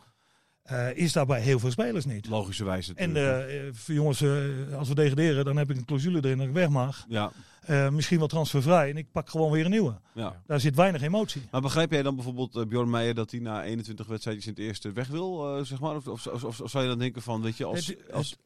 eh, 0.65 0.97
is 0.97 1.13
daar 1.13 1.27
bij 1.27 1.41
heel 1.41 1.59
veel 1.59 1.71
spelers 1.71 2.05
niet. 2.05 2.29
logischerwijs 2.29 2.95
En 2.95 3.13
natuurlijk. 3.13 3.49
eh, 3.49 3.67
eh, 3.69 3.75
voor 3.75 3.95
jongens, 3.95 4.21
eh, 4.21 4.77
als 4.79 4.89
we 4.89 4.95
degraderen, 4.95 5.45
dan 5.45 5.57
heb 5.57 5.71
ik 5.71 5.77
een 5.77 5.85
clausule 5.85 6.19
erin 6.25 6.39
dat 6.39 6.47
ik 6.47 6.53
weg 6.53 6.69
mag. 6.69 7.05
ja, 7.09 7.33
Eh, 7.65 7.89
misschien 7.89 8.19
wel 8.19 8.27
transfervrij 8.27 8.91
en 8.91 8.97
ik 8.97 9.07
pak 9.13 9.31
gewoon 9.31 9.51
weer 9.51 9.65
een 9.65 9.71
nieuwe. 9.71 10.01
ja. 10.15 10.43
Daar 10.47 10.61
zit 10.61 10.75
weinig 10.75 11.03
emotie. 11.03 11.43
Maar 11.51 11.61
begrijp 11.61 11.91
jij 11.91 12.03
dan 12.03 12.15
bijvoorbeeld 12.15 12.57
eh, 12.57 12.65
Bjorn 12.67 12.91
Meijer 12.91 13.15
dat 13.15 13.31
hij 13.31 13.41
na 13.41 13.63
21 13.65 14.07
wedstrijdjes 14.07 14.47
in 14.47 14.53
het 14.53 14.61
eerste 14.63 14.93
weg 14.93 15.09
wil, 15.09 15.57
eh, 15.59 15.65
zeg 15.65 15.81
maar? 15.81 15.97
Of, 15.97 16.07
of, 16.07 16.27
of, 16.27 16.61
of 16.61 16.71
zou 16.71 16.83
je 16.85 16.91
dan 16.91 16.99
denken 16.99 17.23
van, 17.23 17.43
weet 17.43 17.57
je, 17.57 17.65
als... 17.65 17.87
Het- 17.87 18.13
als 18.13 18.37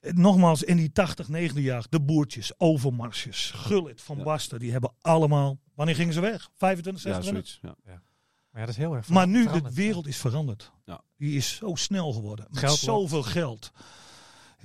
Eh, 0.00 0.12
Nogmaals, 0.12 0.62
in 0.62 0.76
die 0.76 0.92
80, 0.92 1.28
90 1.28 1.64
jaar, 1.64 1.86
de 1.90 2.00
boertjes, 2.00 2.52
Overmarsjes, 2.56 3.50
Gullit, 3.54 4.00
Van 4.02 4.16
Ja. 4.16 4.22
Basten, 4.22 4.58
die 4.58 4.72
hebben 4.72 4.92
allemaal... 5.00 5.58
Wanneer 5.74 5.94
gingen 5.94 6.14
ze 6.14 6.20
weg? 6.20 6.50
25, 6.56 7.02
ja, 7.04 7.12
26? 7.12 7.58
zoiets. 7.60 7.76
Ja. 7.86 8.02
Maar 8.50 8.60
ja, 8.60 8.66
dat 8.66 8.68
is 8.68 8.76
heel 8.76 8.94
erg 8.94 9.08
Maar 9.08 9.28
nu, 9.28 9.46
de 9.46 9.72
wereld 9.74 10.06
is 10.06 10.16
veranderd. 10.16 10.72
Ja. 10.84 11.00
Die 11.16 11.36
is 11.36 11.56
zo 11.56 11.74
snel 11.74 12.12
geworden. 12.12 12.46
Met 12.50 12.58
Geld 12.58 12.78
zoveel 12.78 13.22
geld. 13.22 13.72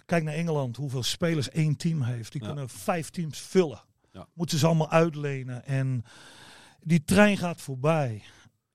Kijk 0.05 0.23
naar 0.23 0.33
Engeland, 0.33 0.75
hoeveel 0.75 1.03
spelers 1.03 1.49
één 1.49 1.75
team 1.75 2.01
heeft. 2.01 2.31
Die 2.31 2.41
Ja. 2.41 2.47
kunnen 2.47 2.69
vijf 2.69 3.09
teams 3.09 3.39
vullen. 3.39 3.81
Ja. 4.11 4.27
Moeten 4.33 4.57
ze 4.57 4.65
allemaal 4.65 4.89
uitlenen. 4.89 5.65
En 5.65 6.03
die 6.81 7.03
trein 7.03 7.37
gaat 7.37 7.61
voorbij. 7.61 8.23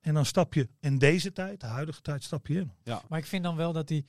En 0.01 0.15
dan 0.15 0.25
stap 0.27 0.55
je 0.55 0.69
in 0.81 0.99
deze 0.99 1.33
tijd, 1.33 1.61
de 1.61 1.67
huidige 1.67 2.01
tijd, 2.01 2.25
stap 2.25 2.47
je 2.47 2.55
in. 2.55 2.73
Maar 3.09 3.19
ik 3.19 3.27
vind 3.27 3.43
dan 3.45 3.57
wel 3.57 3.73
dat 3.73 3.89
die... 3.89 4.07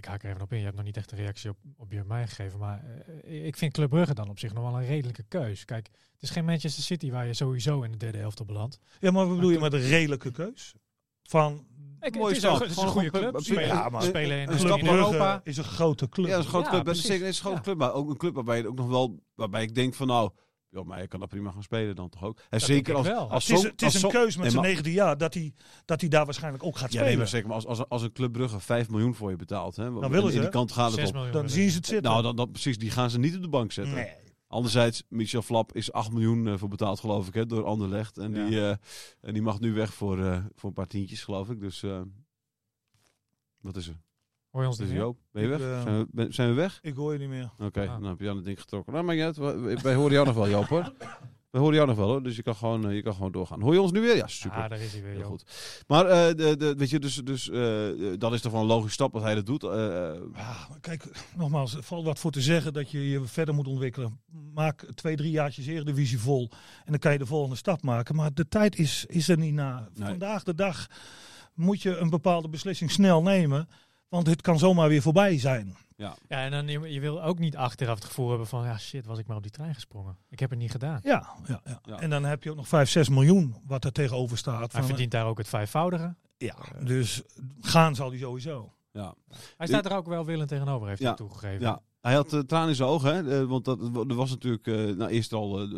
Ik 0.00 0.06
haak 0.06 0.22
er 0.22 0.30
even 0.30 0.42
op 0.42 0.52
in. 0.52 0.58
Je 0.58 0.64
hebt 0.64 0.76
nog 0.76 0.84
niet 0.84 0.96
echt 0.96 1.12
een 1.12 1.18
reactie 1.18 1.50
op, 1.50 1.56
op 1.76 1.92
je 1.92 2.04
mij 2.06 2.26
gegeven. 2.26 2.58
Maar 2.58 2.84
eh, 3.24 3.46
ik 3.46 3.56
vind 3.56 3.72
Club 3.72 3.90
Brugge 3.90 4.14
dan 4.14 4.28
op 4.28 4.38
zich 4.38 4.52
nog 4.52 4.64
wel 4.70 4.80
een 4.80 4.86
redelijke 4.86 5.22
keus. 5.28 5.64
Kijk, 5.64 5.86
het 6.12 6.22
is 6.22 6.30
geen 6.30 6.44
Manchester 6.44 6.82
City 6.82 7.10
waar 7.10 7.26
je 7.26 7.34
sowieso 7.34 7.82
in 7.82 7.90
de 7.90 7.96
derde 7.96 8.18
helft 8.18 8.40
op 8.40 8.46
belandt. 8.46 8.78
Ja, 9.00 9.10
maar 9.10 9.26
wat 9.26 9.34
bedoel 9.36 9.50
je 9.50 9.58
met 9.58 9.72
een 9.72 9.80
redelijke 9.80 10.30
keus? 10.30 10.74
Van 11.22 11.66
Ik, 12.00 12.14
Mooie 12.14 12.26
het 12.26 12.36
is, 12.36 12.42
een, 12.42 12.52
het 12.52 12.70
is 12.70 12.76
een 12.76 12.88
goede 12.88 13.10
club. 13.10 13.30
club. 13.30 13.42
Spelen, 13.44 13.66
Ja, 13.66 13.88
maar- 13.88 14.02
spelen 14.02 14.38
in, 14.38 14.46
Brugge 14.46 14.90
Europa. 14.90 15.40
is 15.44 15.56
een 15.56 15.64
grote 15.64 16.08
club. 16.08 16.26
Ja, 16.28 16.38
is 16.38 16.44
een 16.44 16.50
grote 16.50 16.64
Ja, 16.64 16.70
club. 16.70 16.84
Dat 16.84 16.94
is 16.94 17.00
precies. 17.00 17.16
zeker 17.18 17.28
is 17.32 17.36
een 17.36 17.42
grote 17.44 17.56
Ja. 17.56 17.62
club. 17.62 17.76
Maar 17.78 17.92
ook 17.92 18.10
een 18.10 18.16
club 18.16 18.34
waarbij, 18.34 18.58
je 18.58 18.68
ook 18.68 18.76
nog 18.76 18.88
wel, 18.88 19.20
waarbij 19.34 19.62
ik 19.62 19.74
denk 19.74 19.94
van 19.94 20.06
nou, 20.06 20.30
ja, 20.70 20.82
maar 20.82 21.00
je 21.00 21.06
kan 21.08 21.20
dat 21.20 21.28
prima 21.28 21.50
gaan 21.50 21.62
spelen 21.62 21.94
dan 21.96 22.08
toch 22.08 22.24
ook. 22.24 22.36
En 22.38 22.44
Dat 22.50 22.62
zeker 22.62 22.94
als, 22.94 23.06
wel. 23.06 23.30
als 23.30 23.46
het 23.48 23.56
is, 23.58 23.62
het 23.62 23.82
is 23.82 23.94
als 23.94 24.02
een 24.02 24.10
keus 24.10 24.36
met 24.36 24.50
zijn 24.50 24.62
19 24.62 24.92
jaar 24.92 25.18
dat 25.18 25.34
hij, 25.34 25.52
dat 25.84 26.00
hij 26.00 26.10
daar 26.10 26.24
waarschijnlijk 26.24 26.64
ook 26.64 26.72
gaat 26.78 26.82
Ja, 26.82 26.88
spelen. 26.88 27.06
nee, 27.08 27.16
maar 27.16 27.28
zeker. 27.28 27.46
Maar 27.46 27.56
als, 27.56 27.66
als, 27.66 27.88
als 27.88 28.02
een 28.02 28.12
Club 28.12 28.32
Brugge 28.32 28.60
5 28.60 28.88
miljoen 28.90 29.14
voor 29.14 29.30
je 29.30 29.36
betaalt, 29.36 29.76
hè, 29.76 29.92
willen 29.92 30.24
in 30.24 30.30
ze, 30.32 30.40
die 30.40 30.48
kant 30.48 30.72
gaat 30.72 30.90
het 30.90 31.00
6 31.00 31.08
op. 31.08 31.14
dan 31.14 31.30
willen 31.32 31.50
zien 31.50 31.70
ze. 31.70 31.76
het 31.76 31.86
zitten. 31.86 32.10
Nou, 32.10 32.22
dan, 32.22 32.36
dan, 32.36 32.50
precies, 32.50 32.78
die 32.78 32.90
gaan 32.90 33.10
ze 33.10 33.18
niet 33.18 33.36
op 33.36 33.42
de 33.42 33.48
bank 33.48 33.72
zetten. 33.72 33.94
nee. 33.94 34.12
Anderzijds, 34.46 35.02
Michel 35.08 35.42
Flap 35.42 35.72
is 35.74 35.92
8 35.92 36.10
miljoen 36.12 36.48
eh, 36.48 36.54
voor 36.56 36.68
betaald, 36.68 37.00
geloof 37.00 37.28
ik, 37.28 37.34
hè, 37.34 37.46
door 37.46 37.64
Anderlecht. 37.64 38.18
En, 38.18 38.34
Ja. 38.34 38.46
die, 38.46 38.60
eh, 38.60 38.76
en 39.20 39.32
die 39.32 39.42
mag 39.42 39.60
nu 39.60 39.72
weg 39.72 39.94
voor, 39.94 40.24
eh, 40.24 40.44
voor 40.54 40.68
een 40.68 40.74
paar 40.74 40.86
tientjes, 40.86 41.24
geloof 41.24 41.50
ik. 41.50 41.60
Dus 41.60 41.84
wat 43.60 43.76
is 43.76 43.88
er? 43.88 44.00
Hoor 44.50 44.62
je 44.62 44.68
ons 44.68 44.78
meer? 44.78 44.92
Joop? 44.92 45.18
Ben 45.32 45.42
je 45.42 45.52
Ik, 45.52 45.58
weg? 45.58 45.68
eh, 45.68 45.82
zijn, 45.82 45.98
we, 45.98 46.06
ben- 46.10 46.32
zijn 46.32 46.48
we 46.48 46.54
weg? 46.54 46.78
Ik 46.82 46.94
hoor 46.94 47.12
je 47.12 47.18
niet 47.18 47.28
meer. 47.28 47.50
Oké, 47.58 47.80
Ah. 47.80 47.86
dan 48.00 48.04
heb 48.04 48.20
je 48.20 48.28
aan 48.30 48.36
het 48.36 48.44
ding 48.44 48.60
getrokken. 48.60 48.92
Nou, 48.92 49.04
maar 49.04 49.14
niet 49.14 49.24
uit. 49.24 49.36
Wij- 49.82 49.94
horen 49.94 50.12
jou 50.12 50.26
nog 50.26 50.34
wel, 50.34 50.48
Joop, 50.48 50.66
hoor. 50.66 50.92
Wij 51.50 51.60
horen 51.60 51.74
jou 51.76 51.86
nog 51.88 51.96
wel, 51.96 52.08
hoor. 52.08 52.22
Dus 52.22 52.36
je 52.36 52.42
kan 52.42 52.54
gewoon, 52.56 52.88
eh, 52.88 52.94
je 52.94 53.02
kan 53.02 53.14
gewoon 53.14 53.32
doorgaan. 53.32 53.60
Hoor 53.60 53.72
je 53.72 53.80
ons 53.80 53.92
nu 53.92 54.00
weer? 54.00 54.16
Ja, 54.16 54.26
super. 54.26 54.62
Ah, 54.62 54.70
daar 54.70 54.80
is 54.80 54.92
hij 54.92 55.02
weer, 55.02 55.14
Heel 55.14 55.22
goed. 55.28 55.82
Maar 55.86 56.06
eh, 56.06 56.34
de, 56.34 56.56
de, 56.56 56.74
weet 56.74 56.90
je, 56.90 56.98
dus, 56.98 57.14
dus 57.14 57.50
eh, 57.50 57.88
dat 58.18 58.32
is 58.32 58.40
toch 58.40 58.52
wel 58.52 58.60
een 58.60 58.66
logische 58.66 58.92
stap 58.92 59.12
dat 59.12 59.22
hij 59.22 59.34
dat 59.34 59.46
doet. 59.46 59.62
Ja, 59.62 60.16
maar 60.68 60.80
kijk, 60.80 61.04
nogmaals, 61.36 61.74
er 61.74 61.82
valt 61.82 62.04
wat 62.04 62.18
voor 62.18 62.30
te 62.30 62.40
zeggen 62.40 62.72
dat 62.72 62.90
je 62.90 63.08
je 63.10 63.20
verder 63.24 63.54
moet 63.54 63.66
ontwikkelen. 63.66 64.20
Maak 64.54 64.86
twee, 64.94 65.16
drie 65.16 65.30
jaartjes 65.30 65.66
Eredivisie 65.66 66.18
vol 66.18 66.50
en 66.84 66.90
dan 66.90 66.98
kan 66.98 67.12
je 67.12 67.18
de 67.18 67.26
volgende 67.26 67.56
stap 67.56 67.82
maken. 67.82 68.14
Maar 68.14 68.34
de 68.34 68.48
tijd 68.48 68.78
is, 68.78 69.04
is 69.08 69.28
er 69.28 69.38
niet 69.38 69.54
na. 69.54 69.88
Nee. 69.94 70.08
Vandaag 70.08 70.42
de 70.42 70.54
dag 70.54 70.86
moet 71.54 71.82
je 71.82 71.96
een 71.96 72.10
bepaalde 72.10 72.48
beslissing 72.48 72.90
snel 72.90 73.22
nemen, 73.22 73.68
want 74.10 74.26
het 74.26 74.40
kan 74.40 74.58
zomaar 74.58 74.88
weer 74.88 75.02
voorbij 75.02 75.38
zijn. 75.38 75.76
Ja, 75.96 76.14
en 76.28 76.50
dan 76.50 76.68
je, 76.68 76.92
je 76.92 77.00
wil 77.00 77.22
ook 77.22 77.38
niet 77.38 77.56
achteraf 77.56 77.94
het 77.94 78.04
gevoel 78.04 78.28
hebben 78.28 78.46
van, 78.46 78.64
ja 78.64 78.78
shit, 78.78 79.06
was 79.06 79.18
ik 79.18 79.26
maar 79.26 79.36
op 79.36 79.42
die 79.42 79.50
trein 79.52 79.74
gesprongen. 79.74 80.16
Ik 80.28 80.38
heb 80.40 80.50
het 80.50 80.58
niet 80.58 80.70
gedaan. 80.70 81.00
Ja, 81.02 81.28
ja, 81.46 81.60
ja. 81.64 81.80
Ja. 81.84 81.98
en 82.00 82.10
dan 82.10 82.24
heb 82.24 82.42
je 82.42 82.50
ook 82.50 82.56
nog 82.56 82.68
5, 82.68 82.90
6 82.90 83.08
miljoen 83.08 83.56
wat 83.66 83.84
er 83.84 83.92
tegenover 83.92 84.38
staat. 84.38 84.58
Hij 84.58 84.68
Van, 84.80 84.84
verdient 84.84 85.10
daar 85.10 85.26
ook 85.26 85.38
het 85.38 85.48
vijfvoudige. 85.48 86.14
ja, 86.36 86.54
dus 86.82 87.22
gaan 87.60 87.94
zal 87.94 88.08
hij 88.10 88.18
sowieso. 88.18 88.72
ja. 88.92 89.14
Hij 89.56 89.66
staat 89.66 89.84
er 89.84 89.96
ook 89.96 90.06
wel 90.06 90.24
willend 90.24 90.48
tegenover, 90.48 90.88
heeft 90.88 91.00
Ja. 91.00 91.06
hij 91.06 91.16
toegegeven. 91.16 91.60
ja, 91.60 91.80
hij 92.00 92.14
had 92.14 92.32
uh, 92.32 92.40
tranen 92.40 92.68
in 92.68 92.74
zijn 92.74 92.88
ogen. 92.88 93.14
Hè? 93.14 93.40
Eh, 93.40 93.46
want 93.46 93.64
dat, 93.64 93.80
er 94.08 94.14
was 94.14 94.30
natuurlijk 94.30 94.66
eh, 94.66 94.74
nou, 94.74 95.10
eerst 95.10 95.32
al 95.32 95.68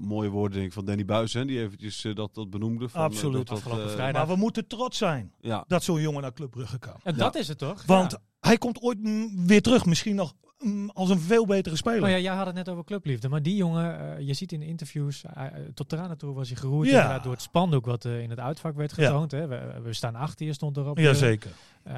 mooie 0.00 0.28
woorden 0.28 0.52
denk 0.56 0.66
ik, 0.66 0.72
van 0.72 0.84
Danny 0.84 1.04
Buis. 1.04 1.32
Hè? 1.32 1.44
Die 1.44 1.60
eventjes 1.60 2.06
dat, 2.14 2.34
dat 2.34 2.50
benoemde. 2.50 2.88
Van, 2.88 3.00
Absoluut. 3.00 3.36
dat, 3.36 3.46
dat, 3.46 3.56
Afgelopen 3.56 3.90
vrijdag. 3.90 4.26
Maar 4.26 4.34
we 4.34 4.40
moeten 4.40 4.66
trots 4.66 4.98
zijn 4.98 5.32
Ja, 5.40 5.64
dat 5.68 5.82
zo'n 5.82 6.00
jongen 6.00 6.22
naar 6.22 6.32
Club 6.32 6.50
Brugge 6.50 6.78
kan. 6.78 6.96
En 7.02 7.16
dat 7.16 7.34
is 7.34 7.48
het 7.48 7.58
toch? 7.58 7.82
Want 7.86 8.10
Ja. 8.10 8.18
hij 8.40 8.58
komt 8.58 8.82
ooit 8.82 8.98
weer 9.46 9.62
terug, 9.62 9.86
misschien 9.86 10.14
nog 10.14 10.34
als 10.92 11.10
een 11.10 11.20
veel 11.20 11.46
betere 11.46 11.76
speler. 11.76 12.08
Ja, 12.08 12.18
jij 12.18 12.34
had 12.34 12.46
het 12.46 12.54
net 12.54 12.68
over 12.68 12.84
clubliefde, 12.84 13.28
maar 13.28 13.42
die 13.42 13.56
jongen, 13.56 14.16
eh, 14.16 14.26
je 14.26 14.34
ziet 14.34 14.52
in 14.52 14.60
de 14.60 14.66
interviews, 14.66 15.24
tot 15.74 15.88
tranen 15.88 16.18
toe 16.18 16.34
was 16.34 16.48
hij 16.48 16.56
geroerd 16.56 16.88
Ja. 16.88 17.18
door 17.18 17.32
het 17.32 17.42
spandoek 17.42 17.84
wat 17.86 18.04
eh, 18.04 18.20
in 18.22 18.30
het 18.30 18.38
uitvak 18.40 18.76
werd 18.76 18.96
Ja. 18.96 19.06
getoond. 19.06 19.30
Hè. 19.30 19.46
We, 19.46 19.80
we 19.82 19.92
staan 19.92 20.14
achter, 20.14 20.44
hier 20.44 20.54
stond 20.54 20.76
erop. 20.76 20.98
Jazeker. 20.98 21.50
eh, 21.82 21.94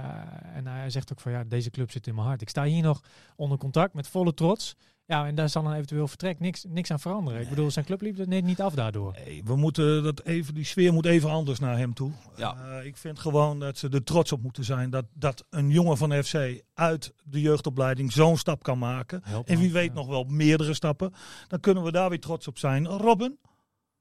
en 0.54 0.66
hij 0.66 0.90
zegt 0.90 1.12
ook 1.12 1.20
van 1.20 1.32
ja, 1.32 1.44
deze 1.44 1.70
club 1.70 1.90
zit 1.90 2.06
in 2.06 2.14
mijn 2.14 2.26
hart. 2.26 2.40
Ik 2.42 2.48
sta 2.48 2.64
hier 2.64 2.82
nog 2.82 3.00
onder 3.36 3.58
contact 3.58 3.94
met 3.94 4.08
volle 4.08 4.34
trots. 4.34 4.76
Ja, 5.08 5.26
en 5.26 5.34
daar 5.34 5.48
zal 5.48 5.64
een 5.64 5.72
eventueel 5.72 6.08
vertrek 6.08 6.40
niks, 6.40 6.64
niks 6.68 6.90
aan 6.90 7.00
veranderen. 7.00 7.40
Ik 7.40 7.48
bedoel, 7.48 7.70
zijn 7.70 7.84
clubliefde 7.84 8.26
neemt 8.26 8.44
niet 8.46 8.60
af 8.60 8.74
daardoor. 8.74 9.14
Nee, 9.24 9.42
we 9.44 9.56
moeten 9.56 10.02
dat 10.02 10.24
even, 10.24 10.54
die 10.54 10.64
sfeer 10.64 10.92
moet 10.92 11.06
even 11.06 11.30
anders 11.30 11.58
naar 11.58 11.78
hem 11.78 11.94
toe. 11.94 12.10
Ja. 12.36 12.56
Eh, 12.78 12.86
ik 12.86 12.96
vind 12.96 13.18
gewoon 13.18 13.60
dat 13.60 13.78
ze 13.78 13.88
er 13.88 14.04
trots 14.04 14.32
op 14.32 14.42
moeten 14.42 14.64
zijn 14.64 14.90
dat, 14.90 15.04
dat 15.14 15.44
een 15.50 15.70
jongen 15.70 15.96
van 15.96 16.22
FC 16.24 16.62
uit 16.74 17.12
de 17.24 17.40
jeugdopleiding 17.40 18.12
zo'n 18.12 18.36
stap 18.36 18.62
kan 18.62 18.78
maken. 18.78 19.20
Help 19.24 19.48
En 19.48 19.58
wie 19.58 19.72
weet 19.72 19.88
Ja. 19.88 19.94
nog 19.94 20.06
wel 20.06 20.24
meerdere 20.24 20.74
stappen. 20.74 21.12
Dan 21.48 21.60
kunnen 21.60 21.82
we 21.84 21.92
daar 21.92 22.08
weer 22.08 22.20
trots 22.20 22.48
op 22.48 22.58
zijn. 22.58 22.86
Robin, 22.86 23.38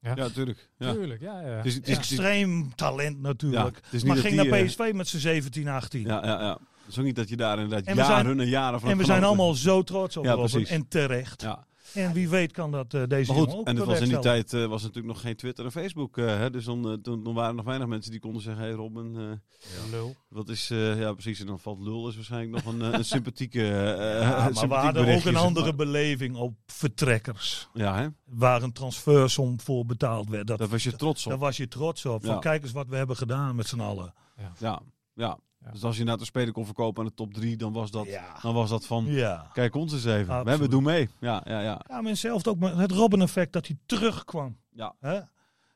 Ja, 0.00 0.08
ja 0.10 0.14
natuurlijk. 0.14 0.68
Ja. 0.78 0.92
tuurlijk. 0.92 1.20
Ja, 1.20 1.40
ja. 1.40 1.46
Het 1.48 1.66
is, 1.66 1.74
het 1.74 1.88
is, 1.88 1.96
extreem 1.96 2.74
talent 2.74 3.20
natuurlijk. 3.20 3.80
Ja, 3.82 3.88
het 3.90 4.04
maar 4.04 4.16
ging 4.16 4.40
die, 4.40 4.50
naar 4.50 4.58
eh, 4.60 4.66
PSV 4.66 4.90
met 4.94 5.08
zijn 5.08 5.22
17, 5.22 5.68
18. 5.68 6.06
Ja, 6.06 6.24
ja, 6.24 6.40
ja. 6.40 6.58
Het 6.88 6.96
is 6.96 7.02
ook 7.02 7.08
niet 7.08 7.16
dat 7.16 7.28
je 7.28 7.36
daar 7.36 7.58
inderdaad 7.58 7.86
En 7.86 7.94
jaren 7.96 8.24
zijn- 8.24 8.40
en 8.40 8.48
jaren 8.48 8.80
van 8.80 8.90
en 8.90 8.96
we 8.98 9.04
zijn 9.04 9.24
allemaal 9.24 9.54
zo 9.54 9.82
trots 9.82 10.16
op 10.16 10.24
Ja, 10.24 10.32
Robin. 10.32 10.50
precies. 10.50 10.68
En 10.70 10.88
terecht. 10.88 11.42
Ja. 11.42 11.66
En 11.94 12.12
wie 12.12 12.28
weet 12.28 12.52
kan 12.52 12.70
dat 12.70 12.94
eh, 12.94 13.02
deze 13.06 13.32
Maar 13.32 13.40
jongen 13.40 13.50
goed, 13.52 13.60
ook 13.60 13.66
en 13.66 13.76
het 13.76 13.84
was 13.84 14.00
in 14.00 14.08
die 14.08 14.18
tijd 14.18 14.52
eh, 14.52 14.66
was 14.66 14.80
natuurlijk 14.82 15.06
nog 15.14 15.20
geen 15.20 15.36
Twitter 15.36 15.64
en 15.64 15.72
Facebook. 15.72 16.18
eh, 16.18 16.26
hè? 16.26 16.50
Dus 16.50 16.64
dan, 16.64 16.98
toen, 17.02 17.22
toen 17.22 17.34
waren 17.34 17.48
er 17.50 17.54
nog 17.56 17.64
weinig 17.64 17.86
mensen 17.86 18.10
die 18.10 18.20
konden 18.20 18.42
zeggen: 18.42 18.62
Hé 18.62 18.68
hey 18.68 18.76
Robin, 18.78 19.16
eh, 19.16 19.90
Lul. 19.90 20.16
wat 20.28 20.48
is. 20.48 20.70
eh, 20.70 21.00
ja, 21.00 21.12
precies. 21.12 21.40
En 21.40 21.46
dan 21.46 21.58
valt 21.58 21.80
lul 21.80 22.08
is 22.08 22.14
waarschijnlijk 22.14 22.64
nog 22.64 22.74
een, 22.74 22.80
een 22.94 23.04
sympathieke. 23.14 23.60
eh, 23.62 24.20
Ja, 24.20 24.38
maar 24.38 24.54
sympathiek 24.54 24.68
we 24.68 24.74
hadden 24.74 25.02
ook 25.02 25.24
een 25.24 25.32
zeg 25.32 25.34
andere 25.42 25.66
maar. 25.66 25.74
beleving 25.76 26.36
op 26.36 26.54
vertrekkers. 26.66 27.68
Ja, 27.74 27.96
hè? 27.96 28.06
Waar 28.24 28.62
een 28.62 28.72
transfersom 28.72 29.60
voor 29.60 29.86
betaald 29.86 30.28
werd. 30.28 30.46
Dat, 30.46 30.58
Daar 30.58 30.68
was 30.68 30.82
je 30.82 30.92
trots 30.96 31.24
op. 31.24 31.30
daar 31.30 31.40
was 31.40 31.56
je 31.56 31.68
trots 31.68 32.06
op. 32.06 32.24
Van 32.24 32.34
Ja. 32.34 32.40
kijk 32.40 32.62
eens 32.62 32.72
wat 32.72 32.86
we 32.88 32.96
hebben 32.96 33.16
gedaan 33.16 33.56
met 33.56 33.66
z'n 33.66 33.80
allen. 33.80 34.14
Ja, 34.58 34.80
ja. 35.14 35.38
Ja. 35.64 35.70
Dus 35.70 35.84
als 35.84 35.96
je 35.96 36.04
nou 36.04 36.18
te 36.18 36.24
spelen 36.24 36.52
kon 36.52 36.64
verkopen 36.64 37.02
aan 37.02 37.08
de 37.08 37.14
top 37.14 37.34
3, 37.34 37.56
dan 37.56 37.72
was 37.72 37.90
dat, 37.90 38.06
Ja. 38.06 38.38
dan 38.42 38.54
was 38.54 38.70
dat 38.70 38.86
van. 38.86 39.04
Ja. 39.06 39.50
Kijk 39.52 39.74
ons 39.74 39.92
eens 39.92 40.04
even. 40.04 40.16
We 40.16 40.22
Absoluut. 40.32 40.48
hebben 40.48 40.70
doen 40.70 40.82
mee. 40.82 41.08
Ja, 41.20 41.42
ja, 41.44 41.60
ja. 41.60 41.80
Ja, 41.88 42.00
maar 42.00 42.16
ook 42.42 42.58
maar 42.58 42.76
het 42.76 42.90
Robin-effect 42.92 43.52
dat 43.52 43.66
hij 43.66 43.76
terugkwam. 43.86 44.56
Ja. 44.70 44.94
Hè? 45.00 45.20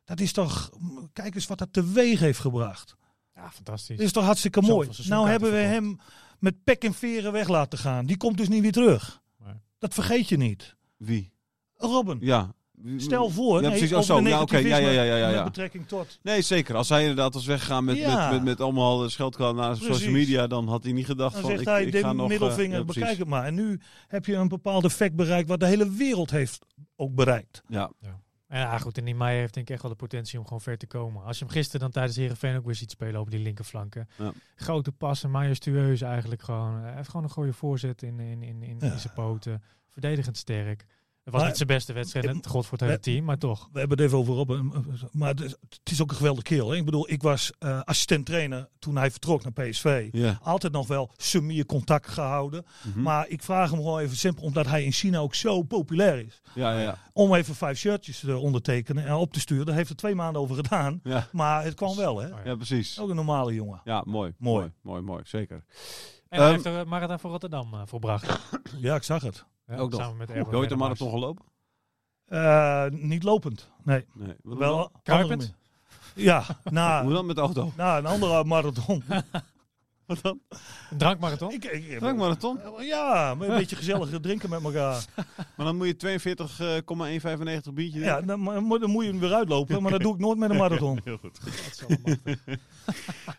Dat 0.05 0.21
is 0.21 0.33
toch, 0.33 0.71
kijk 1.13 1.35
eens 1.35 1.47
wat 1.47 1.59
dat 1.59 1.73
teweeg 1.73 2.21
heeft 2.21 2.39
gebracht. 2.39 2.97
Ja, 3.35 3.51
fantastisch. 3.51 3.97
Dat 3.97 4.07
is 4.07 4.13
toch 4.13 4.25
hartstikke 4.25 4.61
mooi. 4.63 4.89
Nou 5.07 5.29
hebben 5.29 5.51
we 5.51 5.57
hem 5.59 6.01
met 6.39 6.65
pek 6.65 6.85
en 6.85 6.95
veren 6.95 7.33
weg 7.33 7.49
laten 7.49 7.79
gaan. 7.79 8.07
Die 8.07 8.17
komt 8.17 8.37
dus 8.37 8.49
niet 8.49 8.63
weer 8.63 8.73
terug. 8.73 9.23
Nee. 9.45 9.55
Dat 9.79 9.95
vergeet 9.95 10.29
je 10.29 10.37
niet. 10.37 10.77
Wie? 10.97 11.33
Robin, 11.77 12.19
Ja. 12.21 12.55
Stel 12.97 13.29
voor, 13.31 13.55
Ja, 13.55 13.61
nee, 13.61 13.71
precies. 13.71 13.91
Oh, 13.93 13.99
over 13.99 14.15
zo. 14.15 14.23
de 14.23 14.29
Ja, 14.29 14.41
oké. 14.41 14.57
Ja, 14.57 14.77
ja, 14.77 14.89
ja, 14.91 15.03
ja, 15.03 15.17
ja, 15.17 15.27
met 15.27 15.35
ja. 15.35 15.45
betrekking 15.45 15.87
tot. 15.89 16.19
Nee, 16.23 16.43
zeker. 16.43 16.77
Als 16.77 16.89
hij 16.89 17.01
inderdaad 17.01 17.35
was 17.35 17.47
weggegaan 17.47 17.85
met, 17.85 17.97
Ja. 17.97 18.23
met, 18.25 18.33
met, 18.35 18.45
met 18.45 18.61
allemaal 18.61 19.11
scheldkanaals 19.11 19.57
naar 19.57 19.69
Precies. 19.77 19.95
social 19.95 20.13
media, 20.13 20.47
dan 20.47 20.69
had 20.69 20.83
hij 20.85 20.93
niet 20.93 21.07
gedacht 21.07 21.33
Dan 21.33 21.41
van 21.41 21.51
zegt 21.51 21.63
ik, 21.63 21.69
hij, 21.69 21.85
ik 21.85 21.93
de 21.93 21.99
ga 21.99 22.13
nog... 22.13 22.23
eh, 22.23 22.29
middelvinger, 22.29 22.79
ja, 22.79 22.85
precies. 22.85 23.01
bekijk 23.03 23.19
het 23.19 23.29
maar. 23.29 23.45
En 23.45 23.55
nu 23.55 23.81
heb 24.09 24.27
je 24.27 24.35
een 24.35 24.49
bepaald 24.49 24.85
effect 24.85 25.15
bereikt 25.17 25.49
wat 25.49 25.61
de 25.61 25.67
hele 25.67 25.91
wereld 25.91 26.31
heeft 26.31 26.67
ook 26.97 27.15
bereikt. 27.15 27.63
Ja, 27.69 27.91
En 28.49 28.59
ja, 28.59 28.79
goed, 28.79 28.99
en 28.99 29.05
die 29.05 29.15
Meijer 29.15 29.41
heeft 29.41 29.55
denk 29.55 29.67
ik 29.67 29.73
echt 29.73 29.83
wel 29.83 29.91
de 29.91 29.97
potentie 29.97 30.39
om 30.39 30.45
gewoon 30.45 30.61
ver 30.61 30.79
te 30.79 30.87
komen. 30.87 31.25
Als 31.25 31.39
je 31.39 31.45
hem 31.45 31.53
gisteren 31.53 31.81
dan 31.81 31.91
tijdens 31.91 32.17
Heerenveen 32.17 32.57
ook 32.57 32.65
weer 32.65 32.75
ziet 32.75 32.91
spelen 32.91 33.21
op 33.21 33.31
die 33.31 33.41
linkerflanken. 33.41 34.09
Ja. 34.19 34.33
Grote 34.57 34.93
passen, 34.93 35.31
majestueus 35.31 36.01
eigenlijk 36.01 36.43
gewoon. 36.43 36.75
Hij 36.83 36.95
heeft 36.95 37.09
gewoon 37.09 37.25
een 37.27 37.33
goede 37.33 37.53
voorzet 37.53 38.03
in, 38.03 38.21
in, 38.21 38.43
in, 38.43 38.63
in, 38.63 38.77
Ja. 38.81 38.93
in 38.93 38.99
zijn 38.99 39.15
poten. 39.15 39.63
Verdedigend 39.89 40.37
sterk. 40.37 40.85
Het 41.25 41.33
was 41.33 41.41
Maar- 41.43 41.51
niet 41.51 41.57
zijn 41.59 41.69
beste 41.69 41.93
wedstrijd, 41.93 42.27
Eh, 42.27 42.35
het 42.35 42.47
god 42.47 42.63
voor 42.67 42.73
het 42.79 42.81
hele 42.87 42.93
we- 42.93 43.01
team, 43.03 43.25
maar 43.25 43.39
toch. 43.39 43.69
We 43.73 43.79
hebben 43.79 43.97
het 43.99 44.07
even 44.07 44.19
over 44.19 44.35
Robben. 44.35 44.73
Maar 45.13 45.29
het 45.29 45.41
is, 45.41 45.51
het 45.69 45.91
is 45.91 46.03
ook 46.03 46.11
een 46.11 46.17
geweldige 46.17 46.45
kerel. 46.47 46.71
hè. 46.71 46.77
Ik 46.77 46.85
bedoel, 46.85 47.11
ik 47.11 47.23
was 47.23 47.53
eh 47.59 47.81
assistent 47.83 48.27
trainer 48.27 48.69
toen 48.79 48.97
hij 48.97 49.11
vertrok 49.11 49.43
naar 49.43 49.53
PSV. 49.53 50.09
ja. 50.13 50.39
Altijd 50.43 50.73
nog 50.73 50.87
wel 50.87 51.11
semier 51.17 51.67
contact 51.67 52.09
gehouden. 52.09 52.65
Mhm. 52.83 53.03
Maar 53.03 53.29
ik 53.29 53.43
vraag 53.43 53.71
hem 53.71 53.79
gewoon 53.79 53.99
even 53.99 54.17
simpel, 54.17 54.45
omdat 54.45 54.67
hij 54.67 54.85
in 54.85 54.93
China 54.93 55.19
ook 55.19 55.35
zo 55.35 55.63
populair 55.63 56.27
is. 56.27 56.41
ja, 56.55 56.73
ja, 56.73 56.81
ja. 56.81 56.99
Om 57.13 57.35
even 57.35 57.55
vijf 57.55 57.79
shirtjes 57.79 58.19
te 58.21 58.37
ondertekenen 58.37 59.07
en 59.07 59.15
op 59.15 59.33
te 59.33 59.41
sturen. 59.41 59.67
Daar 59.67 59.75
heeft 59.75 59.91
er 59.91 59.97
twee 59.97 60.15
maanden 60.15 60.43
over 60.43 60.55
gedaan. 60.57 61.01
Ja, 61.03 61.29
Maar 61.33 61.65
het 61.65 61.75
kwam 61.75 61.97
wel, 61.97 62.19
hè? 62.21 62.29
Ja. 62.45 62.55
precies. 62.57 62.99
Ook 62.99 63.09
een 63.09 63.17
normale 63.17 63.55
jongen. 63.55 63.81
Ja, 63.85 64.03
mooi. 64.07 64.35
Mooi. 64.39 64.59
Mooi, 64.61 64.73
mooi, 64.83 65.03
mooi, 65.03 65.23
zeker. 65.27 65.57
En 65.57 66.39
Ehm, 66.39 66.41
hij 66.43 66.51
heeft 66.51 66.65
de 66.65 66.85
marathon 66.87 67.19
voor 67.19 67.31
Rotterdam 67.31 67.75
uh, 67.75 67.81
volbracht. 67.85 68.39
Ja, 68.79 68.95
ik 68.95 69.03
zag 69.03 69.23
het. 69.23 69.45
Ja, 69.73 69.79
Ook 69.79 69.91
nog. 69.91 70.01
samen 70.01 70.17
met 70.17 70.29
Heb 70.29 70.37
Erwin 70.37 70.51
je 70.53 70.57
ooit 70.59 70.71
een 70.71 70.79
marathon 70.79 71.11
gelopen? 71.11 71.45
Eh, 72.25 72.87
niet 72.91 73.23
lopend. 73.23 73.71
Nee. 73.85 74.07
Nee. 74.15 74.35
Wel? 74.43 74.91
Kruipend? 75.03 75.55
Ja, 76.15 76.45
Hoe 76.63 76.73
na, 76.73 77.03
dan 77.03 77.27
met 77.27 77.37
de 77.37 77.43
auto? 77.43 77.73
na 77.77 77.99
een 77.99 78.07
andere 78.07 78.45
marathon. 78.45 79.03
Wat 80.15 80.23
dan? 80.23 80.41
Een 80.91 80.99
drankmarathon? 80.99 81.53
ik, 81.53 81.65
ik, 81.65 81.99
Drankmarathon? 81.99 82.59
Ja, 82.81 83.35
met 83.35 83.49
een 83.49 83.57
beetje 83.57 83.77
gezellig 83.77 84.21
drinken 84.21 84.51
met 84.51 84.63
elkaar. 84.65 85.05
Maar 85.57 85.67
dan 85.67 85.77
moet 85.77 85.87
je 85.87 85.97
42,195 85.97 87.73
biertje 87.73 88.01
Ja, 88.01 88.21
dan, 88.21 88.41
mo- 88.41 88.79
dan 88.79 88.91
moet 88.91 89.05
je 89.05 89.11
hem 89.11 89.21
weer 89.21 89.33
uitlopen, 89.35 89.83
maar 89.83 89.91
dat 89.91 90.01
doe 90.01 90.15
ik 90.15 90.21
nooit 90.21 90.39
met 90.39 90.51
een 90.51 90.57
marathon. 90.57 91.01
Heel 91.05 91.19
goed. 91.19 91.39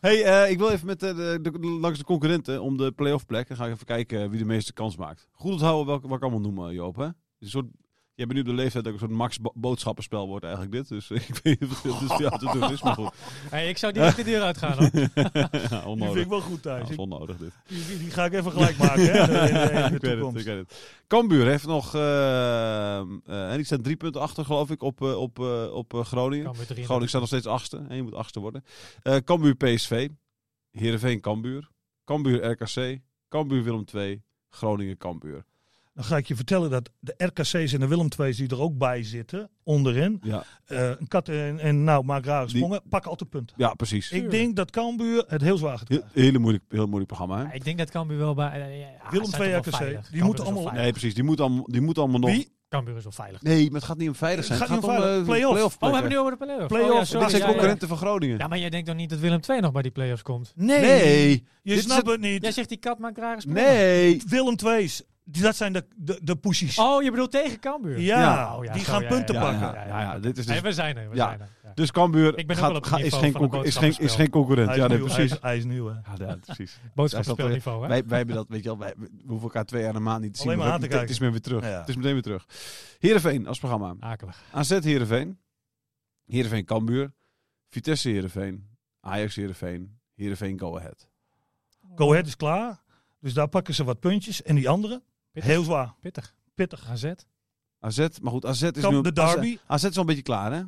Hey, 0.02 0.24
eh, 0.24 0.52
ik 0.52 0.58
wil 0.58 0.70
even 0.70 0.88
met 0.88 1.00
de, 1.00 1.14
de, 1.42 1.52
de- 1.52 1.60
langs 1.68 1.98
de 2.00 2.06
concurrenten 2.06 2.62
om 2.62 2.78
de 2.78 2.92
playoff 2.92 3.26
plek. 3.26 3.48
Dan 3.48 3.58
ga 3.58 3.66
ik 3.66 3.74
even 3.74 3.86
kijken 3.86 4.30
wie 4.30 4.40
de 4.40 4.46
meeste 4.46 4.74
kans 4.74 4.96
maakt. 4.98 5.28
Goed 5.32 5.52
onthouden 5.52 5.86
welke 5.86 6.08
wat 6.08 6.18
ik 6.18 6.24
allemaal 6.24 6.52
noem, 6.52 6.72
Joop. 6.72 6.96
Hè? 6.96 7.04
Een 7.06 7.14
soort, 7.40 7.66
jij 8.16 8.26
bent 8.26 8.34
nu 8.34 8.40
op 8.40 8.46
de 8.46 8.54
leeftijd 8.62 8.84
dat 8.84 8.94
ik 8.94 9.02
een 9.02 9.08
soort 9.08 9.20
max 9.20 9.40
bo- 9.40 9.52
boodschappenspel 9.56 10.28
wordt 10.28 10.44
eigenlijk 10.46 10.74
dit. 10.74 10.88
Dus 10.88 11.12
ik 11.30 11.40
weet 11.44 11.60
niet 11.60 11.70
of 11.70 11.84
het 11.84 12.00
dus 12.18 12.40
te 12.40 12.50
doen 12.60 12.72
is, 12.72 12.82
maar 12.82 12.94
goed. 12.94 13.12
Hey, 13.50 13.70
ik 13.70 13.78
zou 13.78 13.94
direct 13.94 14.16
de 14.16 14.24
deur 14.24 14.42
uitgaan 14.42 14.78
hoor. 14.78 14.90
Ja, 15.14 15.48
Die 15.52 15.60
vind 15.70 15.86
onnodig. 15.86 16.24
ik 16.24 16.30
wel 16.30 16.42
goed 16.42 16.56
Ja, 16.56 16.62
thuis. 16.62 16.82
dat 16.82 16.90
is 16.90 16.96
onnodig 16.96 17.38
dit. 17.38 17.52
Die, 18.00 18.10
ga 18.12 18.26
ik 18.26 18.34
even 18.34 18.52
gelijk 18.52 18.78
maken 18.78 19.04
hè, 19.12 19.20
in 19.22 19.26
de, 19.26 19.40
in 19.40 19.54
de 19.90 19.96
ik 19.96 20.02
weet 20.02 20.20
het, 20.26 20.36
ik 20.40 20.46
weet 20.46 20.58
het. 20.58 21.02
Cambuur 21.08 21.46
heeft 21.46 21.66
nog, 21.66 21.96
eh, 21.96 22.98
eh, 23.00 23.06
en 23.26 23.56
die 23.56 23.66
staan 23.66 23.82
drie 23.82 23.96
punten 23.96 24.22
achter 24.22 24.46
geloof 24.46 24.70
ik 24.72 24.82
op, 24.82 25.02
eh, 25.02 25.16
op, 25.18 25.40
eh, 25.40 25.74
op 25.74 25.94
eh, 25.94 26.06
Groningen. 26.06 26.56
Groningen 26.56 27.08
staat 27.10 27.20
nog 27.22 27.30
steeds 27.30 27.48
achtste. 27.48 27.86
En 27.90 27.96
je 27.96 28.04
moet 28.04 28.14
achtste 28.14 28.40
worden. 28.40 28.64
Eh 29.02 29.16
Cambuur 29.16 29.56
PSV. 29.56 30.10
Heerenveen 30.72 31.20
Cambuur. 31.22 31.70
Cambuur 32.06 32.46
RKC. 32.46 33.00
Cambuur 33.30 33.64
Willem 33.64 33.84
II. 33.94 34.22
Groningen 34.50 34.98
Cambuur. 34.98 35.44
Dan 35.94 36.04
ga 36.04 36.18
ik 36.18 36.28
je 36.28 36.36
vertellen 36.36 36.70
dat 36.70 36.90
de 37.00 37.14
RKC's 37.18 37.74
en 37.74 37.80
de 37.80 37.88
Willem 37.88 38.08
II's 38.20 38.38
die 38.38 38.50
er 38.50 38.62
ook 38.62 38.78
bij 38.78 39.04
zitten, 39.04 39.50
onderin. 39.64 40.20
Ja, 40.24 40.44
eh, 40.66 40.90
een 40.90 41.08
kat 41.08 41.30
en, 41.30 41.60
en 41.60 41.84
nou, 41.84 42.04
maak 42.06 42.26
rare 42.26 42.46
Die- 42.48 42.56
sprongen, 42.56 42.82
pakken 42.90 43.10
altijd 43.10 43.30
punten. 43.30 43.56
ja 43.60 43.74
precies. 43.74 44.12
Ik 44.12 44.32
denk 44.32 44.56
dat 44.56 44.72
Cambuur 44.72 45.24
het 45.28 45.42
heel 45.42 45.58
zwaar 45.58 45.78
gaat 45.78 45.88
krijgen. 45.88 46.10
hele 46.14 46.40
moeilijk, 46.40 46.64
heel 46.70 46.86
moeilijk 46.86 47.08
programma, 47.08 47.38
hè? 47.38 47.44
Ja, 47.44 47.52
ik 47.52 47.64
denk 47.64 47.78
dat 47.78 47.90
Cambuur 47.92 48.18
wel 48.18 48.34
bij... 48.34 48.52
eh, 48.62 48.80
ja, 48.80 48.88
Willem 49.10 49.28
zijn 49.30 49.42
II 49.42 49.52
toch 49.54 49.64
wel 49.66 49.74
RKC, 49.74 49.76
veilig. 49.76 49.94
die 50.02 50.04
Cambuur 50.04 50.26
moeten 50.26 50.44
is 50.44 50.50
wel 50.50 50.58
allemaal- 50.60 50.64
veilig. 50.64 50.82
Nee, 50.84 50.92
precies. 50.92 51.14
Die 51.14 51.24
moet 51.24 51.40
allemaal, 51.40 51.64
die 51.68 51.82
moet 51.82 51.98
allemaal 51.98 52.20
nog... 52.20 52.30
Wie? 52.30 52.52
Cambuur 52.70 52.96
is 52.98 53.04
wel 53.04 53.12
veilig. 53.12 53.42
Nee, 53.42 53.66
maar 53.66 53.80
het 53.80 53.84
gaat 53.84 53.98
niet 53.98 54.08
om 54.08 54.16
veilig 54.16 54.46
zijn. 54.46 54.60
Het 54.60 54.68
Het 54.70 54.78
gaat 54.78 54.88
om 54.90 54.96
om 54.96 55.02
veilig. 55.02 55.20
eh, 55.20 55.26
Play-off. 55.26 55.76
Oh, 55.80 55.88
we 55.90 55.94
hebben 55.94 56.12
nu 56.12 56.18
over 56.18 56.32
de 56.32 56.38
play-offs. 56.38 56.68
Play-offs, 56.68 56.90
Oh, 56.92 56.94
ja, 56.96 57.00
dit 57.00 57.08
sorry, 57.08 57.22
Dit 57.22 57.30
zijn 57.30 57.42
ja, 57.42 57.48
ja. 57.48 57.54
concurrenten 57.54 57.88
van 57.88 57.98
Groningen. 57.98 58.38
Ja, 58.38 58.48
maar 58.48 58.60
jij 58.60 58.70
denkt 58.70 58.88
toch 58.88 58.96
niet 58.96 59.10
dat 59.10 59.20
Willem 59.20 59.40
II 59.50 59.60
nog 59.60 59.72
bij 59.72 59.82
die 59.82 59.92
play-offs 59.92 60.22
komt? 60.22 60.54
Nee, 60.56 60.80
Nee. 60.82 61.44
je 61.62 61.74
Dit 61.74 61.84
snapt 61.84 62.08
het 62.08 62.20
niet. 62.20 62.42
Jij 62.42 62.52
zegt 62.52 62.70
die 62.70 62.78
kat 62.78 63.00
maakt 63.00 63.18
rare 63.18 63.42
sprongen. 63.42 63.64
Nee. 63.64 64.22
Willem 64.28 64.56
II's, 64.80 64.98
die- 64.98 65.08
dat 65.24 65.56
zijn 65.56 65.74
de, 65.74 65.86
de, 65.96 66.20
de 66.24 66.36
poesies. 66.36 66.78
Oh, 66.80 67.04
je 67.04 67.10
bedoelt 67.12 67.32
tegen 67.32 67.60
Cambuur? 67.60 68.00
ja, 68.00 68.20
Ja. 68.20 68.58
Oh, 68.58 68.64
ja, 68.66 68.74
die 68.74 68.84
zo, 68.84 68.92
gaan 68.92 69.02
ja, 69.02 69.08
punten 69.08 69.36
ja, 69.36 69.42
Ja, 69.42 69.50
pakken. 69.60 69.80
ja, 69.82 69.88
ja, 69.88 70.02
ja, 70.02 70.20
dit 70.20 70.38
is 70.38 70.46
dus... 70.46 70.54
Nee, 70.54 70.62
we 70.64 70.74
zijn 70.74 70.98
er. 70.98 71.10
We 71.10 71.16
Ja. 71.16 71.26
zijn 71.28 71.40
er. 71.40 71.50
Ja. 71.64 71.72
Dus 71.74 71.92
Cambuur 71.92 72.38
Ik 72.38 72.48
ben 72.48 72.56
ook 72.56 72.62
wel 72.62 72.70
gaat, 72.70 72.70
op 72.78 72.84
het 72.84 72.86
gaat- 72.94 73.00
is, 73.00 73.14
geen 73.14 73.36
een 73.52 73.64
is, 73.64 73.76
geen, 73.76 73.96
is 73.98 74.16
geen 74.16 74.30
concurrent. 74.30 74.68
Hij, 74.70 74.78
Ja, 74.78 74.84
is 74.84 74.90
nee, 74.90 74.98
nieuw, 74.98 75.08
hij, 75.08 75.16
precies. 75.16 75.36
is, 75.36 75.42
hij 75.42 75.58
is 75.58 75.64
nieuw, 75.66 75.88
hè. 75.88 75.94
Ja, 75.94 76.28
ja, 76.28 76.36
precies. 76.46 76.80
Boodschappenspelniveau, 76.96 77.82
hè? 77.82 77.88
Wij, 77.88 78.04
wij 78.06 78.18
hebben 78.18 78.36
dat, 78.36 78.46
weet 78.50 78.64
je 78.64 78.70
wel, 78.70 78.78
wij, 78.78 78.94
we 78.98 79.10
hoeven 79.28 79.44
elkaar 79.44 79.66
twee 79.66 79.82
jaar 79.84 79.94
de 79.94 80.00
maand 80.00 80.22
niet 80.22 80.34
te 80.34 80.40
zien. 80.40 80.48
Alleen 80.48 80.60
maar 80.64 80.72
aan 80.74 80.80
te 80.80 80.86
het- 80.88 81.00
Het 81.00 81.10
is 81.10 81.18
weer 81.18 81.42
terug. 81.42 81.64
Ja. 81.64 81.80
Het 81.80 81.90
is 81.90 81.96
meteen 81.96 82.14
weer 82.14 82.22
terug. 82.22 82.46
Heerenveen 83.00 83.48
als 83.48 83.60
programma. 83.60 83.96
Akelig. 84.00 84.42
AZ 84.52 84.70
Heerenveen. 84.80 85.40
Heerenveen 86.26 86.66
Cambuur. 86.66 87.14
Vitesse 87.70 88.10
Heerenveen. 88.10 88.68
Ajax 89.00 89.36
Heerenveen. 89.36 90.00
Heerenveen 90.16 90.60
Go 90.60 90.78
Ahead. 90.78 91.08
Go 91.96 92.12
Ahead 92.12 92.28
is 92.28 92.36
klaar. 92.36 92.82
Dus 93.20 93.34
daar 93.34 93.48
pakken 93.48 93.74
ze 93.74 93.84
wat 93.84 94.00
puntjes. 94.00 94.42
En 94.42 94.56
die 94.56 94.70
andere, 94.70 95.02
Pittig. 95.34 95.52
heel 95.52 95.64
zwaar. 95.64 95.94
Pittig. 96.00 96.36
Pittig. 96.56 96.90
AZ. 96.90 97.12
AZ, 97.80 98.08
maar 98.22 98.32
goed, 98.32 98.46
AZ 98.46 98.62
is 98.62 98.82
Kam- 98.82 98.94
nu... 98.94 99.02
de 99.02 99.14
derby. 99.14 99.58
AZ, 99.66 99.84
AZ 99.84 99.90
is 99.90 99.96
al 99.96 100.02
een 100.02 100.08
beetje 100.08 100.22
klaar, 100.22 100.52
hè? 100.52 100.62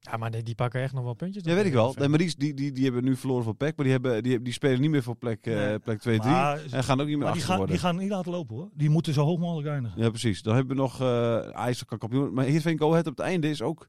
Ja, 0.00 0.16
maar 0.16 0.30
die, 0.30 0.42
die 0.42 0.54
pakken 0.54 0.80
echt 0.80 0.92
nog 0.92 1.04
wel 1.04 1.14
puntjes. 1.14 1.44
Ja, 1.44 1.54
weet 1.54 1.64
ik 1.64 1.72
wel. 1.72 1.94
Nee, 1.98 2.08
maar 2.08 2.18
die, 2.18 2.34
die, 2.38 2.54
die, 2.54 2.72
die 2.72 2.84
hebben 2.84 3.04
nu 3.04 3.16
verloren 3.16 3.44
voor 3.44 3.54
plek, 3.54 3.76
maar 3.76 3.84
die, 3.84 3.94
hebben, 3.94 4.22
die, 4.22 4.42
die 4.42 4.52
spelen 4.52 4.80
niet 4.80 4.90
meer 4.90 5.02
voor 5.02 5.16
plek, 5.16 5.46
eh, 5.46 5.74
plek 5.82 6.00
2, 6.00 6.18
3. 6.18 6.32
Maar, 6.32 6.60
En 6.70 6.84
gaan 6.84 7.00
ook 7.00 7.06
niet 7.06 7.16
meer 7.16 7.24
maar 7.24 7.26
die, 7.26 7.28
achter 7.28 7.46
gaan, 7.46 7.56
worden. 7.56 7.74
die 7.76 7.84
gaan 7.84 7.96
niet 7.96 8.10
laten 8.10 8.30
lopen 8.32 8.56
hoor. 8.56 8.70
Die 8.74 8.90
moeten 8.90 9.12
zo 9.12 9.24
hoog 9.24 9.38
mogelijk 9.38 9.68
eindigen. 9.68 10.02
Ja, 10.02 10.08
precies. 10.08 10.42
Dan 10.42 10.54
hebben 10.54 10.76
we 10.76 10.82
nog 10.82 11.00
uh, 11.02 11.38
Ajax 11.38 11.84
kan 11.84 11.98
kampioen. 11.98 12.32
Maar 12.32 12.44
Heerenveen 12.44 12.78
Go 12.78 12.90
Ahead 12.90 13.06
op 13.06 13.16
het 13.16 13.26
einde 13.26 13.48
is 13.50 13.62
ook... 13.62 13.88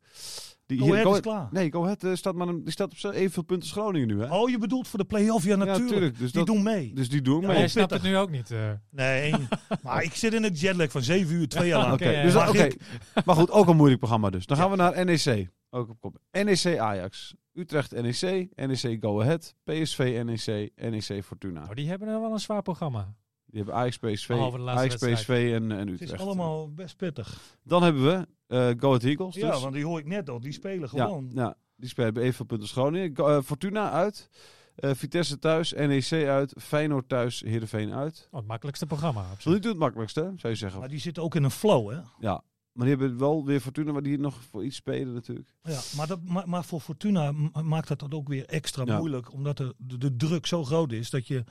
Die, 0.70 0.80
Go 0.80 0.86
Go 1.02 1.14
is 1.14 1.20
klaar. 1.20 1.48
Nee, 1.52 1.72
Go 1.72 1.84
Ahead 1.84 2.04
eh, 2.04 2.14
staat, 2.14 2.36
maar 2.36 2.48
een, 2.48 2.64
die 2.64 2.72
staat 2.72 2.92
op 3.06 3.12
evenveel 3.14 3.44
punten 3.44 3.70
als 3.70 3.78
Groningen 3.78 4.08
nu, 4.08 4.22
hè? 4.22 4.34
Oh, 4.36 4.50
je 4.50 4.58
bedoelt 4.58 4.88
voor 4.88 5.00
de 5.00 5.06
play-off? 5.06 5.46
Ja, 5.46 5.56
natuurlijk. 5.56 5.88
tuurlijk. 5.90 6.18
Dus, 6.18 6.32
die 6.32 6.46
dat, 6.46 6.56
doen 6.56 6.64
mee. 6.64 6.94
dus 6.94 7.10
die 7.10 7.22
doen 7.22 7.34
Ja, 7.36 7.40
Maar 7.42 7.50
mee. 7.50 7.58
jij 7.60 7.68
snapt 7.68 7.92
het 7.92 8.02
nu 8.02 8.18
ook 8.18 8.30
niet. 8.30 8.52
eh. 8.52 8.72
Nee, 8.90 9.34
maar 9.84 10.04
ik 10.04 10.14
zit 10.16 10.34
in 10.34 10.44
een 10.44 10.54
jetlag 10.54 10.92
van 10.92 11.02
7 11.02 11.36
uur, 11.36 11.48
twee 11.48 11.68
jaar 11.68 11.80
lang. 11.88 11.94
Oké, 11.94 12.22
dus 12.22 12.64
ik- 12.64 12.78
Maar 13.26 13.36
goed, 13.36 13.52
ook 13.52 13.68
een 13.68 13.76
moeilijk 13.76 14.00
programma 14.00 14.30
dus. 14.30 14.46
Dan 14.46 14.58
gaan 14.58 14.70
we 14.70 14.76
naar 14.76 15.06
NEC. 15.06 15.50
Ook 15.70 15.90
op 15.90 16.00
kop. 16.00 16.18
NEC 16.32 16.78
Ajax. 16.78 17.36
Utrecht 17.54 17.92
NEC. 18.02 18.48
NEC 18.56 18.98
Go 19.04 19.22
Ahead. 19.22 19.56
PSV 19.64 20.22
NEC. 20.26 20.72
NEC 20.92 21.24
Fortuna. 21.24 21.62
Oh, 21.64 21.74
die 21.76 21.88
hebben 21.90 22.08
er 22.08 22.22
wel 22.22 22.32
een 22.32 22.40
zwaar 22.40 22.62
programma. 22.62 23.16
Die 23.52 23.58
hebben 23.58 23.74
Ajax 23.76 23.98
PSV. 23.98 24.30
Ajax 24.66 24.96
PSV 24.96 25.52
en, 25.56 25.72
en 25.72 25.78
Het 25.78 25.90
Utrecht. 25.90 26.14
is 26.14 26.20
allemaal 26.20 26.74
best 26.74 26.98
pittig. 26.98 27.40
Dan 27.64 27.84
hebben 27.84 28.04
we 28.04 28.28
eh 28.48 28.58
Go 28.80 28.88
Ahead 28.88 29.04
Eagles. 29.04 29.34
Dus. 29.34 29.44
Ja, 29.44 29.60
want 29.60 29.74
die 29.74 29.86
hoor 29.86 30.00
ik 30.00 30.06
net 30.06 30.30
al. 30.30 30.40
Die 30.40 30.52
spelen 30.52 30.90
gewoon. 30.90 31.30
Ja, 31.34 31.42
ja, 31.42 31.56
die 31.76 31.90
spelen 31.90 32.14
bij 32.14 32.24
evenveel 32.24 32.46
punten 32.46 32.68
Groningen. 32.68 33.16
Go- 33.16 33.38
eh, 33.38 33.44
Fortuna 33.44 33.92
uit. 33.92 34.30
Eh, 34.76 34.92
Vitesse 34.94 35.40
thuis. 35.40 35.74
NEC 35.74 36.12
uit. 36.28 36.54
Feyenoord 36.62 37.10
thuis. 37.10 37.40
Heerenveen 37.46 37.94
uit. 37.94 38.28
Oh, 38.32 38.40
het 38.40 38.48
makkelijkste 38.48 38.86
programma. 38.86 39.20
Tot 39.22 39.28
nu 39.30 39.34
Absoluut. 39.36 39.62
toe 39.62 39.72
het 39.72 39.80
makkelijkste, 39.80 40.22
zou 40.22 40.54
je 40.54 40.60
zeggen. 40.60 40.80
Maar 40.80 40.90
die 40.90 41.00
zitten 41.00 41.24
ook 41.24 41.36
in 41.36 41.44
een 41.44 41.52
flow, 41.52 41.90
hè? 41.90 42.00
Ja. 42.20 42.44
Maar 42.72 42.88
die 42.88 42.98
hebben 42.98 43.18
wel 43.20 43.46
weer 43.46 43.60
Fortuna, 43.60 43.92
maar 43.92 44.04
die 44.04 44.18
nog 44.20 44.36
voor 44.52 44.64
iets 44.66 44.76
spelen 44.76 45.14
natuurlijk. 45.14 45.54
Ja, 45.64 45.80
maar, 45.96 46.08
dat, 46.08 46.20
maar, 46.24 46.50
maar 46.50 46.64
voor 46.64 46.80
Fortuna 46.80 47.32
maakt 47.64 47.88
dat 47.88 48.00
dat 48.00 48.14
ook 48.14 48.28
weer 48.28 48.46
extra 48.46 48.84
Ja. 48.86 48.98
moeilijk. 48.98 49.34
Omdat 49.34 49.58
de, 49.58 49.74
de, 49.78 49.98
de 49.98 50.16
druk 50.16 50.46
zo 50.46 50.64
groot 50.64 50.92
is 50.92 51.10
dat 51.10 51.28
je 51.28 51.44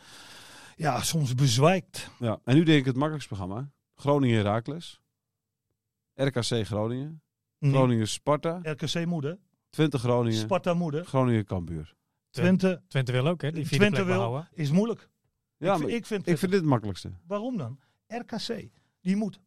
ja, 0.79 1.03
soms 1.03 1.35
bezwijkt. 1.35 2.11
Ja. 2.19 2.41
En 2.45 2.55
nu 2.55 2.63
denk 2.63 2.79
ik 2.79 2.85
het 2.85 2.95
makkelijkste 2.97 3.35
programma. 3.35 3.71
Groningen 3.95 4.37
Heracles. 4.37 5.01
RKC 6.15 6.67
Groningen. 6.67 7.23
Nee, 7.59 7.71
Groningen 7.73 8.09
Sparta. 8.09 8.59
RKC 8.63 9.07
moeder. 9.07 9.39
Twente 9.71 9.99
Groningen. 9.99 10.39
Sparta 10.39 10.75
moeder. 10.75 11.05
Groningen 11.05 11.45
Cambuur. 11.45 11.97
Twente 12.31 12.83
Twente 12.89 13.13
wil 13.13 13.27
ook, 13.27 13.43
hè? 13.43 13.53
Die 13.53 13.67
vierde 13.67 13.77
Twente 13.85 13.95
plek 13.95 14.07
wil- 14.07 14.17
behouden. 14.17 14.49
is 14.53 14.71
moeilijk. 14.71 15.09
Ja, 15.57 15.73
ik, 15.75 15.79
maar 15.79 15.89
vind, 15.89 15.91
ik 16.01 16.07
vind 16.07 16.27
ik 16.29 16.39
vind 16.39 16.51
dit 16.53 16.61
het 16.61 16.69
makkelijkste. 16.71 17.11
Waarom 17.27 17.57
dan? 17.57 17.79
RKC. 18.07 18.69
Die 19.01 19.17
moet. 19.17 19.41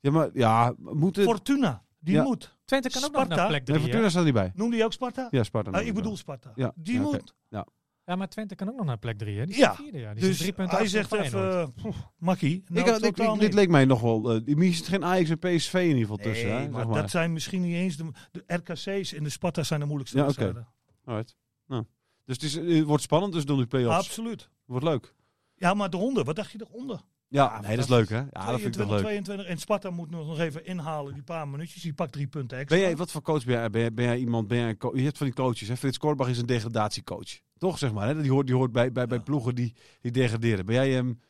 Ja, 0.00 0.10
maar 0.10 0.30
ja, 0.32 0.74
moet 0.78 1.16
het... 1.16 1.24
Fortuna. 1.24 1.84
Die 1.98 2.14
Ja. 2.14 2.22
moet. 2.22 2.56
Twente 2.64 2.88
kan 2.90 3.04
ook 3.04 3.12
nog 3.12 3.20
Sparta? 3.22 3.36
naar 3.40 3.46
plek 3.48 3.66
Nee, 3.66 3.76
3. 3.76 3.88
Fortuna 3.88 4.08
staat 4.08 4.18
er 4.18 4.24
niet 4.24 4.34
bij. 4.34 4.52
Noemde 4.54 4.76
je 4.76 4.84
ook 4.84 4.92
Sparta? 4.92 5.28
Ja, 5.30 5.42
Sparta. 5.44 5.70
Ah, 5.70 5.86
ik 5.86 5.94
bedoel. 5.94 6.16
Sparta. 6.16 6.52
Ja, 6.54 6.72
Die 6.76 6.94
ja, 6.94 7.00
moet. 7.00 7.34
Ja, 7.48 7.66
maar 8.04 8.28
Twente 8.28 8.54
kan 8.54 8.68
ook 8.68 8.76
nog 8.76 8.86
naar 8.86 8.98
plek 8.98 9.18
3, 9.18 9.38
hè? 9.38 9.46
Die 9.46 9.56
Ja. 9.56 9.74
vierde, 9.74 9.98
ja. 9.98 10.12
Die 10.12 10.20
Dus 10.20 10.30
is 10.30 10.38
drie 10.38 10.52
punten 10.52 10.76
hij 10.76 10.86
zegt 10.86 11.12
even, 11.12 11.74
makkie. 12.18 12.62
Nou, 12.66 12.88
ik- 12.90 13.04
ik- 13.04 13.16
dit 13.16 13.38
niet. 13.40 13.54
leek 13.54 13.68
mij 13.68 13.84
nog 13.84 14.00
wel... 14.00 14.30
eh 14.30 14.56
er 14.58 14.72
zit 14.74 14.88
geen 14.88 15.04
Ajax 15.04 15.30
en 15.30 15.38
PSV 15.38 15.74
in 15.74 15.82
ieder 15.82 16.00
geval 16.00 16.16
tussen. 16.16 16.48
Hè, 16.48 16.68
maar, 16.68 16.80
zeg 16.80 16.88
maar. 16.90 17.00
dat 17.00 17.10
zijn 17.10 17.32
misschien 17.32 17.62
niet 17.62 17.74
eens 17.74 17.96
de, 17.96 18.10
de 18.30 18.42
RKC's 18.46 19.12
en 19.12 19.22
de 19.24 19.30
Sparta 19.30 19.62
zijn 19.62 19.80
de 19.80 19.86
moeilijkste 19.86 20.18
Ja, 20.18 20.26
oké. 20.26 20.66
Alright. 21.04 21.36
Nou. 21.66 21.84
Dus 22.24 22.34
het, 22.34 22.42
is, 22.44 22.54
het 22.76 22.86
wordt 22.86 23.02
spannend, 23.02 23.32
dus 23.32 23.44
dan 23.44 23.56
die 23.56 23.66
play-offs. 23.66 23.96
Absoluut. 23.96 24.50
Wordt 24.64 24.84
leuk. 24.84 25.14
Ja, 25.54 25.74
maar 25.74 25.88
eronder, 25.94 26.24
wat 26.24 26.36
dacht 26.36 26.50
je 26.52 26.66
eronder? 26.70 27.00
Ja, 27.30 27.60
nee, 27.60 27.76
dat 27.76 27.84
is 27.84 27.90
leuk 27.90 28.08
hè. 28.08 28.16
Ja, 28.16 28.50
dat 28.50 28.60
vind 28.60 28.66
ik 28.66 28.72
22, 28.72 28.86
toch 28.86 28.90
leuk. 28.90 29.00
22 29.00 29.46
en 29.46 29.58
Sparta 29.58 29.90
moet 29.90 30.10
nog 30.10 30.38
even 30.38 30.64
inhalen, 30.64 31.14
die 31.14 31.22
paar 31.22 31.48
minuutjes. 31.48 31.82
Die 31.82 31.92
pakt 31.92 32.12
drie 32.12 32.26
punten 32.26 32.58
extra. 32.58 32.76
Ben 32.76 32.86
jij, 32.86 32.96
wat 32.96 33.10
voor 33.10 33.22
coach 33.22 33.44
ben 33.44 33.54
jij? 33.54 33.70
Ben 33.70 33.80
jij, 33.80 33.94
ben 33.94 34.04
jij 34.04 34.18
iemand, 34.18 34.48
ben 34.48 34.58
jij 34.58 34.76
je 34.94 35.02
hebt 35.02 35.18
van 35.18 35.26
die 35.26 35.36
coaches, 35.36 35.68
hè? 35.68 35.76
Frits 35.76 35.98
Korbach 35.98 36.28
is 36.28 36.38
een 36.38 36.46
degradatiecoach. 36.46 37.40
Toch, 37.58 37.78
zeg 37.78 37.92
maar, 37.92 38.08
hè? 38.08 38.22
Die 38.22 38.30
hoort, 38.30 38.46
die 38.46 38.56
hoort 38.56 38.72
bij, 38.72 38.92
bij, 38.92 39.06
bij 39.06 39.20
ploegen 39.20 39.54
die, 39.54 39.74
die 40.00 40.12
degraderen. 40.12 40.66
Ben 40.66 40.74
jij 40.74 40.90
hem 40.90 41.20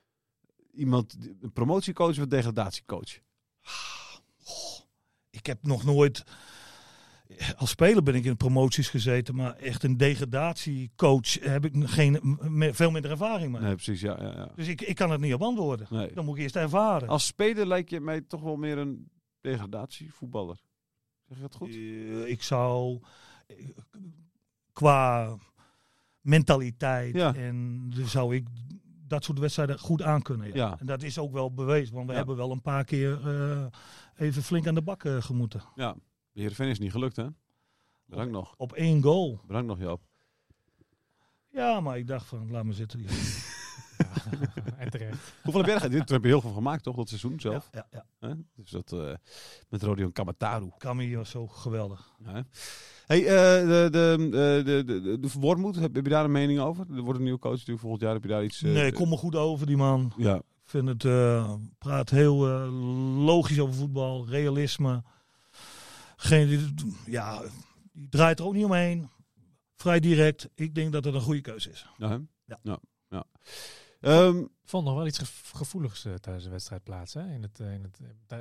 iemand, 0.73 1.17
een 1.41 1.53
promotiecoach 1.53 2.11
of 2.11 2.19
een 2.19 2.29
degradatiecoach? 2.29 3.19
Ik 5.31 5.47
heb 5.47 5.59
nog 5.63 5.85
nooit... 5.85 6.25
Als 7.57 7.71
speler 7.71 8.03
ben 8.03 8.15
ik 8.15 8.25
in 8.25 8.37
promoties 8.37 8.89
gezeten, 8.89 9.35
maar 9.35 9.55
echt 9.57 9.83
een 9.83 9.97
degradatiecoach 9.97 11.33
heb 11.41 11.65
ik 11.65 11.73
geen, 11.89 12.39
me- 12.41 12.75
veel 12.75 12.91
minder 12.91 13.11
ervaring 13.11 13.53
mee. 13.53 13.61
Nee, 13.63 13.75
precies, 13.75 14.01
ja. 14.01 14.17
ja, 14.23 14.29
ja. 14.33 14.49
Dus 14.55 14.69
ik, 14.69 14.81
ik 14.81 14.95
kan 14.97 15.11
het 15.11 15.21
niet 15.21 15.35
op 15.35 15.43
antwoorden. 15.43 15.87
Nee. 15.91 16.13
Dan 16.13 16.25
moet 16.25 16.37
ik 16.37 16.43
eerst 16.43 16.57
ervaren. 16.57 17.09
Als 17.09 17.27
speler 17.27 17.67
lijkt 17.67 17.91
je 17.91 18.01
mij 18.01 18.21
toch 18.21 18.41
wel 18.41 18.57
meer 18.57 18.79
een 18.79 19.11
degradatievoetballer. 19.41 20.61
Zeg 21.29 21.37
je 21.37 21.43
dat 21.43 21.55
goed? 21.55 21.69
Eh, 21.69 22.27
ik 22.31 22.43
zou 22.43 23.01
eh, 23.47 23.57
qua 24.73 25.37
mentaliteit 26.21 27.15
Ja. 27.15 27.35
en 27.35 27.87
dus 27.95 28.11
zou 28.11 28.35
ik 28.35 28.47
dat 29.07 29.25
soort 29.25 29.39
wedstrijden 29.39 29.79
goed 29.79 30.03
aankunnen. 30.03 30.47
Ja. 30.47 30.55
Ja. 30.55 30.77
En 30.79 30.87
dat 30.87 31.03
is 31.03 31.19
ook 31.19 31.33
wel 31.33 31.53
bewezen, 31.55 31.95
want 31.95 32.09
we 32.09 32.15
hebben 32.15 32.37
wel 32.37 32.51
een 32.51 32.63
paar 32.63 32.85
keer 32.85 33.27
eh, 33.29 33.67
even 34.17 34.43
flink 34.43 34.67
aan 34.67 34.75
de 34.75 34.83
bak 34.83 35.03
gemoeten. 35.19 35.63
Ja. 35.75 35.97
De 36.33 36.41
Heerenveen 36.41 36.69
is 36.69 36.79
niet 36.79 36.91
gelukt, 36.93 37.17
hè? 37.17 37.27
Bedankt 38.07 38.33
nog. 38.33 38.55
Op 38.57 38.73
één 38.73 39.03
goal. 39.03 39.41
Bedankt 39.47 39.69
nog, 39.69 39.79
Joop. 39.79 40.01
Ja, 41.53 41.81
maar 41.81 41.99
ik 41.99 42.07
dacht 42.07 42.27
van, 42.27 42.51
laat 42.51 42.65
me 42.65 42.73
zitten. 42.73 43.05
en 44.79 44.91
terecht. 44.91 45.35
Hoeveel 45.43 45.61
heb 45.63 45.71
jij 45.71 45.81
er? 45.83 45.91
Dit 45.91 46.09
heb 46.09 46.23
je 46.23 46.29
heel 46.29 46.41
veel 46.41 46.53
gemaakt, 46.53 46.83
toch? 46.83 46.97
Dat 46.97 47.09
seizoen 47.09 47.41
zelf. 47.41 47.69
Ja, 47.73 47.87
ja, 47.91 48.05
ja. 48.21 48.29
Hè? 48.29 48.35
Dus 48.55 48.71
dat 48.71 48.93
eh, 48.93 49.15
met 49.69 49.83
Rodion 49.83 50.13
Kamataru. 50.13 50.71
Kami 50.79 51.17
was 51.17 51.31
zo 51.31 51.47
geweldig. 51.47 52.13
Ja. 52.25 52.45
Hey, 53.07 53.19
eh, 53.27 53.67
de, 53.69 53.89
de, 53.91 54.29
de, 54.31 54.85
de, 54.85 55.01
de, 55.03 55.19
de 55.21 55.29
Wormoed, 55.41 55.77
heb, 55.77 55.95
heb 55.95 56.05
je 56.05 56.11
daar 56.11 56.25
een 56.25 56.33
mening 56.33 56.61
over? 56.61 56.87
Er 56.95 57.03
wordt 57.03 57.19
een 57.19 57.25
nieuwe 57.25 57.39
coach 57.39 57.53
natuurlijk 57.53 57.81
volgend 57.81 58.03
jaar. 58.03 58.13
Heb 58.13 58.23
je 58.23 58.29
daar 58.29 58.45
iets... 58.45 58.63
eh, 58.63 58.73
nee, 58.73 58.93
kom 58.93 59.09
me 59.09 59.17
goed 59.17 59.37
over 59.37 59.67
die 59.67 59.77
man. 59.77 60.13
Ja, 60.17 60.35
Ik 60.37 60.43
vind 60.65 60.89
het, 60.89 61.05
eh, 61.05 61.55
praat 61.79 62.11
heel 62.11 62.49
eh, 62.49 62.69
logisch 63.25 63.61
over 63.61 63.75
voetbal, 63.75 64.27
realisme. 64.29 65.03
Geen, 66.23 66.49
die- 66.49 66.97
ja, 67.07 67.43
die 67.93 68.09
draait 68.09 68.39
er 68.39 68.45
ook 68.45 68.55
niet 68.55 68.65
omheen. 68.65 69.09
Vrij 69.77 70.01
direct. 70.01 70.49
Ik 70.55 70.75
denk 70.75 70.93
dat 70.93 71.05
het 71.05 71.15
een 71.15 71.21
goede 71.21 71.41
keuze 71.41 71.71
is. 71.71 71.87
ja? 71.99 72.21
Ja. 72.47 72.59
ja. 72.63 72.79
ja. 73.09 73.25
Ehm, 74.01 74.39
Ik 74.39 74.49
vond 74.77 74.85
nog 74.85 74.95
wel 74.95 75.07
iets 75.07 75.19
gev- 75.19 75.51
gevoeligs 75.55 76.05
eh, 76.05 76.15
tijdens 76.15 76.45
de 76.45 76.51
wedstrijd 76.51 76.83
plaats. 76.83 77.15
Hè? 77.15 77.33
In 77.33 77.43
het, 77.43 77.61
eh, 77.61 77.73
in 77.75 77.83
het 77.83 78.01
eh, 78.27 78.39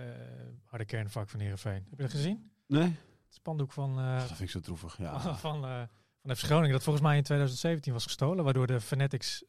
harde 0.65 0.86
kernvak 0.86 1.30
van 1.30 1.39
Heerenveen. 1.39 1.86
Heb 1.89 1.97
je 1.97 2.01
dat 2.03 2.11
gezien? 2.11 2.51
nee? 2.67 2.84
Het 3.25 3.38
spandoek 3.38 3.71
van, 3.71 3.99
eh, 3.99 4.17
Dat 4.17 4.27
vind 4.27 4.39
ik 4.39 4.49
zo 4.49 4.59
droevig, 4.59 4.97
ja. 4.97 5.19
van, 5.36 5.65
eh 5.65 5.82
van 6.21 6.36
FC 6.36 6.43
Groningen. 6.43 6.71
Dat 6.71 6.84
volgens 6.84 7.05
mij 7.05 7.17
in 7.17 7.23
2017 7.23 7.93
was 7.93 8.03
gestolen. 8.03 8.43
Waardoor 8.43 8.67
de 8.67 8.82
Fanatics 8.82 9.43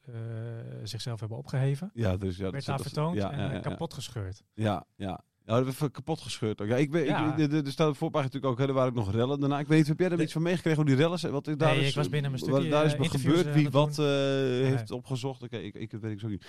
zichzelf 0.83 1.21
hebben 1.21 1.39
opgeheven. 1.39 1.91
Ja, 1.95 2.17
dus 2.17 2.37
ja, 2.37 2.43
werd 2.43 2.55
dat- 2.55 2.65
daar 2.65 2.77
dat- 2.77 2.87
vertoond 2.87 3.17
ja, 3.17 3.31
en 3.33 3.39
ja, 3.39 3.53
ja, 3.53 3.61
kapot 3.61 3.95
gescheurd. 3.95 4.43
Ja, 4.55 4.87
ja. 4.95 5.21
Ja, 5.47 5.57
dat 5.57 5.65
hebben 5.67 5.83
we 5.85 5.91
kapot 5.91 6.21
gescheurd 6.21 6.61
ook. 6.61 6.69
Ja, 6.69 6.77
ik 6.77 6.91
ben, 6.91 7.05
Ja. 7.05 7.31
Ik, 7.31 7.37
de- 7.37 7.47
de- 7.49 7.63
er 7.67 7.73
staat 7.73 7.89
op 7.89 7.97
voorpagina 7.97 8.31
natuurlijk 8.33 8.53
ook, 8.53 8.59
hè, 8.59 8.67
er 8.67 8.73
waren 8.75 8.89
ook 8.91 8.97
nog 8.97 9.13
rellen. 9.13 9.41
Daarna, 9.41 9.59
ik 9.59 9.67
weet 9.69 9.79
niet, 9.79 9.87
heb 9.89 9.99
jij 9.99 10.09
er 10.09 10.15
Nee. 10.17 10.25
iets 10.25 10.33
van 10.33 10.43
meegekregen 10.43 10.79
hoe 10.81 10.89
die 10.91 10.99
rellen 10.99 11.19
zijn? 11.19 11.33
Wat 11.33 11.47
is 11.49 11.57
daar 11.57 11.75
Nee, 11.75 11.83
is, 11.83 11.89
ik 11.89 11.95
was 11.95 12.09
binnen 12.09 12.31
mijn 12.31 12.43
wat 12.45 12.53
stukje, 12.53 12.71
Daar 12.71 12.85
is 12.85 12.93
eh, 12.93 12.99
wat 12.99 13.07
interviews, 13.07 13.37
gebeurd, 13.37 13.57
eh, 13.57 13.63
wie 13.63 13.71
wat 13.71 13.97
het 13.97 13.99
eh, 13.99 14.69
heeft 14.69 14.91
opgezocht. 14.91 15.43
Oké, 15.43 15.57
ik, 15.57 15.75
ik 15.75 15.91
weet 16.01 16.13
ik 16.13 16.21
zo 16.21 16.29
niet. 16.29 16.47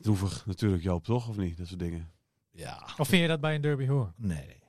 Droevig 0.00 0.46
natuurlijk, 0.46 0.82
Joop, 0.82 1.04
toch? 1.04 1.28
Of 1.28 1.36
niet? 1.36 1.56
Dat 1.58 1.66
soort 1.66 1.80
dingen. 1.80 2.10
Ja. 2.52 2.88
Of 2.98 3.08
vind 3.08 3.22
je 3.22 3.28
dat 3.28 3.40
bij 3.40 3.54
een 3.54 3.60
derby 3.60 3.86
hoor? 3.86 4.12
Nee. 4.16 4.64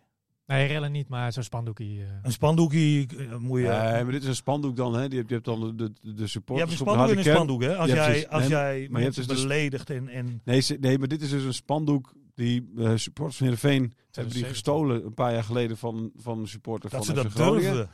Nee, 0.45 0.67
rellen 0.67 0.91
niet, 0.91 1.07
maar 1.09 1.33
zo'n 1.33 1.43
spandoekie. 1.43 2.01
eh, 2.01 2.07
Een 2.21 2.31
spandoekie 2.31 3.07
eh, 3.17 3.35
moet 3.37 3.59
je... 3.59 3.67
Nee, 3.67 4.03
maar 4.03 4.11
dit 4.11 4.21
is 4.21 4.27
een 4.27 4.35
spandoek 4.35 4.75
dan, 4.75 4.93
hè? 4.95 5.07
Die 5.07 5.17
hebt, 5.17 5.29
je 5.29 5.35
hebt 5.35 5.45
dan 5.47 5.59
de, 5.59 5.75
de, 5.75 5.91
de 6.01 6.09
je 6.09 6.13
hebt 6.17 6.29
supporters 6.29 6.71
een 6.71 6.77
spandoek 6.77 7.09
en 7.09 7.17
een 7.17 7.23
spandoek, 7.23 7.61
hè? 7.63 7.75
Als 7.77 7.89
jij, 7.91 8.05
precies. 8.05 8.27
als 8.27 8.41
Nee, 8.41 8.49
jij 8.49 8.87
maar 8.89 8.99
je 8.99 9.05
hebt 9.05 9.15
dus 9.17 9.27
de- 9.27 9.33
beledigt 9.33 9.89
en... 9.89 10.07
en 10.07 10.41
Nee, 10.45 10.63
nee, 10.79 10.97
maar 10.99 11.07
dit 11.07 11.21
is 11.21 11.29
dus 11.29 11.43
een 11.43 11.53
spandoek 11.53 12.13
die 12.38 12.71
eh, 12.77 12.91
supporters 12.95 13.38
van 13.38 13.47
Heerenveen 13.47 13.81
hebben 14.11 14.33
die 14.33 14.43
2007. 14.43 14.49
gestolen 14.49 15.05
een 15.05 15.13
paar 15.13 15.33
jaar 15.33 15.43
geleden 15.43 15.77
van, 15.77 16.11
van 16.15 16.39
een 16.39 16.47
supporter 16.47 16.89
dat 16.89 17.05
van 17.05 17.15
ze 17.15 17.21
FC 17.21 17.23
dat 17.23 17.33
Groningen. 17.41 17.73
durven. 17.73 17.91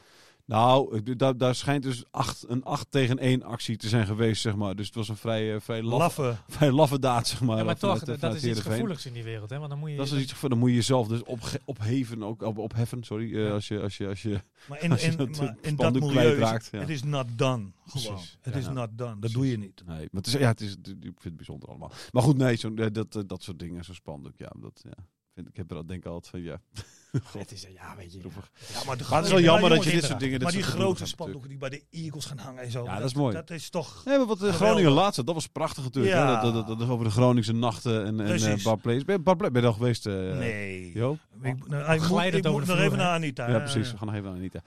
Nou, 0.53 1.15
daar, 1.15 1.37
daar 1.37 1.55
schijnt 1.55 1.83
dus 1.83 2.03
acht, 2.11 2.45
een 2.49 2.63
8 2.63 2.91
tegen 2.91 3.19
1 3.19 3.43
actie 3.43 3.77
te 3.77 3.87
zijn 3.87 4.05
geweest, 4.05 4.41
zeg 4.41 4.55
maar. 4.55 4.75
Dus 4.75 4.85
het 4.85 4.95
was 4.95 5.09
een 5.09 5.15
vrij, 5.17 5.53
eh, 5.55 5.59
vrij, 5.61 5.83
laffe, 5.83 6.21
Laffe. 6.21 6.41
vrij 6.57 6.71
laffe 6.71 6.99
daad, 6.99 7.27
zeg 7.27 7.41
maar. 7.41 7.57
ja, 7.57 7.63
maar 7.63 7.77
vanuit- 7.77 7.99
toch, 7.99 8.07
dat 8.07 8.19
vanuit 8.19 8.43
is 8.43 8.49
iets 8.49 8.59
gevoeligs 8.59 9.05
in 9.05 9.13
die 9.13 9.23
wereld. 9.23 9.49
Hè? 9.49 9.57
Want 9.57 9.69
dan 9.69 9.79
moet 9.79 9.89
je... 9.89 9.95
Dat 9.95 10.05
is 10.05 10.21
iets 10.21 10.41
dan 10.41 10.57
moet 10.57 10.69
je 10.69 10.75
jezelf 10.75 11.07
dus 11.07 11.23
opge- 11.23 11.61
opheven, 11.65 12.23
ook 12.23 12.41
op, 12.41 12.57
opheffen, 12.57 13.03
sorry. 13.03 13.45
eh, 13.45 13.51
als 13.51 13.67
je, 13.67 13.81
als 13.81 13.97
je, 13.97 14.07
als 14.07 14.21
je, 14.21 14.41
Maar 14.69 14.81
in, 14.83 14.91
Als 14.91 15.01
je 15.01 15.11
in, 15.11 15.17
dat 15.17 15.37
maar 15.37 15.55
in 15.61 15.75
dat 15.75 15.93
milieu 15.93 16.09
kwijtraakt, 16.11 16.69
ja. 16.71 16.79
het 16.79 16.89
is 16.89 17.03
not 17.03 17.25
done. 17.35 17.71
Gewoon. 17.87 18.19
Het 18.41 18.55
is 18.55 18.65
Ja. 18.65 18.71
not 18.71 18.89
done. 18.91 19.09
Dat 19.09 19.19
Precies. 19.19 19.37
doe 19.37 19.49
je 19.49 19.57
niet. 19.57 19.83
nee, 19.85 19.97
maar 19.97 20.07
het 20.11 20.27
is, 20.27 20.33
ja, 20.33 20.47
het 20.47 20.61
is, 20.61 20.71
ik 20.83 20.99
vind 21.01 21.23
het 21.23 21.35
bijzonder 21.35 21.69
allemaal. 21.69 21.91
Maar 22.11 22.23
goed, 22.23 22.37
nee, 22.37 22.55
zo, 22.55 22.73
dat, 22.73 23.23
dat, 23.27 23.43
soort 23.43 23.59
dingen, 23.59 23.83
zo'n 23.83 23.95
spandoek, 23.95 24.37
ja, 24.37 24.51
dat, 24.59 24.81
ja. 24.83 25.05
Vind, 25.33 25.47
ik 25.47 25.57
heb 25.57 25.71
er 25.71 25.77
al 25.77 25.85
denk 25.85 25.99
ik 26.05 26.11
altijd 26.11 26.27
van, 26.29 26.41
ja, 26.41 26.61
Het 27.37 27.51
is, 27.51 27.67
ja, 27.73 27.95
weet 27.97 28.13
je. 28.13 28.19
Ja, 28.19 28.83
maar, 28.85 28.97
de 28.97 29.03
Maar 29.09 29.17
het 29.17 29.25
is 29.25 29.31
wel 29.31 29.41
jammer 29.41 29.69
dat 29.69 29.83
je 29.83 29.91
dit 29.91 30.03
soort 30.03 30.19
dingen... 30.19 30.39
dit 30.39 30.43
Maar 30.43 30.51
die 30.51 30.63
grote 30.63 31.05
spandoeken 31.05 31.49
die 31.49 31.57
bij 31.57 31.69
de 31.69 31.83
Eagles 31.91 32.25
gaan 32.25 32.37
hangen 32.37 32.63
en 32.63 32.71
zo. 32.71 32.83
Ja, 32.83 32.97
dat 32.97 33.05
is 33.05 33.13
mooi. 33.13 33.33
Dat 33.33 33.49
is 33.49 33.69
toch... 33.69 34.01
Nee, 34.05 34.17
maar 34.17 34.27
wat 34.27 34.39
de 34.39 34.43
Geweldig. 34.43 34.67
Groningen 34.67 34.91
laatste, 34.91 35.23
dat 35.23 35.35
was 35.35 35.47
prachtig 35.47 35.83
natuurlijk. 35.83 36.15
Ja. 36.15 36.35
hè? 36.35 36.41
Dat, 36.41 36.53
dat, 36.53 36.67
dat, 36.67 36.79
dat 36.79 36.89
over 36.89 37.05
de 37.05 37.11
Groningse 37.11 37.53
nachten 37.53 38.05
en, 38.05 38.19
en 38.19 38.57
uh, 38.57 38.63
bar 38.63 38.77
plays. 38.77 39.05
Ben, 39.05 39.23
bar 39.23 39.35
ben 39.35 39.61
je 39.61 39.67
al 39.67 39.73
geweest, 39.73 40.05
eh 40.05 40.13
nee. 40.13 40.91
Joop? 40.93 41.19
Ik, 41.41 41.67
nou, 41.67 41.93
ik 41.93 42.09
moet, 42.09 42.23
ik 42.23 42.43
de 42.43 42.49
nog 42.49 42.63
vloer, 42.63 42.79
even 42.79 42.97
naar 42.97 43.13
Anita. 43.13 43.49
Ja, 43.49 43.59
precies. 43.59 43.91
We 43.91 43.97
gaan 43.97 44.07
nog 44.07 44.15
even 44.15 44.29
naar 44.29 44.37
Anita. 44.37 44.61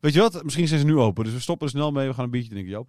Weet 0.00 0.12
je 0.12 0.20
wat? 0.20 0.42
Misschien 0.42 0.68
zijn 0.68 0.80
ze 0.80 0.86
nu 0.86 0.96
open, 0.96 1.24
dus 1.24 1.32
we 1.32 1.40
stoppen 1.40 1.66
er 1.66 1.72
snel 1.72 1.92
mee. 1.92 2.08
We 2.08 2.14
gaan 2.14 2.24
een 2.24 2.30
biertje 2.30 2.50
drinken, 2.50 2.72
Joop. 2.72 2.88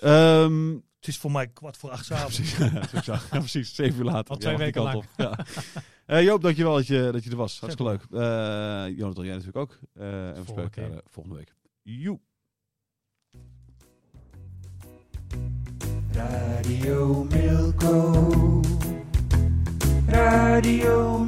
Ehm 0.00 0.74
Het 1.02 1.10
is 1.10 1.18
voor 1.18 1.30
mij 1.32 1.46
kwart 1.48 1.76
voor 1.76 1.90
acht 1.90 2.06
ja, 2.06 2.16
s'avonds. 2.16 2.36
precies. 2.36 2.58
ja, 2.92 3.02
zou- 3.02 3.18
ja, 3.30 3.38
precies. 3.38 3.74
Zeven 3.74 3.98
uur 3.98 4.04
later. 4.04 4.30
Al 4.30 4.36
twee 4.36 4.52
Ja, 4.52 4.58
weken 4.58 4.82
kant 4.84 4.94
op. 4.94 5.04
Ja. 5.16 5.38
Eh, 6.06 6.22
Joop, 6.22 6.42
dankjewel 6.42 6.74
dat 6.74 6.86
je, 6.86 7.08
dat 7.12 7.24
je 7.24 7.30
er 7.30 7.36
was. 7.36 7.60
Hartstikke 7.60 7.92
leuk. 7.92 8.02
Eh 8.10 8.98
Jonathan, 8.98 9.24
jij 9.24 9.32
natuurlijk 9.34 9.56
ook. 9.56 9.78
Eh, 9.94 10.04
en 10.04 10.34
we 10.34 10.44
Volgende 10.44 10.50
spreken 10.70 10.82
elkaar, 10.84 11.00
volgende 11.10 11.38
week. 11.38 11.54
Joe. 11.82 12.20
Radio 16.12 17.24
Milko. 17.24 18.60
Radio 20.06 21.18